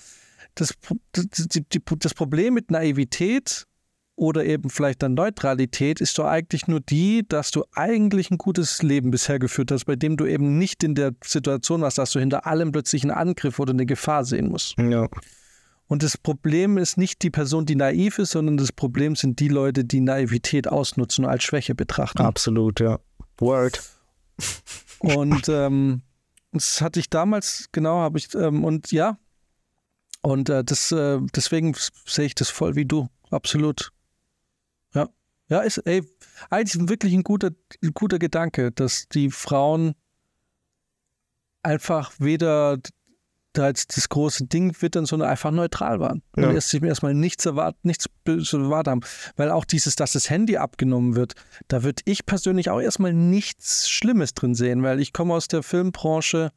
das, 0.54 0.74
das, 1.12 1.48
die- 1.48 1.82
das 1.98 2.14
Problem 2.14 2.54
mit 2.54 2.70
Naivität 2.70 3.66
oder 4.16 4.44
eben 4.44 4.70
vielleicht 4.70 5.02
dann 5.02 5.14
Neutralität 5.14 6.00
ist 6.00 6.18
doch 6.18 6.26
eigentlich 6.26 6.68
nur 6.68 6.80
die, 6.80 7.26
dass 7.26 7.50
du 7.50 7.64
eigentlich 7.74 8.30
ein 8.30 8.38
gutes 8.38 8.80
Leben 8.82 9.10
bisher 9.10 9.40
geführt 9.40 9.72
hast, 9.72 9.86
bei 9.86 9.96
dem 9.96 10.16
du 10.16 10.24
eben 10.26 10.56
nicht 10.56 10.84
in 10.84 10.94
der 10.94 11.14
Situation 11.24 11.80
warst, 11.80 11.98
dass 11.98 12.12
du 12.12 12.20
hinter 12.20 12.46
allem 12.46 12.70
plötzlich 12.70 13.02
einen 13.02 13.10
Angriff 13.10 13.58
oder 13.58 13.72
eine 13.72 13.86
Gefahr 13.86 14.24
sehen 14.24 14.48
musst. 14.50 14.76
ja. 14.78 15.08
Und 15.86 16.02
das 16.02 16.16
Problem 16.16 16.78
ist 16.78 16.96
nicht 16.96 17.20
die 17.22 17.28
Person, 17.30 17.66
die 17.66 17.74
naiv 17.76 18.18
ist, 18.18 18.30
sondern 18.30 18.56
das 18.56 18.72
Problem 18.72 19.16
sind 19.16 19.38
die 19.38 19.48
Leute, 19.48 19.84
die 19.84 20.00
Naivität 20.00 20.66
ausnutzen 20.66 21.26
und 21.26 21.30
als 21.30 21.44
Schwäche 21.44 21.74
betrachten. 21.74 22.22
Absolut, 22.22 22.80
ja. 22.80 23.00
Word. 23.36 23.82
Und 25.00 25.46
ähm, 25.50 26.00
das 26.52 26.80
hatte 26.80 27.00
ich 27.00 27.10
damals, 27.10 27.68
genau, 27.70 27.98
habe 27.98 28.18
ich, 28.18 28.34
ähm, 28.34 28.64
und 28.64 28.92
ja, 28.92 29.18
und 30.24 30.48
äh, 30.48 30.64
das, 30.64 30.90
äh, 30.90 31.20
deswegen 31.36 31.76
sehe 32.06 32.24
ich 32.24 32.34
das 32.34 32.48
voll 32.48 32.76
wie 32.76 32.86
du, 32.86 33.08
absolut. 33.30 33.92
Ja, 34.94 35.10
ja, 35.48 35.60
ist, 35.60 35.78
ey, 35.78 36.02
eigentlich 36.48 36.88
wirklich 36.88 37.12
ein 37.12 37.22
guter, 37.22 37.50
ein 37.82 37.92
guter 37.92 38.18
Gedanke, 38.18 38.72
dass 38.72 39.06
die 39.10 39.30
Frauen 39.30 39.94
einfach 41.62 42.12
weder 42.18 42.78
da 43.52 43.68
jetzt 43.68 43.98
das 43.98 44.08
große 44.08 44.46
Ding 44.46 44.74
wittern, 44.80 45.04
sondern 45.04 45.28
einfach 45.28 45.50
neutral 45.50 46.00
waren. 46.00 46.22
Ja. 46.36 46.48
Und 46.48 46.54
erst 46.54 46.70
sich 46.70 46.82
erstmal 46.82 47.12
nichts 47.12 47.44
erwartet, 47.44 47.84
nichts 47.84 48.06
erwartet 48.24 48.90
haben. 48.90 49.00
Weil 49.36 49.50
auch 49.50 49.66
dieses, 49.66 49.94
dass 49.94 50.12
das 50.12 50.30
Handy 50.30 50.56
abgenommen 50.56 51.16
wird, 51.16 51.34
da 51.68 51.82
würde 51.82 52.02
ich 52.06 52.24
persönlich 52.24 52.70
auch 52.70 52.80
erstmal 52.80 53.12
nichts 53.12 53.90
Schlimmes 53.90 54.32
drin 54.32 54.54
sehen, 54.54 54.82
weil 54.82 55.00
ich 55.00 55.12
komme 55.12 55.34
aus 55.34 55.48
der 55.48 55.62
Filmbranche, 55.62 56.50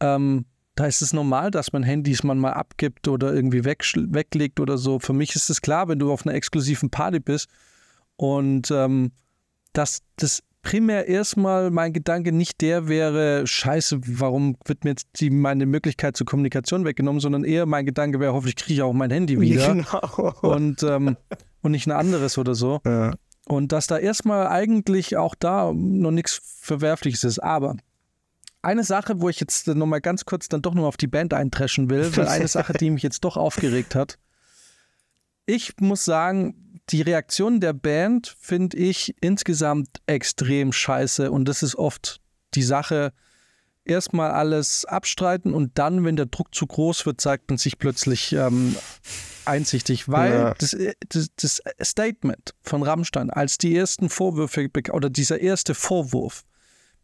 ähm, 0.00 0.44
da 0.80 0.86
ist 0.86 1.02
es 1.02 1.12
normal, 1.12 1.50
dass 1.50 1.72
man 1.74 1.82
Handys 1.82 2.22
man 2.22 2.38
mal 2.38 2.52
abgibt 2.54 3.06
oder 3.06 3.34
irgendwie 3.34 3.60
wegschl- 3.60 4.14
weglegt 4.14 4.60
oder 4.60 4.78
so. 4.78 4.98
Für 4.98 5.12
mich 5.12 5.34
ist 5.36 5.50
es 5.50 5.60
klar, 5.60 5.88
wenn 5.88 5.98
du 5.98 6.10
auf 6.10 6.26
einer 6.26 6.34
exklusiven 6.34 6.88
Party 6.90 7.20
bist 7.20 7.48
und 8.16 8.70
ähm, 8.70 9.12
dass 9.74 10.00
das 10.16 10.42
primär 10.62 11.06
erstmal 11.08 11.70
mein 11.70 11.92
Gedanke 11.92 12.32
nicht 12.32 12.60
der 12.60 12.88
wäre, 12.88 13.46
scheiße, 13.46 14.00
warum 14.18 14.56
wird 14.64 14.84
mir 14.84 14.90
jetzt 14.90 15.06
die, 15.20 15.30
meine 15.30 15.66
Möglichkeit 15.66 16.16
zur 16.16 16.26
Kommunikation 16.26 16.84
weggenommen, 16.84 17.20
sondern 17.20 17.44
eher 17.44 17.66
mein 17.66 17.86
Gedanke 17.86 18.18
wäre, 18.20 18.32
hoffentlich 18.32 18.56
kriege 18.56 18.74
ich 18.74 18.82
auch 18.82 18.92
mein 18.92 19.10
Handy 19.10 19.40
wieder 19.40 19.74
Genau. 19.74 20.32
und, 20.42 20.82
ähm, 20.82 21.16
und 21.62 21.70
nicht 21.72 21.86
ein 21.86 21.92
anderes 21.92 22.38
oder 22.38 22.54
so. 22.54 22.80
ja. 22.86 23.12
Und 23.46 23.72
dass 23.72 23.86
da 23.86 23.98
erstmal 23.98 24.46
eigentlich 24.46 25.16
auch 25.16 25.34
da 25.34 25.72
noch 25.74 26.10
nichts 26.12 26.40
Verwerfliches 26.60 27.24
ist. 27.24 27.38
Aber 27.40 27.76
eine 28.62 28.84
Sache, 28.84 29.20
wo 29.20 29.28
ich 29.28 29.40
jetzt 29.40 29.66
nochmal 29.68 30.00
ganz 30.00 30.24
kurz 30.24 30.48
dann 30.48 30.62
doch 30.62 30.74
nur 30.74 30.86
auf 30.86 30.96
die 30.96 31.06
Band 31.06 31.32
eintreschen 31.34 31.88
will, 31.90 32.14
weil 32.16 32.28
eine 32.28 32.48
Sache, 32.48 32.72
die 32.74 32.90
mich 32.90 33.02
jetzt 33.02 33.24
doch 33.24 33.36
aufgeregt 33.36 33.94
hat. 33.94 34.18
Ich 35.46 35.74
muss 35.80 36.04
sagen, 36.04 36.80
die 36.90 37.02
Reaktion 37.02 37.60
der 37.60 37.72
Band 37.72 38.34
finde 38.38 38.76
ich 38.76 39.14
insgesamt 39.20 39.88
extrem 40.06 40.72
scheiße 40.72 41.30
und 41.30 41.46
das 41.46 41.62
ist 41.62 41.76
oft 41.76 42.20
die 42.54 42.62
Sache, 42.62 43.12
erstmal 43.84 44.30
alles 44.32 44.84
abstreiten 44.84 45.54
und 45.54 45.78
dann, 45.78 46.04
wenn 46.04 46.16
der 46.16 46.26
Druck 46.26 46.54
zu 46.54 46.66
groß 46.66 47.06
wird, 47.06 47.20
zeigt 47.20 47.48
man 47.48 47.58
sich 47.58 47.78
plötzlich 47.78 48.32
ähm, 48.32 48.76
einsichtig, 49.44 50.08
weil 50.08 50.32
Ja. 50.32 50.54
das, 50.58 50.76
das, 51.08 51.30
das 51.36 51.62
Statement 51.82 52.54
von 52.62 52.82
Rammstein, 52.82 53.30
als 53.30 53.58
die 53.58 53.74
ersten 53.74 54.08
Vorwürfe 54.08 54.68
oder 54.92 55.10
dieser 55.10 55.40
erste 55.40 55.74
Vorwurf 55.74 56.44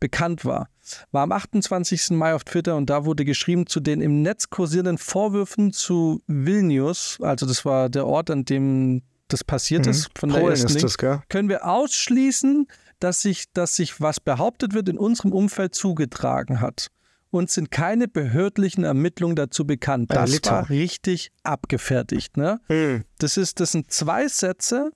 bekannt 0.00 0.44
war, 0.44 0.68
war 1.10 1.22
am 1.22 1.32
28. 1.32 2.10
Mai 2.10 2.34
auf 2.34 2.44
Twitter 2.44 2.76
und 2.76 2.90
da 2.90 3.04
wurde 3.04 3.24
geschrieben 3.24 3.66
zu 3.66 3.80
den 3.80 4.00
im 4.00 4.22
Netz 4.22 4.50
kursierenden 4.50 4.98
Vorwürfen 4.98 5.72
zu 5.72 6.22
Vilnius, 6.26 7.18
also 7.20 7.46
das 7.46 7.64
war 7.64 7.88
der 7.88 8.06
Ort, 8.06 8.30
an 8.30 8.44
dem 8.44 9.02
das 9.28 9.42
passiert 9.42 9.86
ist, 9.88 10.10
von 10.16 10.28
der 10.28 10.38
Mhm. 10.38 10.42
Polen 10.42 10.52
ersten 10.52 10.76
ist 10.76 10.82
das, 10.84 10.98
gell? 10.98 11.20
können 11.28 11.48
wir 11.48 11.66
ausschließen, 11.66 12.68
dass 13.00 13.20
sich, 13.20 13.52
dass 13.52 13.74
sich 13.76 14.00
was 14.00 14.20
behauptet 14.20 14.72
wird, 14.72 14.88
in 14.88 14.98
unserem 14.98 15.32
Umfeld 15.32 15.74
zugetragen 15.74 16.60
hat. 16.60 16.88
Uns 17.30 17.54
sind 17.54 17.70
keine 17.72 18.06
behördlichen 18.08 18.84
Ermittlungen 18.84 19.34
dazu 19.34 19.66
bekannt. 19.66 20.10
Das 20.14 20.30
Liter. 20.30 20.52
war 20.52 20.70
richtig 20.70 21.32
abgefertigt. 21.42 22.36
Ne? 22.36 22.60
Hm. 22.68 23.04
Das, 23.18 23.36
ist, 23.36 23.58
das 23.60 23.72
sind 23.72 23.90
zwei 23.90 24.28
Sätze 24.28 24.92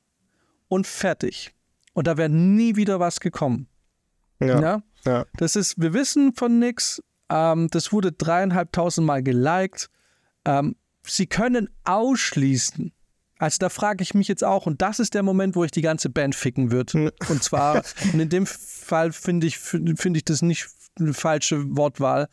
und 0.69 0.87
fertig. 0.87 1.53
Und 1.93 2.07
da 2.07 2.17
wäre 2.17 2.31
nie 2.31 2.77
wieder 2.77 3.01
was 3.01 3.19
gekommen. 3.21 3.67
Ja. 4.39 4.61
Ja? 4.61 4.83
Ja. 5.05 5.25
Das 5.37 5.57
ist, 5.57 5.81
wir 5.81 5.93
wissen 5.93 6.35
von 6.35 6.59
nichts. 6.59 7.03
Ähm, 7.29 7.69
das 7.71 7.93
wurde 7.93 8.13
dreieinhalbtausend 8.13 9.07
Mal 9.07 9.23
geliked. 9.23 9.89
Ähm, 10.45 10.77
sie 11.05 11.27
können 11.27 11.69
ausschließen. 11.85 12.93
Also 13.39 13.57
da 13.59 13.71
frage 13.71 14.03
ich 14.03 14.13
mich 14.13 14.29
jetzt 14.29 14.45
auch, 14.45 14.67
und 14.67 14.83
das 14.83 14.99
ist 14.99 15.15
der 15.15 15.23
Moment, 15.23 15.57
wo 15.57 15.65
ich 15.65 15.71
die 15.71 15.81
ganze 15.81 16.11
Band 16.11 16.35
ficken 16.35 16.71
würde. 16.71 17.13
Und 17.29 17.43
zwar, 17.43 17.83
und 18.13 18.21
in 18.21 18.29
dem 18.29 18.47
Fall 18.47 19.13
finde 19.13 19.47
ich, 19.47 19.59
finde 19.59 20.19
ich 20.19 20.25
das 20.25 20.43
nicht 20.43 20.69
eine 20.99 21.15
falsche 21.15 21.65
Wortwahl, 21.77 22.29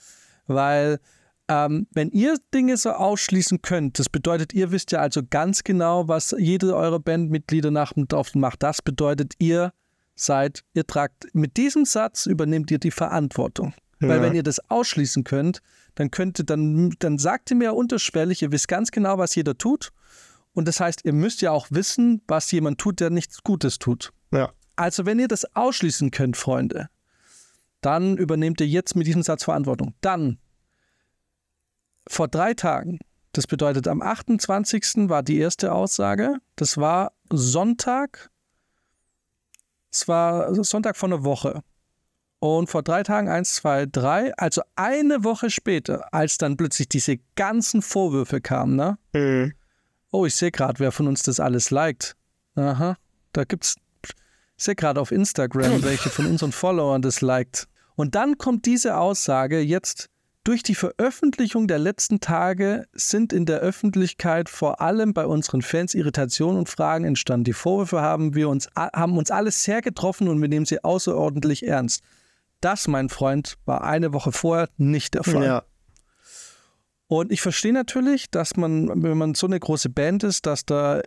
weil 0.48 1.00
ähm, 1.48 1.88
wenn 1.94 2.10
ihr 2.10 2.38
Dinge 2.54 2.76
so 2.76 2.92
ausschließen 2.92 3.62
könnt, 3.62 4.00
das 4.00 4.10
bedeutet, 4.10 4.54
ihr 4.54 4.72
wisst 4.72 4.92
ja 4.92 5.00
also 5.00 5.22
ganz 5.28 5.64
genau, 5.64 6.10
was 6.10 6.36
jede 6.38 6.76
eurer 6.76 7.00
Bandmitglieder 7.00 7.72
nach 7.72 7.94
dem 7.94 8.08
drauf 8.08 8.36
macht. 8.36 8.64
Das 8.64 8.82
bedeutet, 8.82 9.36
ihr 9.40 9.72
seid, 10.18 10.64
ihr 10.74 10.86
tragt, 10.86 11.28
mit 11.34 11.58
diesem 11.58 11.86
Satz 11.86 12.26
übernehmt 12.26 12.70
ihr 12.72 12.80
die 12.80 12.92
Verantwortung. 12.92 13.74
Weil 14.00 14.18
Ja. 14.18 14.22
wenn 14.22 14.36
ihr 14.36 14.44
das 14.44 14.60
ausschließen 14.70 15.24
könnt, 15.24 15.62
dann 15.96 16.12
könnt 16.12 16.40
ihr, 16.40 16.46
dann, 16.46 16.92
dann 17.00 17.18
sagt 17.18 17.50
ihr 17.52 17.58
mir 17.58 17.74
unterschwellig, 17.74 18.42
ihr 18.42 18.52
wisst 18.52 18.68
ganz 18.68 18.92
genau, 18.92 19.18
was 19.18 19.34
jeder 19.36 19.58
tut. 19.58 19.92
Und 20.54 20.68
das 20.68 20.80
heißt, 20.80 21.06
ihr 21.06 21.14
müsst 21.14 21.42
ja 21.42 21.52
auch 21.52 21.68
wissen, 21.70 22.22
was 22.28 22.52
jemand 22.52 22.80
tut, 22.80 23.00
der 23.00 23.10
nichts 23.10 23.44
Gutes 23.44 23.80
tut. 23.80 24.12
Ja. 24.32 24.52
Also 24.76 25.06
wenn 25.06 25.18
ihr 25.20 25.28
das 25.28 25.56
ausschließen 25.56 26.12
könnt, 26.12 26.38
Freunde, 26.38 26.90
dann 27.82 28.18
übernehmt 28.18 28.60
ihr 28.62 28.68
jetzt 28.68 28.96
mit 28.96 29.08
diesem 29.08 29.24
Satz 29.24 29.44
Verantwortung. 29.44 29.94
Dann, 30.02 30.38
vor 32.08 32.28
drei 32.28 32.54
Tagen, 32.54 33.00
das 33.34 33.48
bedeutet 33.48 33.88
am 33.88 34.02
28. 34.02 35.10
war 35.10 35.24
die 35.24 35.38
erste 35.38 35.72
Aussage, 35.72 36.38
das 36.56 36.78
war 36.78 37.14
Sonntag, 37.32 38.30
es 39.92 40.08
war 40.08 40.54
Sonntag 40.64 40.98
vor 40.98 41.10
einer 41.10 41.24
Woche. 41.24 41.64
Und 42.40 42.70
vor 42.70 42.84
drei 42.84 43.02
Tagen, 43.02 43.30
eins, 43.30 43.56
zwei, 43.56 43.88
drei, 43.88 44.32
also 44.38 44.62
eine 44.76 45.24
Woche 45.24 45.50
später, 45.50 46.14
als 46.14 46.38
dann 46.38 46.56
plötzlich 46.56 46.88
diese 46.88 47.18
ganzen 47.36 47.82
Vorwürfe 47.82 48.42
kamen, 48.42 48.76
ne? 48.76 48.98
Hm. 49.14 49.54
Oh, 50.12 50.26
ich 50.26 50.36
sehe 50.36 50.52
gerade, 50.52 50.80
wer 50.80 50.92
von 50.92 51.08
uns 51.08 51.24
das 51.24 51.40
alles 51.40 51.72
liked. 51.72 52.16
Aha, 52.56 52.98
da 53.34 53.44
gibt's. 53.44 53.76
Ich 54.56 54.64
sehe 54.64 54.76
gerade 54.76 55.02
auf 55.02 55.12
Instagram, 55.12 55.82
welche 55.84 56.10
von 56.10 56.28
unseren 56.28 56.52
Followern 56.52 57.02
das 57.02 57.22
liked. 57.22 57.68
Und 57.96 58.14
dann 58.14 58.38
kommt 58.38 58.68
diese 58.68 58.98
Aussage 58.98 59.60
jetzt. 59.60 60.10
Durch 60.48 60.64
die 60.64 60.76
Veröffentlichung 60.76 61.68
der 61.68 61.78
letzten 61.78 62.22
Tage 62.22 62.88
sind 62.94 63.34
in 63.34 63.46
der 63.46 63.60
Öffentlichkeit 63.60 64.48
vor 64.48 64.80
allem 64.80 65.14
bei 65.14 65.26
unseren 65.26 65.62
Fans 65.62 65.94
Irritationen 65.94 66.58
und 66.58 66.70
Fragen 66.70 67.04
entstanden. 67.04 67.44
Die 67.44 67.52
Vorwürfe 67.52 68.00
haben 68.00 68.34
wir 68.34 68.48
uns 68.48 68.70
haben 68.78 69.18
uns 69.18 69.30
alle 69.30 69.52
sehr 69.52 69.82
getroffen 69.82 70.30
und 70.30 70.42
wir 70.42 70.48
nehmen 70.48 70.66
sie 70.66 70.82
außerordentlich 70.86 71.68
ernst. 71.68 72.02
Das, 72.62 72.88
mein 72.88 73.10
Freund, 73.10 73.58
war 73.66 73.84
eine 73.84 74.14
Woche 74.14 74.32
vorher 74.32 74.70
nicht 74.78 75.16
der 75.16 75.26
Fall. 75.26 75.44
Ja. 75.44 75.64
Und 77.08 77.34
ich 77.34 77.42
verstehe 77.42 77.74
natürlich, 77.74 78.32
dass 78.32 78.56
man, 78.56 79.04
wenn 79.04 79.18
man 79.18 79.36
so 79.36 79.48
eine 79.48 79.60
große 79.60 79.90
Band 79.90 80.24
ist, 80.24 80.46
dass 80.46 80.66
da 80.66 81.02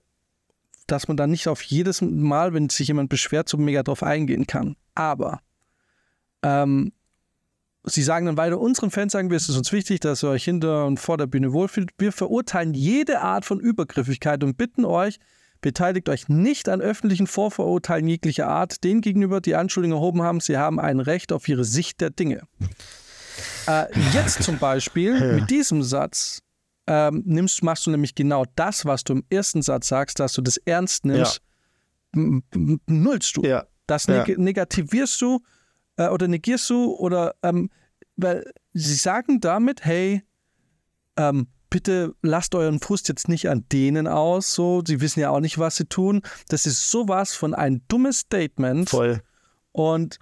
dass 0.87 1.09
man 1.09 1.17
dann 1.17 1.31
nicht 1.31 1.49
auf 1.49 1.63
jedes 1.63 2.03
Mal, 2.03 2.53
wenn 2.53 2.69
sich 2.69 2.89
jemand 2.89 3.09
beschwert, 3.09 3.49
so 3.49 3.57
mega 3.57 3.83
drauf 3.83 4.03
eingehen 4.03 4.47
kann. 4.47 4.77
Aber 4.95 5.41
ähm, 6.43 6.93
sie 7.85 8.03
sagen 8.03 8.27
dann 8.27 8.37
weiter, 8.37 8.61
unseren 8.61 8.91
Fans 8.91 9.13
sagen 9.13 9.31
wir, 9.31 9.37
es 9.37 9.49
ist 9.49 9.57
uns 9.57 9.73
wichtig, 9.73 10.01
dass 10.01 10.23
ihr 10.23 10.31
euch 10.31 10.45
hinter 10.45 10.87
und 10.87 10.99
vor 11.01 11.17
der 11.17 11.27
Bühne 11.27 11.53
wohlfühlt. 11.53 11.91
Wir 11.99 12.13
verurteilen 12.13 12.75
jede 12.75 13.21
Art 13.21 13.45
von 13.45 13.59
Übergriffigkeit 13.61 14.43
und 14.45 14.57
bitten 14.59 14.85
euch, 14.85 15.19
beteiligt 15.61 16.09
euch 16.09 16.29
nicht 16.29 16.69
an 16.69 16.81
öffentlichen 16.81 17.27
Vorverurteilen 17.27 18.07
jeglicher 18.07 18.49
Art, 18.49 18.83
denen 18.85 19.01
gegenüber 19.01 19.41
die 19.41 19.55
Anschuldigungen 19.57 20.01
erhoben 20.01 20.23
haben, 20.23 20.41
sie 20.41 20.57
haben 20.57 20.79
ein 20.81 21.01
Recht 21.01 21.33
auf 21.33 21.49
ihre 21.49 21.65
Sicht 21.65 22.01
der 22.01 22.11
Dinge. 22.11 22.43
Äh, 23.67 23.87
jetzt 24.13 24.43
zum 24.43 24.59
Beispiel 24.59 25.35
mit 25.41 25.51
diesem 25.51 25.83
Satz 25.83 26.41
ähm, 26.87 27.23
nimmst, 27.25 27.63
machst 27.63 27.87
du 27.87 27.91
nämlich 27.91 28.15
genau 28.15 28.45
das, 28.57 28.85
was 28.85 29.05
du 29.05 29.15
im 29.15 29.25
ersten 29.31 29.63
Satz 29.63 29.89
sagst, 29.89 30.19
dass 30.19 30.33
du 30.33 30.43
das 30.43 30.57
ernst 30.59 31.05
nimmst, 31.05 31.41
m- 32.15 32.43
nullst 32.87 33.37
du. 33.37 33.43
Ja. 33.43 33.67
Das 33.87 34.07
Ja. 34.07 34.25
neg 34.27 34.39
negativierst 34.39 35.21
du 35.23 35.41
äh, 36.01 36.09
oder 36.09 36.29
negierst 36.29 36.69
du 36.71 36.95
oder 36.95 37.35
ähm, 37.43 37.71
weil 38.17 38.45
sie 38.73 38.95
sagen 38.95 39.41
damit, 39.41 39.85
hey, 39.85 40.23
ähm, 41.17 41.49
bitte 41.69 42.15
lasst 42.23 42.55
euren 42.55 42.81
Frust 42.81 43.09
jetzt 43.09 43.29
nicht 43.29 43.49
an 43.49 43.67
denen 43.71 44.07
aus, 44.09 44.55
so, 44.55 44.83
sie 44.85 45.01
wissen 45.01 45.21
ja 45.21 45.31
auch 45.31 45.41
nicht, 45.41 45.59
was 45.59 45.77
sie 45.77 45.85
tun. 45.85 46.23
Das 46.49 46.67
ist 46.67 46.91
sowas 46.91 47.35
von 47.35 47.55
ein 47.55 47.83
dummes 47.89 48.21
Statement. 48.21 48.91
Voll. 48.91 49.23
Und 49.73 50.19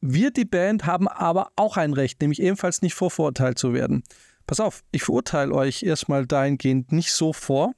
wir, 0.00 0.30
die 0.30 0.44
Band, 0.44 0.86
haben 0.86 1.08
aber 1.08 1.50
auch 1.56 1.76
ein 1.76 1.92
Recht, 1.92 2.20
nämlich 2.20 2.40
ebenfalls 2.40 2.82
nicht 2.82 2.94
vorverurteilt 2.94 3.58
zu 3.58 3.72
werden. 3.72 4.02
Pass 4.46 4.60
auf, 4.60 4.82
ich 4.90 5.04
verurteile 5.04 5.54
euch 5.54 5.82
erstmal 5.82 6.26
dahingehend 6.26 6.92
nicht 6.92 7.12
so 7.12 7.32
vor. 7.32 7.72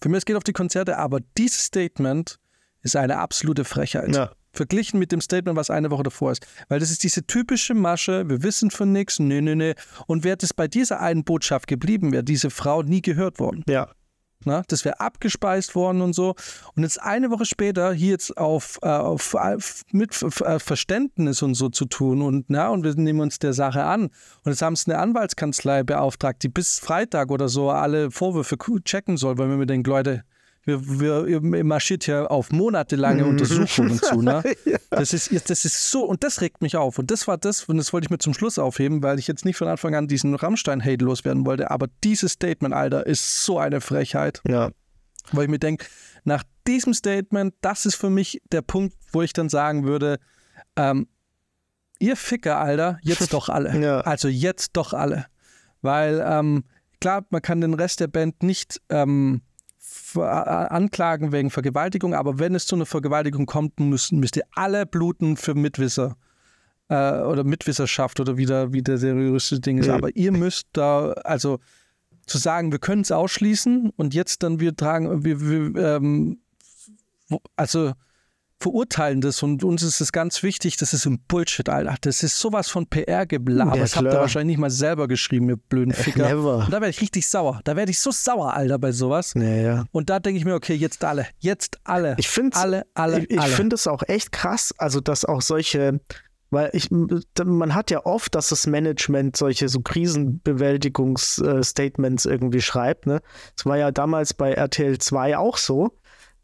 Für 0.00 0.08
mich, 0.08 0.18
es 0.18 0.24
geht 0.24 0.36
auf 0.36 0.44
die 0.44 0.52
Konzerte, 0.52 0.98
aber 0.98 1.20
dieses 1.38 1.64
Statement 1.64 2.38
ist 2.82 2.96
eine 2.96 3.18
absolute 3.18 3.64
Frechheit. 3.64 4.14
Ja. 4.14 4.32
Verglichen 4.56 4.98
mit 4.98 5.12
dem 5.12 5.20
Statement, 5.20 5.56
was 5.56 5.70
eine 5.70 5.90
Woche 5.90 6.02
davor 6.02 6.32
ist. 6.32 6.46
Weil 6.68 6.80
das 6.80 6.90
ist 6.90 7.02
diese 7.04 7.26
typische 7.26 7.74
Masche, 7.74 8.28
wir 8.28 8.42
wissen 8.42 8.70
von 8.70 8.92
nichts, 8.92 9.18
nö, 9.18 9.40
nö, 9.40 9.54
nö. 9.54 9.74
Und 10.06 10.24
wäre 10.24 10.36
das 10.36 10.54
bei 10.54 10.66
dieser 10.68 11.00
einen 11.00 11.24
Botschaft 11.24 11.66
geblieben, 11.66 12.12
wäre 12.12 12.24
diese 12.24 12.50
Frau 12.50 12.82
nie 12.82 13.02
gehört 13.02 13.38
worden. 13.38 13.62
Ja. 13.68 13.88
Na, 14.44 14.62
das 14.68 14.84
wäre 14.84 15.00
abgespeist 15.00 15.74
worden 15.74 16.02
und 16.02 16.12
so. 16.12 16.34
Und 16.74 16.82
jetzt 16.82 17.02
eine 17.02 17.30
Woche 17.30 17.46
später 17.46 17.92
hier 17.92 18.10
jetzt 18.10 18.36
auf, 18.36 18.78
äh, 18.82 18.88
auf, 18.88 19.34
auf 19.34 19.82
mit 19.92 20.14
Ver- 20.14 20.60
Verständnis 20.60 21.42
und 21.42 21.54
so 21.54 21.68
zu 21.68 21.86
tun 21.86 22.22
und 22.22 22.44
na, 22.48 22.68
und 22.68 22.84
wir 22.84 22.94
nehmen 22.94 23.20
uns 23.20 23.38
der 23.38 23.54
Sache 23.54 23.82
an. 23.82 24.02
Und 24.04 24.12
jetzt 24.52 24.62
haben 24.62 24.76
sie 24.76 24.92
eine 24.92 25.00
Anwaltskanzlei 25.00 25.82
beauftragt, 25.82 26.42
die 26.42 26.48
bis 26.48 26.78
Freitag 26.78 27.30
oder 27.30 27.48
so 27.48 27.70
alle 27.70 28.10
Vorwürfe 28.10 28.56
checken 28.84 29.16
soll, 29.16 29.38
weil 29.38 29.48
wir 29.48 29.56
mir 29.56 29.66
denken, 29.66 29.88
Leute, 29.88 30.22
wir, 30.66 31.00
wir, 31.00 31.26
ihr 31.26 31.64
marschiert 31.64 32.04
hier 32.04 32.30
auf 32.30 32.50
monatelange 32.50 33.24
Untersuchungen 33.24 33.98
zu. 33.98 34.20
Ne? 34.20 34.42
Das, 34.90 35.12
ist, 35.12 35.50
das 35.50 35.64
ist 35.64 35.90
so, 35.90 36.04
und 36.04 36.24
das 36.24 36.40
regt 36.40 36.62
mich 36.62 36.76
auf. 36.76 36.98
Und 36.98 37.10
das 37.10 37.28
war 37.28 37.36
das, 37.36 37.64
und 37.64 37.76
das 37.76 37.92
wollte 37.92 38.06
ich 38.06 38.10
mir 38.10 38.18
zum 38.18 38.34
Schluss 38.34 38.58
aufheben, 38.58 39.02
weil 39.02 39.18
ich 39.18 39.26
jetzt 39.26 39.44
nicht 39.44 39.56
von 39.56 39.68
Anfang 39.68 39.94
an 39.94 40.08
diesen 40.08 40.34
Rammstein-Hate 40.34 41.04
loswerden 41.04 41.44
wollte. 41.44 41.70
Aber 41.70 41.86
dieses 42.02 42.32
Statement, 42.32 42.74
Alter, 42.74 43.06
ist 43.06 43.44
so 43.44 43.58
eine 43.58 43.80
Frechheit. 43.80 44.40
Ja. 44.48 44.70
Weil 45.32 45.44
ich 45.44 45.50
mir 45.50 45.58
denke, 45.58 45.86
nach 46.24 46.44
diesem 46.66 46.94
Statement, 46.94 47.54
das 47.60 47.84
ist 47.84 47.96
für 47.96 48.10
mich 48.10 48.40
der 48.52 48.62
Punkt, 48.62 48.96
wo 49.12 49.22
ich 49.22 49.32
dann 49.32 49.48
sagen 49.48 49.84
würde, 49.84 50.18
ähm, 50.76 51.08
ihr 51.98 52.16
Ficker, 52.16 52.58
Alter, 52.58 52.98
jetzt 53.02 53.32
doch 53.32 53.48
alle. 53.48 53.78
Ja. 53.80 54.00
Also 54.00 54.28
jetzt 54.28 54.70
doch 54.76 54.92
alle. 54.92 55.26
Weil, 55.82 56.24
ähm, 56.26 56.64
klar, 57.00 57.26
man 57.30 57.42
kann 57.42 57.60
den 57.60 57.74
Rest 57.74 58.00
der 58.00 58.08
Band 58.08 58.42
nicht 58.42 58.80
ähm, 58.88 59.42
anklagen 60.16 61.32
wegen 61.32 61.50
Vergewaltigung, 61.50 62.14
aber 62.14 62.38
wenn 62.38 62.54
es 62.54 62.66
zu 62.66 62.76
einer 62.76 62.86
Vergewaltigung 62.86 63.46
kommt, 63.46 63.78
müssen, 63.80 64.18
müsst 64.18 64.36
ihr 64.36 64.44
alle 64.52 64.86
bluten 64.86 65.36
für 65.36 65.54
Mitwisser. 65.54 66.16
Äh, 66.88 67.22
oder 67.22 67.42
Mitwisserschaft 67.42 68.20
oder 68.20 68.36
wie 68.36 68.46
der, 68.46 68.72
wie 68.72 68.80
der 68.80 68.96
seriöse 68.96 69.58
Ding 69.58 69.78
ist. 69.78 69.88
Aber 69.88 70.14
ihr 70.14 70.30
müsst 70.30 70.68
da, 70.72 71.10
also 71.24 71.58
zu 72.26 72.38
sagen, 72.38 72.70
wir 72.70 72.78
können 72.78 73.02
es 73.02 73.10
ausschließen 73.10 73.90
und 73.96 74.14
jetzt 74.14 74.44
dann 74.44 74.60
wir 74.60 74.76
tragen, 74.76 75.24
wir, 75.24 75.40
wir 75.40 75.96
ähm, 75.96 76.38
also 77.56 77.92
verurteilen 78.58 79.20
das 79.20 79.42
und 79.42 79.62
uns 79.64 79.82
ist 79.82 80.00
es 80.00 80.12
ganz 80.12 80.42
wichtig, 80.42 80.78
das 80.78 80.94
ist 80.94 81.04
ein 81.04 81.18
Bullshit, 81.28 81.68
Alter. 81.68 81.96
Das 82.00 82.22
ist 82.22 82.38
sowas 82.38 82.68
von 82.68 82.86
PR-Geblaber. 82.86 83.76
Ja, 83.76 83.82
das 83.82 83.96
habt 83.96 84.06
ihr 84.06 84.14
wahrscheinlich 84.14 84.56
nicht 84.56 84.60
mal 84.60 84.70
selber 84.70 85.08
geschrieben, 85.08 85.50
ihr 85.50 85.56
blöden 85.56 85.92
Ficker. 85.92 86.26
never. 86.28 86.56
Und 86.58 86.72
da 86.72 86.80
werde 86.80 86.90
ich 86.90 87.02
richtig 87.02 87.28
sauer. 87.28 87.60
Da 87.64 87.76
werde 87.76 87.90
ich 87.90 88.00
so 88.00 88.10
sauer, 88.10 88.54
Alter, 88.54 88.78
bei 88.78 88.92
sowas. 88.92 89.34
Naja. 89.34 89.84
Und 89.92 90.08
da 90.08 90.20
denke 90.20 90.38
ich 90.38 90.46
mir, 90.46 90.54
okay, 90.54 90.74
jetzt 90.74 91.04
alle. 91.04 91.26
Jetzt 91.38 91.78
alle. 91.84 92.14
Ich 92.18 92.28
finde 92.28 92.56
alle, 92.56 92.86
alle, 92.94 93.24
ich, 93.24 93.36
ich 93.36 93.42
finde 93.42 93.74
es 93.74 93.86
auch 93.86 94.02
echt 94.06 94.32
krass, 94.32 94.72
also 94.78 95.00
dass 95.00 95.26
auch 95.26 95.42
solche, 95.42 96.00
weil 96.50 96.70
ich, 96.72 96.88
man 96.90 97.74
hat 97.74 97.90
ja 97.90 98.06
oft, 98.06 98.34
dass 98.34 98.48
das 98.48 98.66
Management 98.66 99.36
solche 99.36 99.68
so 99.68 99.80
Krisenbewältigungsstatements 99.80 102.24
irgendwie 102.24 102.62
schreibt. 102.62 103.04
Ne? 103.06 103.20
Das 103.54 103.66
war 103.66 103.76
ja 103.76 103.90
damals 103.90 104.32
bei 104.32 104.52
RTL 104.52 104.96
2 104.96 105.36
auch 105.36 105.58
so, 105.58 105.92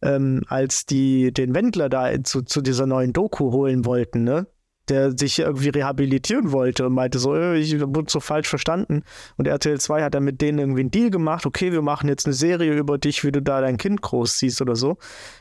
ähm, 0.03 0.42
als 0.48 0.86
die 0.86 1.32
den 1.32 1.55
Wendler 1.55 1.88
da 1.88 2.22
zu, 2.22 2.42
zu 2.42 2.61
dieser 2.61 2.86
neuen 2.86 3.12
Doku 3.12 3.53
holen 3.53 3.84
wollten, 3.84 4.24
ne? 4.24 4.46
der 4.88 5.16
sich 5.16 5.38
irgendwie 5.38 5.68
rehabilitieren 5.68 6.53
wollte 6.53 6.86
und 6.86 6.94
meinte 6.94 7.18
so, 7.18 7.34
äh, 7.34 7.57
ich 7.57 7.80
wurde 7.80 8.11
so 8.11 8.20
falsch 8.20 8.48
verstanden. 8.48 9.05
Und 9.36 9.46
RTL 9.46 9.80
2 9.80 10.03
hat 10.03 10.14
dann 10.14 10.24
mit 10.24 10.40
denen 10.40 10.59
irgendwie 10.59 10.80
einen 10.80 10.90
Deal 10.90 11.11
gemacht, 11.11 11.46
okay, 11.46 11.72
wir 11.72 11.82
machen 11.82 12.09
jetzt 12.09 12.26
eine 12.26 12.34
Serie 12.34 12.76
über 12.76 12.98
dich, 12.98 13.24
wie 13.24 13.32
du 13.32 13.40
da 13.40 13.61
dein 13.61 13.76
Kind 13.76 14.03
großziehst 14.03 14.61
oder 14.61 14.76
so, 14.76 14.98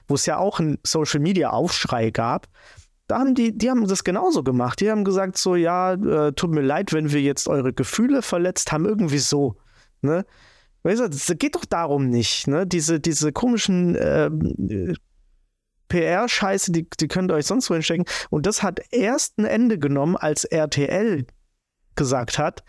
wo 0.07 0.16
es 0.16 0.26
ja 0.26 0.38
auch 0.38 0.59
einen 0.59 0.78
Social-Media-Aufschrei 0.86 2.12
gab. 2.12 2.47
Da 3.07 3.20
haben 3.20 3.36
die, 3.36 3.57
die 3.57 3.70
haben 3.70 3.86
das 3.88 4.03
genauso 4.03 4.43
gemacht. 4.43 4.80
Die 4.80 4.89
haben 4.89 5.03
gesagt 5.03 5.38
so, 5.38 5.55
ja, 5.55 5.93
äh, 5.93 6.32
tut 6.34 6.51
mir 6.51 6.62
leid, 6.62 6.93
wenn 6.93 7.12
wir 7.12 7.22
jetzt 7.22 7.47
eure 7.47 7.74
Gefühle 7.74 8.22
verletzt 8.22 8.72
haben, 8.72 8.86
irgendwie 8.86 9.18
so. 9.18 9.55
Ne? 10.01 10.26
Weißt 10.84 10.99
du, 10.99 11.09
das 11.09 11.32
geht 11.38 11.55
doch 11.55 11.65
darum 11.65 12.09
nicht. 12.09 12.47
Ne? 12.47 12.65
Diese, 12.65 12.99
diese 12.99 13.32
komischen 13.32 13.95
äh, 13.95 14.29
PR-Scheiße, 15.89 16.71
die, 16.71 16.88
die 16.99 17.07
könnt 17.07 17.32
ihr 17.32 17.36
euch 17.36 17.45
sonst 17.45 17.69
wo 17.69 17.73
hinstecken. 17.73 18.05
Und 18.29 18.45
das 18.45 18.63
hat 18.63 18.79
erst 18.91 19.38
ein 19.38 19.45
Ende 19.45 19.77
genommen, 19.77 20.15
als 20.15 20.43
RTL 20.45 21.25
gesagt 21.95 22.39
hat, 22.39 22.63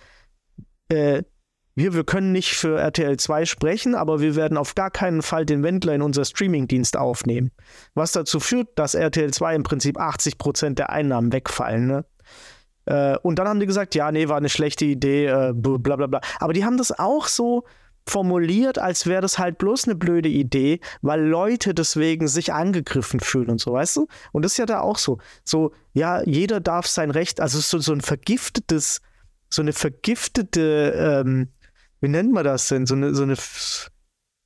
äh, 0.88 1.22
wir, 1.74 1.94
wir 1.94 2.04
können 2.04 2.32
nicht 2.32 2.54
für 2.54 2.78
RTL 2.78 3.16
2 3.16 3.46
sprechen, 3.46 3.94
aber 3.94 4.20
wir 4.20 4.36
werden 4.36 4.58
auf 4.58 4.74
gar 4.74 4.90
keinen 4.90 5.22
Fall 5.22 5.46
den 5.46 5.62
Wendler 5.62 5.94
in 5.94 6.02
unser 6.02 6.26
Streamingdienst 6.26 6.98
aufnehmen. 6.98 7.50
Was 7.94 8.12
dazu 8.12 8.40
führt, 8.40 8.68
dass 8.78 8.94
RTL 8.94 9.32
2 9.32 9.54
im 9.54 9.62
Prinzip 9.62 9.98
80 9.98 10.36
Prozent 10.36 10.78
der 10.78 10.90
Einnahmen 10.90 11.32
wegfallen. 11.32 11.86
Ne? 11.86 12.04
Äh, 12.84 13.16
und 13.18 13.38
dann 13.38 13.48
haben 13.48 13.60
die 13.60 13.66
gesagt, 13.66 13.94
ja, 13.94 14.12
nee, 14.12 14.28
war 14.28 14.36
eine 14.36 14.50
schlechte 14.50 14.84
Idee, 14.84 15.26
äh, 15.26 15.52
bla 15.54 15.96
bla 15.96 16.06
bla. 16.06 16.20
Aber 16.40 16.52
die 16.52 16.64
haben 16.64 16.76
das 16.76 16.98
auch 16.98 17.26
so 17.26 17.64
formuliert, 18.06 18.78
als 18.78 19.06
wäre 19.06 19.22
das 19.22 19.38
halt 19.38 19.58
bloß 19.58 19.84
eine 19.84 19.94
blöde 19.94 20.28
Idee, 20.28 20.80
weil 21.02 21.22
Leute 21.22 21.74
deswegen 21.74 22.28
sich 22.28 22.52
angegriffen 22.52 23.20
fühlen 23.20 23.50
und 23.50 23.60
so, 23.60 23.72
weißt 23.72 23.96
du? 23.96 24.08
Und 24.32 24.44
das 24.44 24.52
ist 24.52 24.58
ja 24.58 24.66
da 24.66 24.80
auch 24.80 24.98
so. 24.98 25.18
So, 25.44 25.72
ja, 25.92 26.22
jeder 26.22 26.60
darf 26.60 26.86
sein 26.86 27.10
Recht, 27.10 27.40
also 27.40 27.60
so, 27.60 27.78
so 27.78 27.92
ein 27.92 28.00
vergiftetes, 28.00 29.00
so 29.48 29.62
eine 29.62 29.72
vergiftete, 29.72 31.22
ähm, 31.24 31.48
wie 32.00 32.08
nennt 32.08 32.32
man 32.32 32.44
das 32.44 32.68
denn? 32.68 32.86
So 32.86 32.94
eine, 32.94 33.14
so 33.14 33.22
eine 33.22 33.36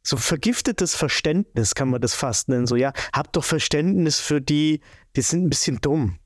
so 0.06 0.16
vergiftetes 0.16 0.94
Verständnis 0.94 1.74
kann 1.74 1.88
man 1.88 2.00
das 2.00 2.14
fast 2.14 2.48
nennen. 2.48 2.66
So, 2.66 2.76
ja, 2.76 2.92
habt 3.12 3.34
doch 3.34 3.44
Verständnis 3.44 4.20
für 4.20 4.40
die, 4.40 4.80
die 5.16 5.22
sind 5.22 5.44
ein 5.44 5.50
bisschen 5.50 5.80
dumm. 5.80 6.18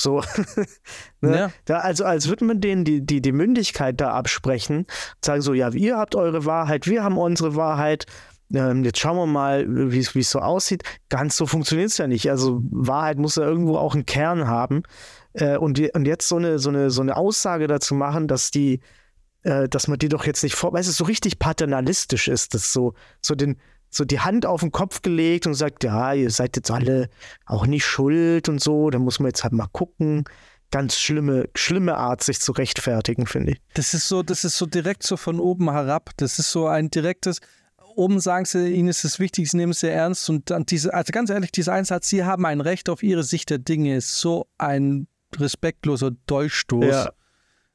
So, 0.00 0.22
ne? 1.20 1.36
Ja. 1.36 1.50
da, 1.66 1.78
also 1.80 2.04
als 2.04 2.28
würde 2.28 2.46
man 2.46 2.60
denen 2.60 2.84
die, 2.84 3.04
die, 3.04 3.20
die 3.20 3.32
Mündigkeit 3.32 4.00
da 4.00 4.12
absprechen, 4.12 4.86
sagen 5.22 5.42
so, 5.42 5.52
ja, 5.52 5.70
ihr 5.70 5.98
habt 5.98 6.14
eure 6.14 6.46
Wahrheit, 6.46 6.86
wir 6.86 7.04
haben 7.04 7.18
unsere 7.18 7.54
Wahrheit, 7.54 8.06
ähm, 8.52 8.82
jetzt 8.82 8.98
schauen 8.98 9.16
wir 9.16 9.26
mal, 9.26 9.66
wie 9.68 9.98
es 9.98 10.14
es 10.16 10.30
so 10.30 10.40
aussieht. 10.40 10.82
Ganz 11.10 11.36
so 11.36 11.46
funktioniert 11.46 11.90
es 11.90 11.98
ja 11.98 12.06
nicht. 12.06 12.30
Also 12.30 12.62
Wahrheit 12.70 13.18
muss 13.18 13.36
ja 13.36 13.44
irgendwo 13.44 13.76
auch 13.76 13.94
einen 13.94 14.06
Kern 14.06 14.48
haben. 14.48 14.82
Äh, 15.34 15.58
und, 15.58 15.76
die, 15.76 15.90
und 15.92 16.06
jetzt 16.06 16.26
so 16.26 16.36
eine, 16.36 16.58
so, 16.58 16.70
eine, 16.70 16.90
so 16.90 17.02
eine 17.02 17.16
Aussage 17.16 17.66
dazu 17.66 17.94
machen, 17.94 18.26
dass 18.26 18.50
die, 18.50 18.80
äh, 19.42 19.68
dass 19.68 19.86
man 19.86 19.98
die 19.98 20.08
doch 20.08 20.24
jetzt 20.24 20.42
nicht 20.42 20.54
vor, 20.54 20.72
weißt 20.72 20.88
du, 20.88 20.92
so 20.92 21.04
richtig 21.04 21.38
paternalistisch 21.38 22.26
ist, 22.26 22.54
das 22.54 22.72
so, 22.72 22.94
so 23.20 23.34
den, 23.34 23.60
so 23.90 24.04
die 24.04 24.20
Hand 24.20 24.46
auf 24.46 24.60
den 24.60 24.70
Kopf 24.70 25.02
gelegt 25.02 25.46
und 25.46 25.54
sagt, 25.54 25.84
ja, 25.84 26.14
ihr 26.14 26.30
seid 26.30 26.56
jetzt 26.56 26.70
alle 26.70 27.10
auch 27.44 27.66
nicht 27.66 27.84
schuld 27.84 28.48
und 28.48 28.60
so, 28.60 28.88
da 28.90 28.98
muss 28.98 29.18
man 29.18 29.28
jetzt 29.28 29.42
halt 29.42 29.52
mal 29.52 29.68
gucken. 29.72 30.24
Ganz 30.70 30.96
schlimme, 30.96 31.48
schlimme 31.56 31.96
Art, 31.96 32.22
sich 32.22 32.40
zu 32.40 32.52
rechtfertigen, 32.52 33.26
finde 33.26 33.52
ich. 33.52 33.58
Das 33.74 33.92
ist 33.92 34.06
so, 34.06 34.22
das 34.22 34.44
ist 34.44 34.56
so 34.56 34.66
direkt 34.66 35.02
so 35.02 35.16
von 35.16 35.40
oben 35.40 35.70
herab. 35.72 36.10
Das 36.16 36.38
ist 36.38 36.52
so 36.52 36.68
ein 36.68 36.90
direktes. 36.90 37.40
Oben 37.96 38.20
sagen 38.20 38.44
sie, 38.44 38.72
ihnen 38.72 38.88
ist 38.88 39.04
es 39.04 39.18
wichtig, 39.18 39.50
sie 39.50 39.56
nehmen 39.56 39.72
es 39.72 39.80
sehr 39.80 39.92
ernst. 39.92 40.30
Und 40.30 40.50
dann 40.50 40.64
diese, 40.64 40.94
also 40.94 41.10
ganz 41.10 41.28
ehrlich, 41.28 41.50
dieser 41.50 41.72
Einsatz, 41.72 42.08
sie 42.08 42.24
haben 42.24 42.46
ein 42.46 42.60
Recht 42.60 42.88
auf 42.88 43.02
ihre 43.02 43.24
Sicht 43.24 43.50
der 43.50 43.58
Dinge, 43.58 43.96
ist 43.96 44.20
so 44.20 44.46
ein 44.58 45.08
respektloser 45.36 46.12
Dolchstoß. 46.26 46.84
Ja. 46.84 47.10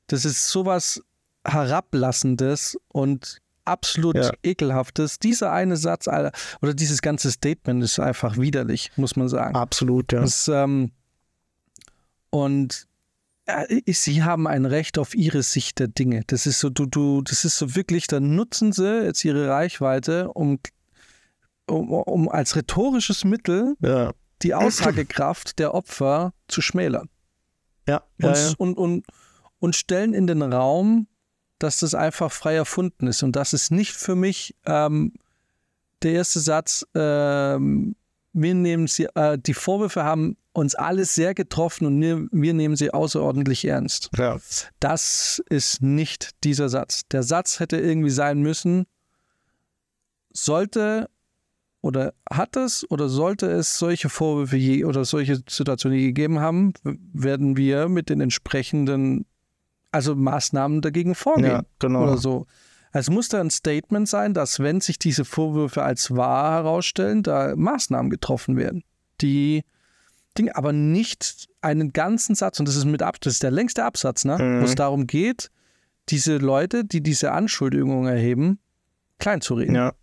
Das 0.07 0.23
ist 0.23 0.47
sowas 0.47 1.01
Herablassendes 1.45 2.77
und 2.87 3.41
absolut 3.65 4.15
Ja. 4.15 4.31
ekelhaftes. 4.43 5.19
Dieser 5.19 5.51
eine 5.51 5.77
Satz 5.77 6.07
Alter, 6.07 6.31
oder 6.61 6.73
dieses 6.73 7.01
ganze 7.01 7.31
Statement 7.31 7.83
ist 7.83 7.99
einfach 7.99 8.37
widerlich, 8.37 8.91
muss 8.95 9.15
man 9.15 9.27
sagen. 9.29 9.55
Absolut, 9.55 10.11
ja. 10.13 10.21
Das, 10.21 10.47
ähm, 10.47 10.91
und 12.29 12.87
äh, 13.45 13.91
sie 13.91 14.23
haben 14.23 14.47
ein 14.47 14.65
Recht 14.65 14.97
auf 14.97 15.15
ihre 15.15 15.43
Sicht 15.43 15.79
der 15.79 15.87
Dinge. 15.87 16.23
Das 16.27 16.45
ist 16.45 16.59
so, 16.59 16.69
du, 16.69 16.85
du, 16.85 17.21
das 17.21 17.45
ist 17.45 17.57
so 17.57 17.75
wirklich, 17.75 18.07
da 18.07 18.19
nutzen 18.19 18.71
sie 18.71 19.03
jetzt 19.03 19.23
ihre 19.23 19.49
Reichweite, 19.49 20.29
um, 20.33 20.59
um, 21.67 21.91
um 21.91 22.29
als 22.29 22.55
rhetorisches 22.55 23.23
Mittel 23.23 23.75
Ja, 23.81 24.11
die 24.41 24.53
Aussagekraft 24.53 25.59
der 25.59 25.73
Opfer 25.73 26.33
zu 26.47 26.61
schmälern. 26.61 27.09
ja, 27.87 27.97
Und, 28.17 28.23
ja, 28.25 28.33
ja. 28.35 28.53
und, 28.57 28.77
und, 28.77 29.05
und 29.59 29.75
stellen 29.75 30.13
in 30.13 30.27
den 30.27 30.41
Raum, 30.41 31.07
dass 31.59 31.79
das 31.79 31.95
einfach 31.95 32.31
frei 32.31 32.55
erfunden 32.55 33.07
ist. 33.07 33.23
Und 33.23 33.35
das 33.35 33.53
ist 33.53 33.71
nicht 33.71 33.93
für 33.93 34.15
mich 34.15 34.55
ähm, 34.65 35.13
der 36.03 36.13
erste 36.13 36.39
Satz, 36.39 36.85
ähm, 36.93 37.95
wir 38.33 38.53
nehmen 38.53 38.87
sie, 38.87 39.07
äh, 39.15 39.37
die 39.37 39.53
Vorwürfe 39.53 40.03
haben 40.03 40.37
uns 40.51 40.75
alle 40.75 41.05
sehr 41.05 41.33
getroffen 41.33 41.85
und 41.85 42.01
wir, 42.01 42.27
wir 42.31 42.53
nehmen 42.53 42.75
sie 42.75 42.93
außerordentlich 42.93 43.65
ernst. 43.65 44.09
ja. 44.17 44.37
Das 44.79 45.41
ist 45.49 45.81
nicht 45.81 46.31
dieser 46.43 46.69
Satz. 46.69 47.07
Der 47.11 47.23
Satz 47.23 47.59
hätte 47.59 47.77
irgendwie 47.77 48.09
sein 48.09 48.41
müssen, 48.41 48.85
sollte 50.31 51.09
oder 51.81 52.13
hat 52.29 52.55
es 52.55 52.89
oder 52.89 53.09
sollte 53.09 53.45
es 53.45 53.77
solche 53.77 54.09
Vorwürfe 54.09 54.57
je 54.57 54.85
oder 54.85 55.05
solche 55.05 55.41
Situationen 55.47 55.99
gegeben 55.99 56.39
haben, 56.39 56.73
werden 56.83 57.57
wir 57.57 57.89
mit 57.89 58.09
den 58.09 58.21
entsprechenden, 58.21 59.25
also 59.95 60.13
Maßnahmen 60.13 60.81
dagegen 60.81 61.15
vorgehen 61.15 61.45
ja 61.45 61.63
genau. 61.79 62.03
oder 62.03 62.17
so. 62.17 62.45
Es 62.91 63.09
muss 63.09 63.29
da 63.29 63.39
ein 63.39 63.49
Statement 63.49 64.07
sein, 64.07 64.33
dass 64.33 64.59
wenn 64.59 64.81
sich 64.81 64.99
diese 64.99 65.25
Vorwürfe 65.25 65.83
als 65.83 66.15
wahr 66.15 66.51
herausstellen, 66.53 67.23
da 67.23 67.53
Maßnahmen 67.55 68.09
getroffen 68.09 68.57
werden, 68.57 68.83
die 69.21 69.63
Dinge, 70.37 70.55
aber 70.55 70.73
nicht 70.73 71.47
einen 71.61 71.93
ganzen 71.93 72.35
Satz, 72.35 72.59
und 72.59 72.67
das 72.67 72.75
ist 72.75 72.85
mit 72.85 73.01
ab, 73.01 73.21
das 73.21 73.33
ist 73.33 73.43
der 73.43 73.51
längste 73.51 73.85
Absatz, 73.85 74.25
ne, 74.25 74.37
Mhm. 74.37 74.61
wo 74.61 74.65
es 74.65 74.75
darum 74.75 75.07
geht, 75.07 75.49
diese 76.09 76.37
Leute, 76.37 76.83
die 76.83 77.01
diese 77.01 77.31
Anschuldigungen 77.31 78.07
erheben, 78.13 78.59
klein 79.17 79.39
zu 79.39 79.55
reden. 79.55 79.75
Ja. 79.75 79.93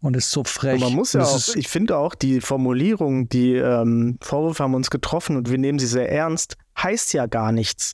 Und 0.00 0.16
es 0.16 0.26
ist 0.26 0.32
so 0.32 0.44
frech. 0.44 0.74
Und 0.74 0.80
man 0.80 0.94
muss 0.94 1.14
ja 1.14 1.22
auch, 1.22 1.54
ich 1.54 1.68
finde 1.68 1.96
auch, 1.96 2.14
die 2.14 2.40
Formulierung, 2.40 3.28
die 3.28 3.54
ähm, 3.54 4.18
Vorwürfe 4.20 4.62
haben 4.62 4.74
uns 4.74 4.90
getroffen 4.90 5.36
und 5.36 5.50
wir 5.50 5.58
nehmen 5.58 5.78
sie 5.78 5.86
sehr 5.86 6.10
ernst, 6.10 6.56
heißt 6.76 7.14
ja 7.14 7.26
gar 7.26 7.52
nichts. 7.52 7.92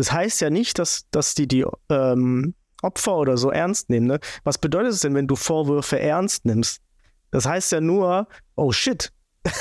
Das 0.00 0.12
heißt 0.12 0.40
ja 0.40 0.48
nicht, 0.48 0.78
dass, 0.78 1.04
dass 1.10 1.34
die 1.34 1.46
die 1.46 1.66
ähm, 1.90 2.54
Opfer 2.80 3.18
oder 3.18 3.36
so 3.36 3.50
ernst 3.50 3.90
nehmen. 3.90 4.06
Ne? 4.06 4.18
Was 4.44 4.56
bedeutet 4.56 4.92
es 4.92 5.00
denn, 5.00 5.14
wenn 5.14 5.26
du 5.26 5.36
Vorwürfe 5.36 6.00
ernst 6.00 6.46
nimmst? 6.46 6.80
Das 7.30 7.44
heißt 7.44 7.70
ja 7.72 7.82
nur, 7.82 8.26
oh 8.56 8.72
shit. 8.72 9.12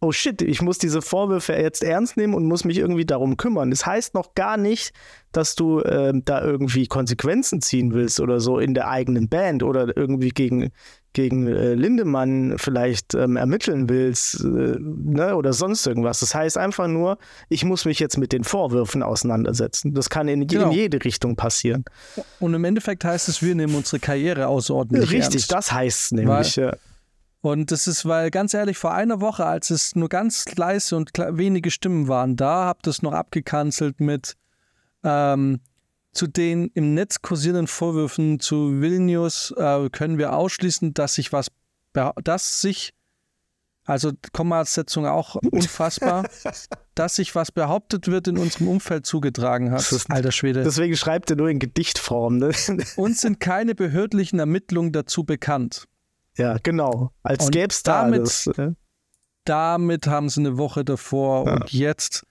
oh 0.00 0.10
shit, 0.10 0.42
ich 0.42 0.60
muss 0.60 0.78
diese 0.78 1.02
Vorwürfe 1.02 1.52
jetzt 1.52 1.84
ernst 1.84 2.16
nehmen 2.16 2.34
und 2.34 2.46
muss 2.46 2.64
mich 2.64 2.78
irgendwie 2.78 3.06
darum 3.06 3.36
kümmern. 3.36 3.70
Das 3.70 3.86
heißt 3.86 4.12
noch 4.14 4.34
gar 4.34 4.56
nicht, 4.56 4.92
dass 5.30 5.54
du 5.54 5.84
ähm, 5.84 6.24
da 6.24 6.42
irgendwie 6.42 6.88
Konsequenzen 6.88 7.62
ziehen 7.62 7.94
willst 7.94 8.18
oder 8.18 8.40
so 8.40 8.58
in 8.58 8.74
der 8.74 8.88
eigenen 8.88 9.28
Band 9.28 9.62
oder 9.62 9.96
irgendwie 9.96 10.30
gegen, 10.30 10.72
gegen 11.14 11.46
äh, 11.48 11.74
Lindemann 11.74 12.54
vielleicht 12.58 13.14
ähm, 13.14 13.36
ermitteln 13.36 13.88
willst 13.88 14.40
äh, 14.40 14.76
ne, 14.78 15.34
oder 15.36 15.52
sonst 15.52 15.86
irgendwas. 15.86 16.20
Das 16.20 16.34
heißt 16.34 16.58
einfach 16.58 16.86
nur, 16.86 17.18
ich 17.48 17.64
muss 17.64 17.84
mich 17.84 17.98
jetzt 17.98 18.18
mit 18.18 18.32
den 18.32 18.44
Vorwürfen 18.44 19.02
auseinandersetzen. 19.02 19.94
Das 19.94 20.10
kann 20.10 20.28
in, 20.28 20.46
Genau. 20.46 20.66
in 20.66 20.72
jede 20.72 21.02
Richtung 21.04 21.34
passieren. 21.36 21.84
und 22.40 22.54
im 22.54 22.64
Endeffekt 22.64 23.04
heißt 23.04 23.28
es, 23.28 23.42
wir 23.42 23.54
nehmen 23.54 23.74
unsere 23.74 23.98
Karriere 24.00 24.46
außerordentlich 24.48 25.10
Richtig, 25.10 25.34
ernst. 25.42 25.52
das 25.52 25.72
heißt 25.72 26.00
es 26.04 26.10
nämlich. 26.12 26.56
ja. 26.56 26.76
Und 27.40 27.70
das 27.70 27.86
ist, 27.86 28.04
weil 28.04 28.30
ganz 28.30 28.52
ehrlich, 28.52 28.76
vor 28.78 28.92
einer 28.92 29.20
Woche, 29.20 29.46
als 29.46 29.70
es 29.70 29.94
nur 29.94 30.08
ganz 30.08 30.44
leise 30.56 30.96
und 30.96 31.12
wenige 31.16 31.70
Stimmen 31.70 32.08
waren, 32.08 32.36
da 32.36 32.66
habt 32.66 32.86
ihr 32.86 32.90
es 32.90 33.00
noch 33.00 33.12
abgekanzelt 33.12 34.00
mit 34.00 34.34
ähm, 35.04 35.60
zu 36.18 36.26
den 36.26 36.70
im 36.74 36.94
Netz 36.94 37.22
kursierenden 37.22 37.68
Vorwürfen 37.68 38.40
zu 38.40 38.80
Vilnius 38.80 39.52
äh, 39.56 39.88
können 39.90 40.18
wir 40.18 40.32
ausschließen, 40.34 40.92
dass 40.94 41.14
sich 41.14 41.32
was, 41.32 41.46
dass 42.24 42.60
sich, 42.60 42.92
also 43.84 44.10
Kommasetzung 44.32 45.06
auch 45.06 45.36
unfassbar, 45.52 46.28
dass 46.96 47.14
sich 47.14 47.34
was 47.36 47.52
behauptet 47.52 48.08
wird 48.08 48.26
in 48.26 48.36
unserem 48.36 48.66
Umfeld 48.68 49.06
zugetragen 49.06 49.70
hat. 49.70 49.78
Das 49.78 49.92
ist- 49.92 50.10
Alter 50.10 50.32
Schwede. 50.32 50.64
Deswegen 50.64 50.96
schreibt 50.96 51.30
er 51.30 51.36
nur 51.36 51.48
in 51.50 51.60
Gedichtform. 51.60 52.38
Ne? 52.38 52.50
Uns 52.96 53.20
sind 53.20 53.38
keine 53.38 53.74
behördlichen 53.76 54.40
Ermittlungen 54.40 54.90
dazu 54.92 55.22
bekannt. 55.22 55.84
ja, 56.36 56.56
genau. 56.62 57.12
Als 57.22 57.48
gäbe 57.50 57.68
es 57.72 57.82
da 57.84 58.02
damit- 58.02 58.20
alles. 58.20 58.46
äh. 58.48 58.72
damit 59.44 60.06
haben 60.08 60.28
sie 60.28 60.40
eine 60.40 60.58
Woche 60.58 60.84
davor 60.84 61.46
Ja. 61.46 61.54
und 61.54 61.72
jetzt 61.72 62.24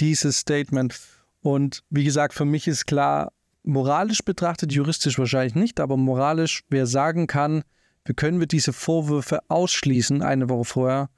dieses 0.00 0.38
Statement. 0.38 0.98
Und 1.42 1.82
wie 1.90 2.04
gesagt, 2.04 2.34
für 2.34 2.44
mich 2.44 2.68
ist 2.68 2.86
klar, 2.86 3.32
moralisch 3.64 4.22
betrachtet, 4.24 4.72
juristisch 4.72 5.18
wahrscheinlich 5.18 5.54
nicht, 5.54 5.80
aber 5.80 5.96
moralisch, 5.96 6.64
wer 6.68 6.86
sagen 6.86 7.26
kann, 7.26 7.62
wir 8.04 8.14
können 8.14 8.40
wir 8.40 8.46
diese 8.46 8.72
Vorwürfe 8.72 9.40
ausschließen 9.48 10.22
eine 10.22 10.48
Woche 10.48 10.64
vorher, 10.64 11.10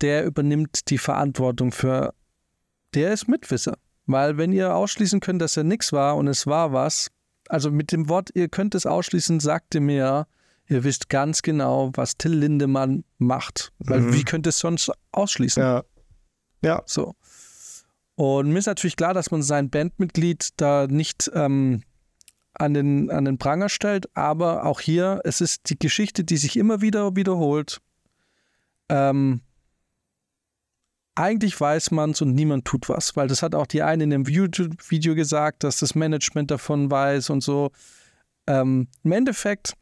der 0.00 0.24
übernimmt 0.24 0.88
die 0.90 0.98
Verantwortung 0.98 1.72
für, 1.72 2.14
der 2.94 3.12
ist 3.12 3.28
Mitwisser. 3.28 3.76
Weil 4.06 4.38
wenn 4.38 4.52
ihr 4.52 4.74
ausschließen 4.74 5.20
könnt, 5.20 5.42
dass 5.42 5.56
er 5.58 5.64
nichts 5.64 5.92
war 5.92 6.16
und 6.16 6.28
es 6.28 6.46
war 6.46 6.72
was, 6.72 7.10
also 7.48 7.70
mit 7.70 7.92
dem 7.92 8.08
Wort, 8.08 8.30
ihr 8.34 8.48
könnt 8.48 8.74
es 8.74 8.86
ausschließen, 8.86 9.40
sagt 9.40 9.74
ihr 9.74 9.82
mir, 9.82 10.26
ihr 10.66 10.84
wisst 10.84 11.10
ganz 11.10 11.42
genau, 11.42 11.90
was 11.94 12.16
Till 12.16 12.32
Lindemann 12.34 13.04
macht. 13.18 13.72
Weil 13.78 14.00
Mhm. 14.00 14.14
wie 14.14 14.24
könnt 14.24 14.46
ihr 14.46 14.50
es 14.50 14.58
sonst 14.58 14.90
ausschließen? 15.12 15.62
Ja. 15.62 15.84
Ja. 16.62 16.82
So. 16.86 17.14
Und 18.18 18.50
mir 18.50 18.58
ist 18.58 18.66
natürlich 18.66 18.96
klar, 18.96 19.14
dass 19.14 19.30
man 19.30 19.44
sein 19.44 19.70
Bandmitglied 19.70 20.48
da 20.56 20.88
nicht 20.88 21.30
ähm, 21.34 21.84
an, 22.52 22.74
den, 22.74 23.12
an 23.12 23.24
den 23.24 23.38
Pranger 23.38 23.68
stellt, 23.68 24.08
aber 24.16 24.64
auch 24.64 24.80
hier, 24.80 25.20
es 25.22 25.40
ist 25.40 25.70
die 25.70 25.78
Geschichte, 25.78 26.24
die 26.24 26.36
sich 26.36 26.56
immer 26.56 26.80
wieder 26.80 27.14
wiederholt. 27.14 27.80
Ähm, 28.88 29.42
eigentlich 31.14 31.60
weiß 31.60 31.92
man 31.92 32.10
es 32.10 32.20
und 32.20 32.34
niemand 32.34 32.64
tut 32.64 32.88
was, 32.88 33.14
weil 33.14 33.28
das 33.28 33.44
hat 33.44 33.54
auch 33.54 33.68
die 33.68 33.82
eine 33.84 34.02
in 34.02 34.10
dem 34.10 34.24
YouTube-Video 34.24 35.14
gesagt, 35.14 35.62
dass 35.62 35.78
das 35.78 35.94
Management 35.94 36.50
davon 36.50 36.90
weiß 36.90 37.30
und 37.30 37.40
so. 37.40 37.70
Ähm, 38.48 38.88
Im 39.04 39.12
Endeffekt, 39.12 39.74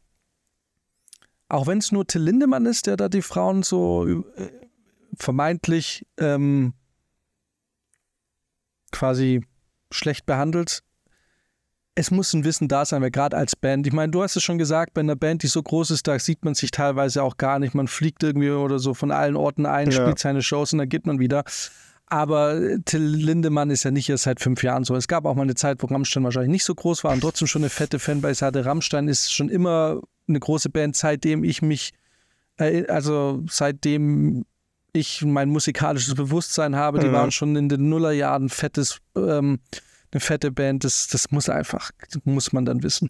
auch 1.49 1.65
wenn 1.65 1.79
es 1.79 1.91
nur 1.91 2.05
Till 2.05 2.21
Lindemann 2.21 2.67
ist, 2.67 2.85
der 2.85 2.97
da 2.97 3.09
die 3.09 3.23
Frauen 3.23 3.63
so 3.63 4.07
äh, 4.07 4.21
vermeintlich 5.15 6.05
ähm, 6.19 6.75
quasi 8.91 9.41
schlecht 9.91 10.25
behandelt. 10.25 10.83
Es 11.95 12.11
muss 12.11 12.31
ein 12.33 12.43
Wissen 12.43 12.67
da 12.67 12.85
sein, 12.85 13.01
weil 13.01 13.09
gerade 13.09 13.35
als 13.35 13.55
Band, 13.55 13.87
ich 13.87 13.93
meine, 13.93 14.11
du 14.11 14.21
hast 14.21 14.35
es 14.35 14.43
schon 14.43 14.59
gesagt, 14.59 14.93
bei 14.93 15.01
einer 15.01 15.15
Band, 15.15 15.41
die 15.41 15.47
so 15.47 15.63
groß 15.63 15.89
ist, 15.91 16.07
da 16.07 16.19
sieht 16.19 16.45
man 16.45 16.53
sich 16.53 16.69
teilweise 16.69 17.23
auch 17.23 17.37
gar 17.37 17.57
nicht. 17.57 17.73
Man 17.73 17.87
fliegt 17.87 18.21
irgendwie 18.21 18.51
oder 18.51 18.77
so 18.77 18.93
von 18.93 19.09
allen 19.11 19.35
Orten 19.35 19.65
ein, 19.65 19.89
Ja. 19.89 20.01
spielt 20.01 20.19
seine 20.19 20.43
Shows 20.43 20.73
und 20.73 20.79
dann 20.79 20.89
geht 20.89 21.07
man 21.07 21.17
wieder. 21.19 21.43
Aber 22.05 22.59
Till 22.85 23.01
Lindemann 23.01 23.69
ist 23.71 23.83
ja 23.83 23.91
nicht 23.91 24.09
erst 24.09 24.23
seit 24.25 24.39
fünf 24.39 24.61
Jahren 24.63 24.83
so. 24.83 24.95
Es 24.95 25.07
gab 25.07 25.25
auch 25.25 25.33
mal 25.35 25.41
eine 25.41 25.55
Zeit, 25.55 25.81
wo 25.81 25.87
Rammstein 25.87 26.23
wahrscheinlich 26.23 26.51
nicht 26.51 26.63
so 26.65 26.75
groß 26.75 27.03
war 27.03 27.11
und 27.13 27.21
trotzdem 27.21 27.47
schon 27.47 27.63
eine 27.63 27.69
fette 27.69 27.97
Fanbase 27.99 28.45
hatte. 28.45 28.63
Rammstein 28.63 29.07
ist 29.07 29.33
schon 29.33 29.49
immer 29.49 29.99
eine 30.27 30.39
große 30.39 30.69
Band, 30.69 30.95
seitdem 30.95 31.43
ich 31.43 31.61
mich, 31.63 31.93
äh, 32.57 32.85
also 32.87 33.43
seitdem 33.49 34.45
ich 34.93 35.23
mein 35.23 35.49
musikalisches 35.49 36.15
Bewusstsein 36.15 36.75
habe. 36.75 36.99
Die 36.99 37.07
Mhm. 37.07 37.13
waren 37.13 37.31
schon 37.31 37.55
in 37.55 37.69
den 37.69 37.89
Nullerjahren 37.89 38.49
fettes, 38.49 38.99
ähm, 39.15 39.59
eine 40.11 40.19
fette 40.21 40.51
Band. 40.51 40.83
Das, 40.83 41.07
das 41.07 41.31
muss 41.31 41.49
einfach, 41.49 41.91
das 42.11 42.21
muss 42.25 42.53
man 42.53 42.65
dann 42.65 42.81
wissen. 42.83 43.09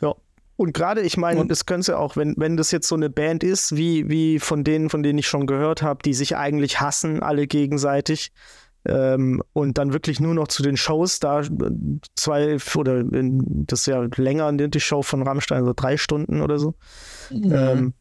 Ja. 0.00 0.14
Und 0.56 0.72
gerade, 0.74 1.02
ich 1.02 1.16
meine, 1.16 1.40
Und- 1.40 1.50
das 1.50 1.66
könnte 1.66 1.98
auch, 1.98 2.16
wenn, 2.16 2.34
wenn 2.36 2.56
das 2.56 2.72
jetzt 2.72 2.88
so 2.88 2.96
eine 2.96 3.08
Band 3.10 3.44
ist, 3.44 3.76
wie, 3.76 4.08
wie 4.08 4.40
von 4.40 4.64
denen, 4.64 4.90
von 4.90 5.02
denen 5.04 5.18
ich 5.18 5.28
schon 5.28 5.46
gehört 5.46 5.82
habe, 5.82 6.02
die 6.04 6.14
sich 6.14 6.36
eigentlich 6.36 6.80
hassen, 6.80 7.22
alle 7.22 7.46
gegenseitig, 7.46 8.32
ähm, 8.84 9.42
und 9.52 9.78
dann 9.78 9.92
wirklich 9.92 10.18
nur 10.20 10.34
noch 10.34 10.48
zu 10.48 10.62
den 10.62 10.76
Shows 10.76 11.20
da 11.20 11.40
äh, 11.40 11.46
zwei 12.16 12.56
oder 12.76 12.98
in, 13.00 13.66
das 13.66 13.80
ist 13.80 13.86
ja 13.86 14.06
länger 14.16 14.52
die 14.52 14.80
Show 14.80 15.02
von 15.02 15.22
Rammstein, 15.22 15.64
so 15.64 15.72
drei 15.74 15.96
Stunden 15.96 16.40
oder 16.40 16.58
so. 16.58 16.74
Ähm, 17.30 17.92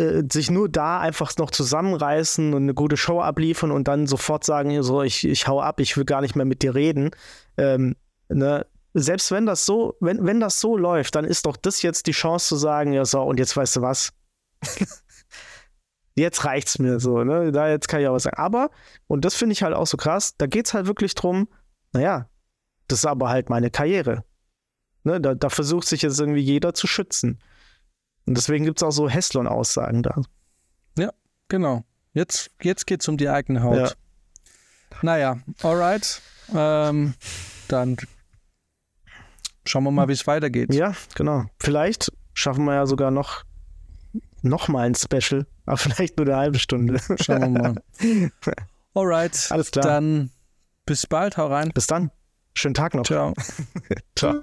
äh, 0.00 0.22
sich 0.32 0.50
nur 0.50 0.68
da 0.68 0.98
einfach 0.98 1.36
noch 1.36 1.50
zusammenreißen 1.50 2.54
und 2.54 2.62
eine 2.62 2.74
gute 2.74 2.96
Show 2.96 3.20
abliefern 3.20 3.70
und 3.70 3.86
dann 3.86 4.06
sofort 4.06 4.44
sagen, 4.44 4.82
so, 4.82 5.02
ich, 5.02 5.26
ich 5.26 5.46
hau 5.46 5.60
ab, 5.60 5.78
ich 5.80 5.96
will 5.96 6.04
gar 6.04 6.22
nicht 6.22 6.36
mehr 6.36 6.46
mit 6.46 6.62
dir 6.62 6.74
reden. 6.74 7.10
Ähm, 7.58 7.96
ne? 8.28 8.66
Selbst 8.94 9.30
wenn 9.30 9.46
das 9.46 9.66
so, 9.66 9.96
wenn, 10.00 10.24
wenn 10.24 10.40
das 10.40 10.58
so 10.58 10.76
läuft, 10.76 11.14
dann 11.14 11.24
ist 11.24 11.44
doch 11.44 11.56
das 11.56 11.82
jetzt 11.82 12.06
die 12.06 12.12
Chance 12.12 12.48
zu 12.48 12.56
sagen, 12.56 12.92
ja 12.92 13.04
so, 13.04 13.20
und 13.22 13.38
jetzt 13.38 13.56
weißt 13.56 13.76
du 13.76 13.82
was? 13.82 14.12
jetzt 16.16 16.44
reicht's 16.44 16.78
mir 16.78 16.98
so, 16.98 17.22
ne? 17.22 17.52
Da 17.52 17.68
jetzt 17.68 17.86
kann 17.86 18.00
ich 18.00 18.08
auch 18.08 18.14
was 18.14 18.24
sagen. 18.24 18.38
Aber, 18.38 18.70
und 19.06 19.24
das 19.24 19.34
finde 19.34 19.52
ich 19.52 19.62
halt 19.62 19.74
auch 19.74 19.86
so 19.86 19.96
krass, 19.96 20.34
da 20.38 20.46
geht's 20.46 20.74
halt 20.74 20.86
wirklich 20.86 21.14
drum, 21.14 21.48
naja, 21.92 22.28
das 22.88 23.00
ist 23.00 23.06
aber 23.06 23.28
halt 23.28 23.50
meine 23.50 23.70
Karriere. 23.70 24.24
Ne, 25.02 25.20
da, 25.20 25.34
da 25.34 25.48
versucht 25.48 25.86
sich 25.86 26.02
jetzt 26.02 26.20
irgendwie 26.20 26.40
jeder 26.40 26.74
zu 26.74 26.86
schützen. 26.86 27.38
Und 28.26 28.36
deswegen 28.36 28.64
gibt 28.64 28.78
es 28.78 28.82
auch 28.82 28.92
so 28.92 29.08
Heslon-Aussagen 29.08 30.02
da. 30.02 30.22
Genau. 31.50 31.84
Jetzt, 32.14 32.50
jetzt 32.62 32.86
geht 32.86 33.02
es 33.02 33.08
um 33.08 33.18
die 33.18 33.28
eigene 33.28 33.62
Haut. 33.62 33.76
Ja. 33.76 33.90
Naja, 35.02 35.38
alright. 35.62 36.22
Ähm, 36.54 37.14
dann 37.68 37.96
schauen 39.66 39.84
wir 39.84 39.90
mal, 39.90 40.08
wie 40.08 40.12
es 40.12 40.26
weitergeht. 40.26 40.72
Ja, 40.72 40.94
genau. 41.14 41.44
Vielleicht 41.60 42.12
schaffen 42.34 42.64
wir 42.64 42.74
ja 42.74 42.86
sogar 42.86 43.10
noch, 43.10 43.42
noch 44.42 44.68
mal 44.68 44.86
ein 44.86 44.94
Special, 44.94 45.46
aber 45.66 45.76
vielleicht 45.76 46.16
nur 46.16 46.26
eine 46.26 46.36
halbe 46.36 46.58
Stunde. 46.58 47.00
Schauen 47.20 47.54
wir 47.54 47.60
mal. 47.60 47.74
Alright. 48.94 49.48
Alles 49.50 49.70
klar. 49.70 49.84
Dann 49.84 50.30
bis 50.86 51.06
bald. 51.06 51.36
Hau 51.36 51.48
rein. 51.48 51.70
Bis 51.74 51.86
dann. 51.86 52.10
Schönen 52.54 52.74
Tag 52.74 52.94
noch. 52.94 53.04
Ciao. 53.04 53.34
Ciao. 54.16 54.40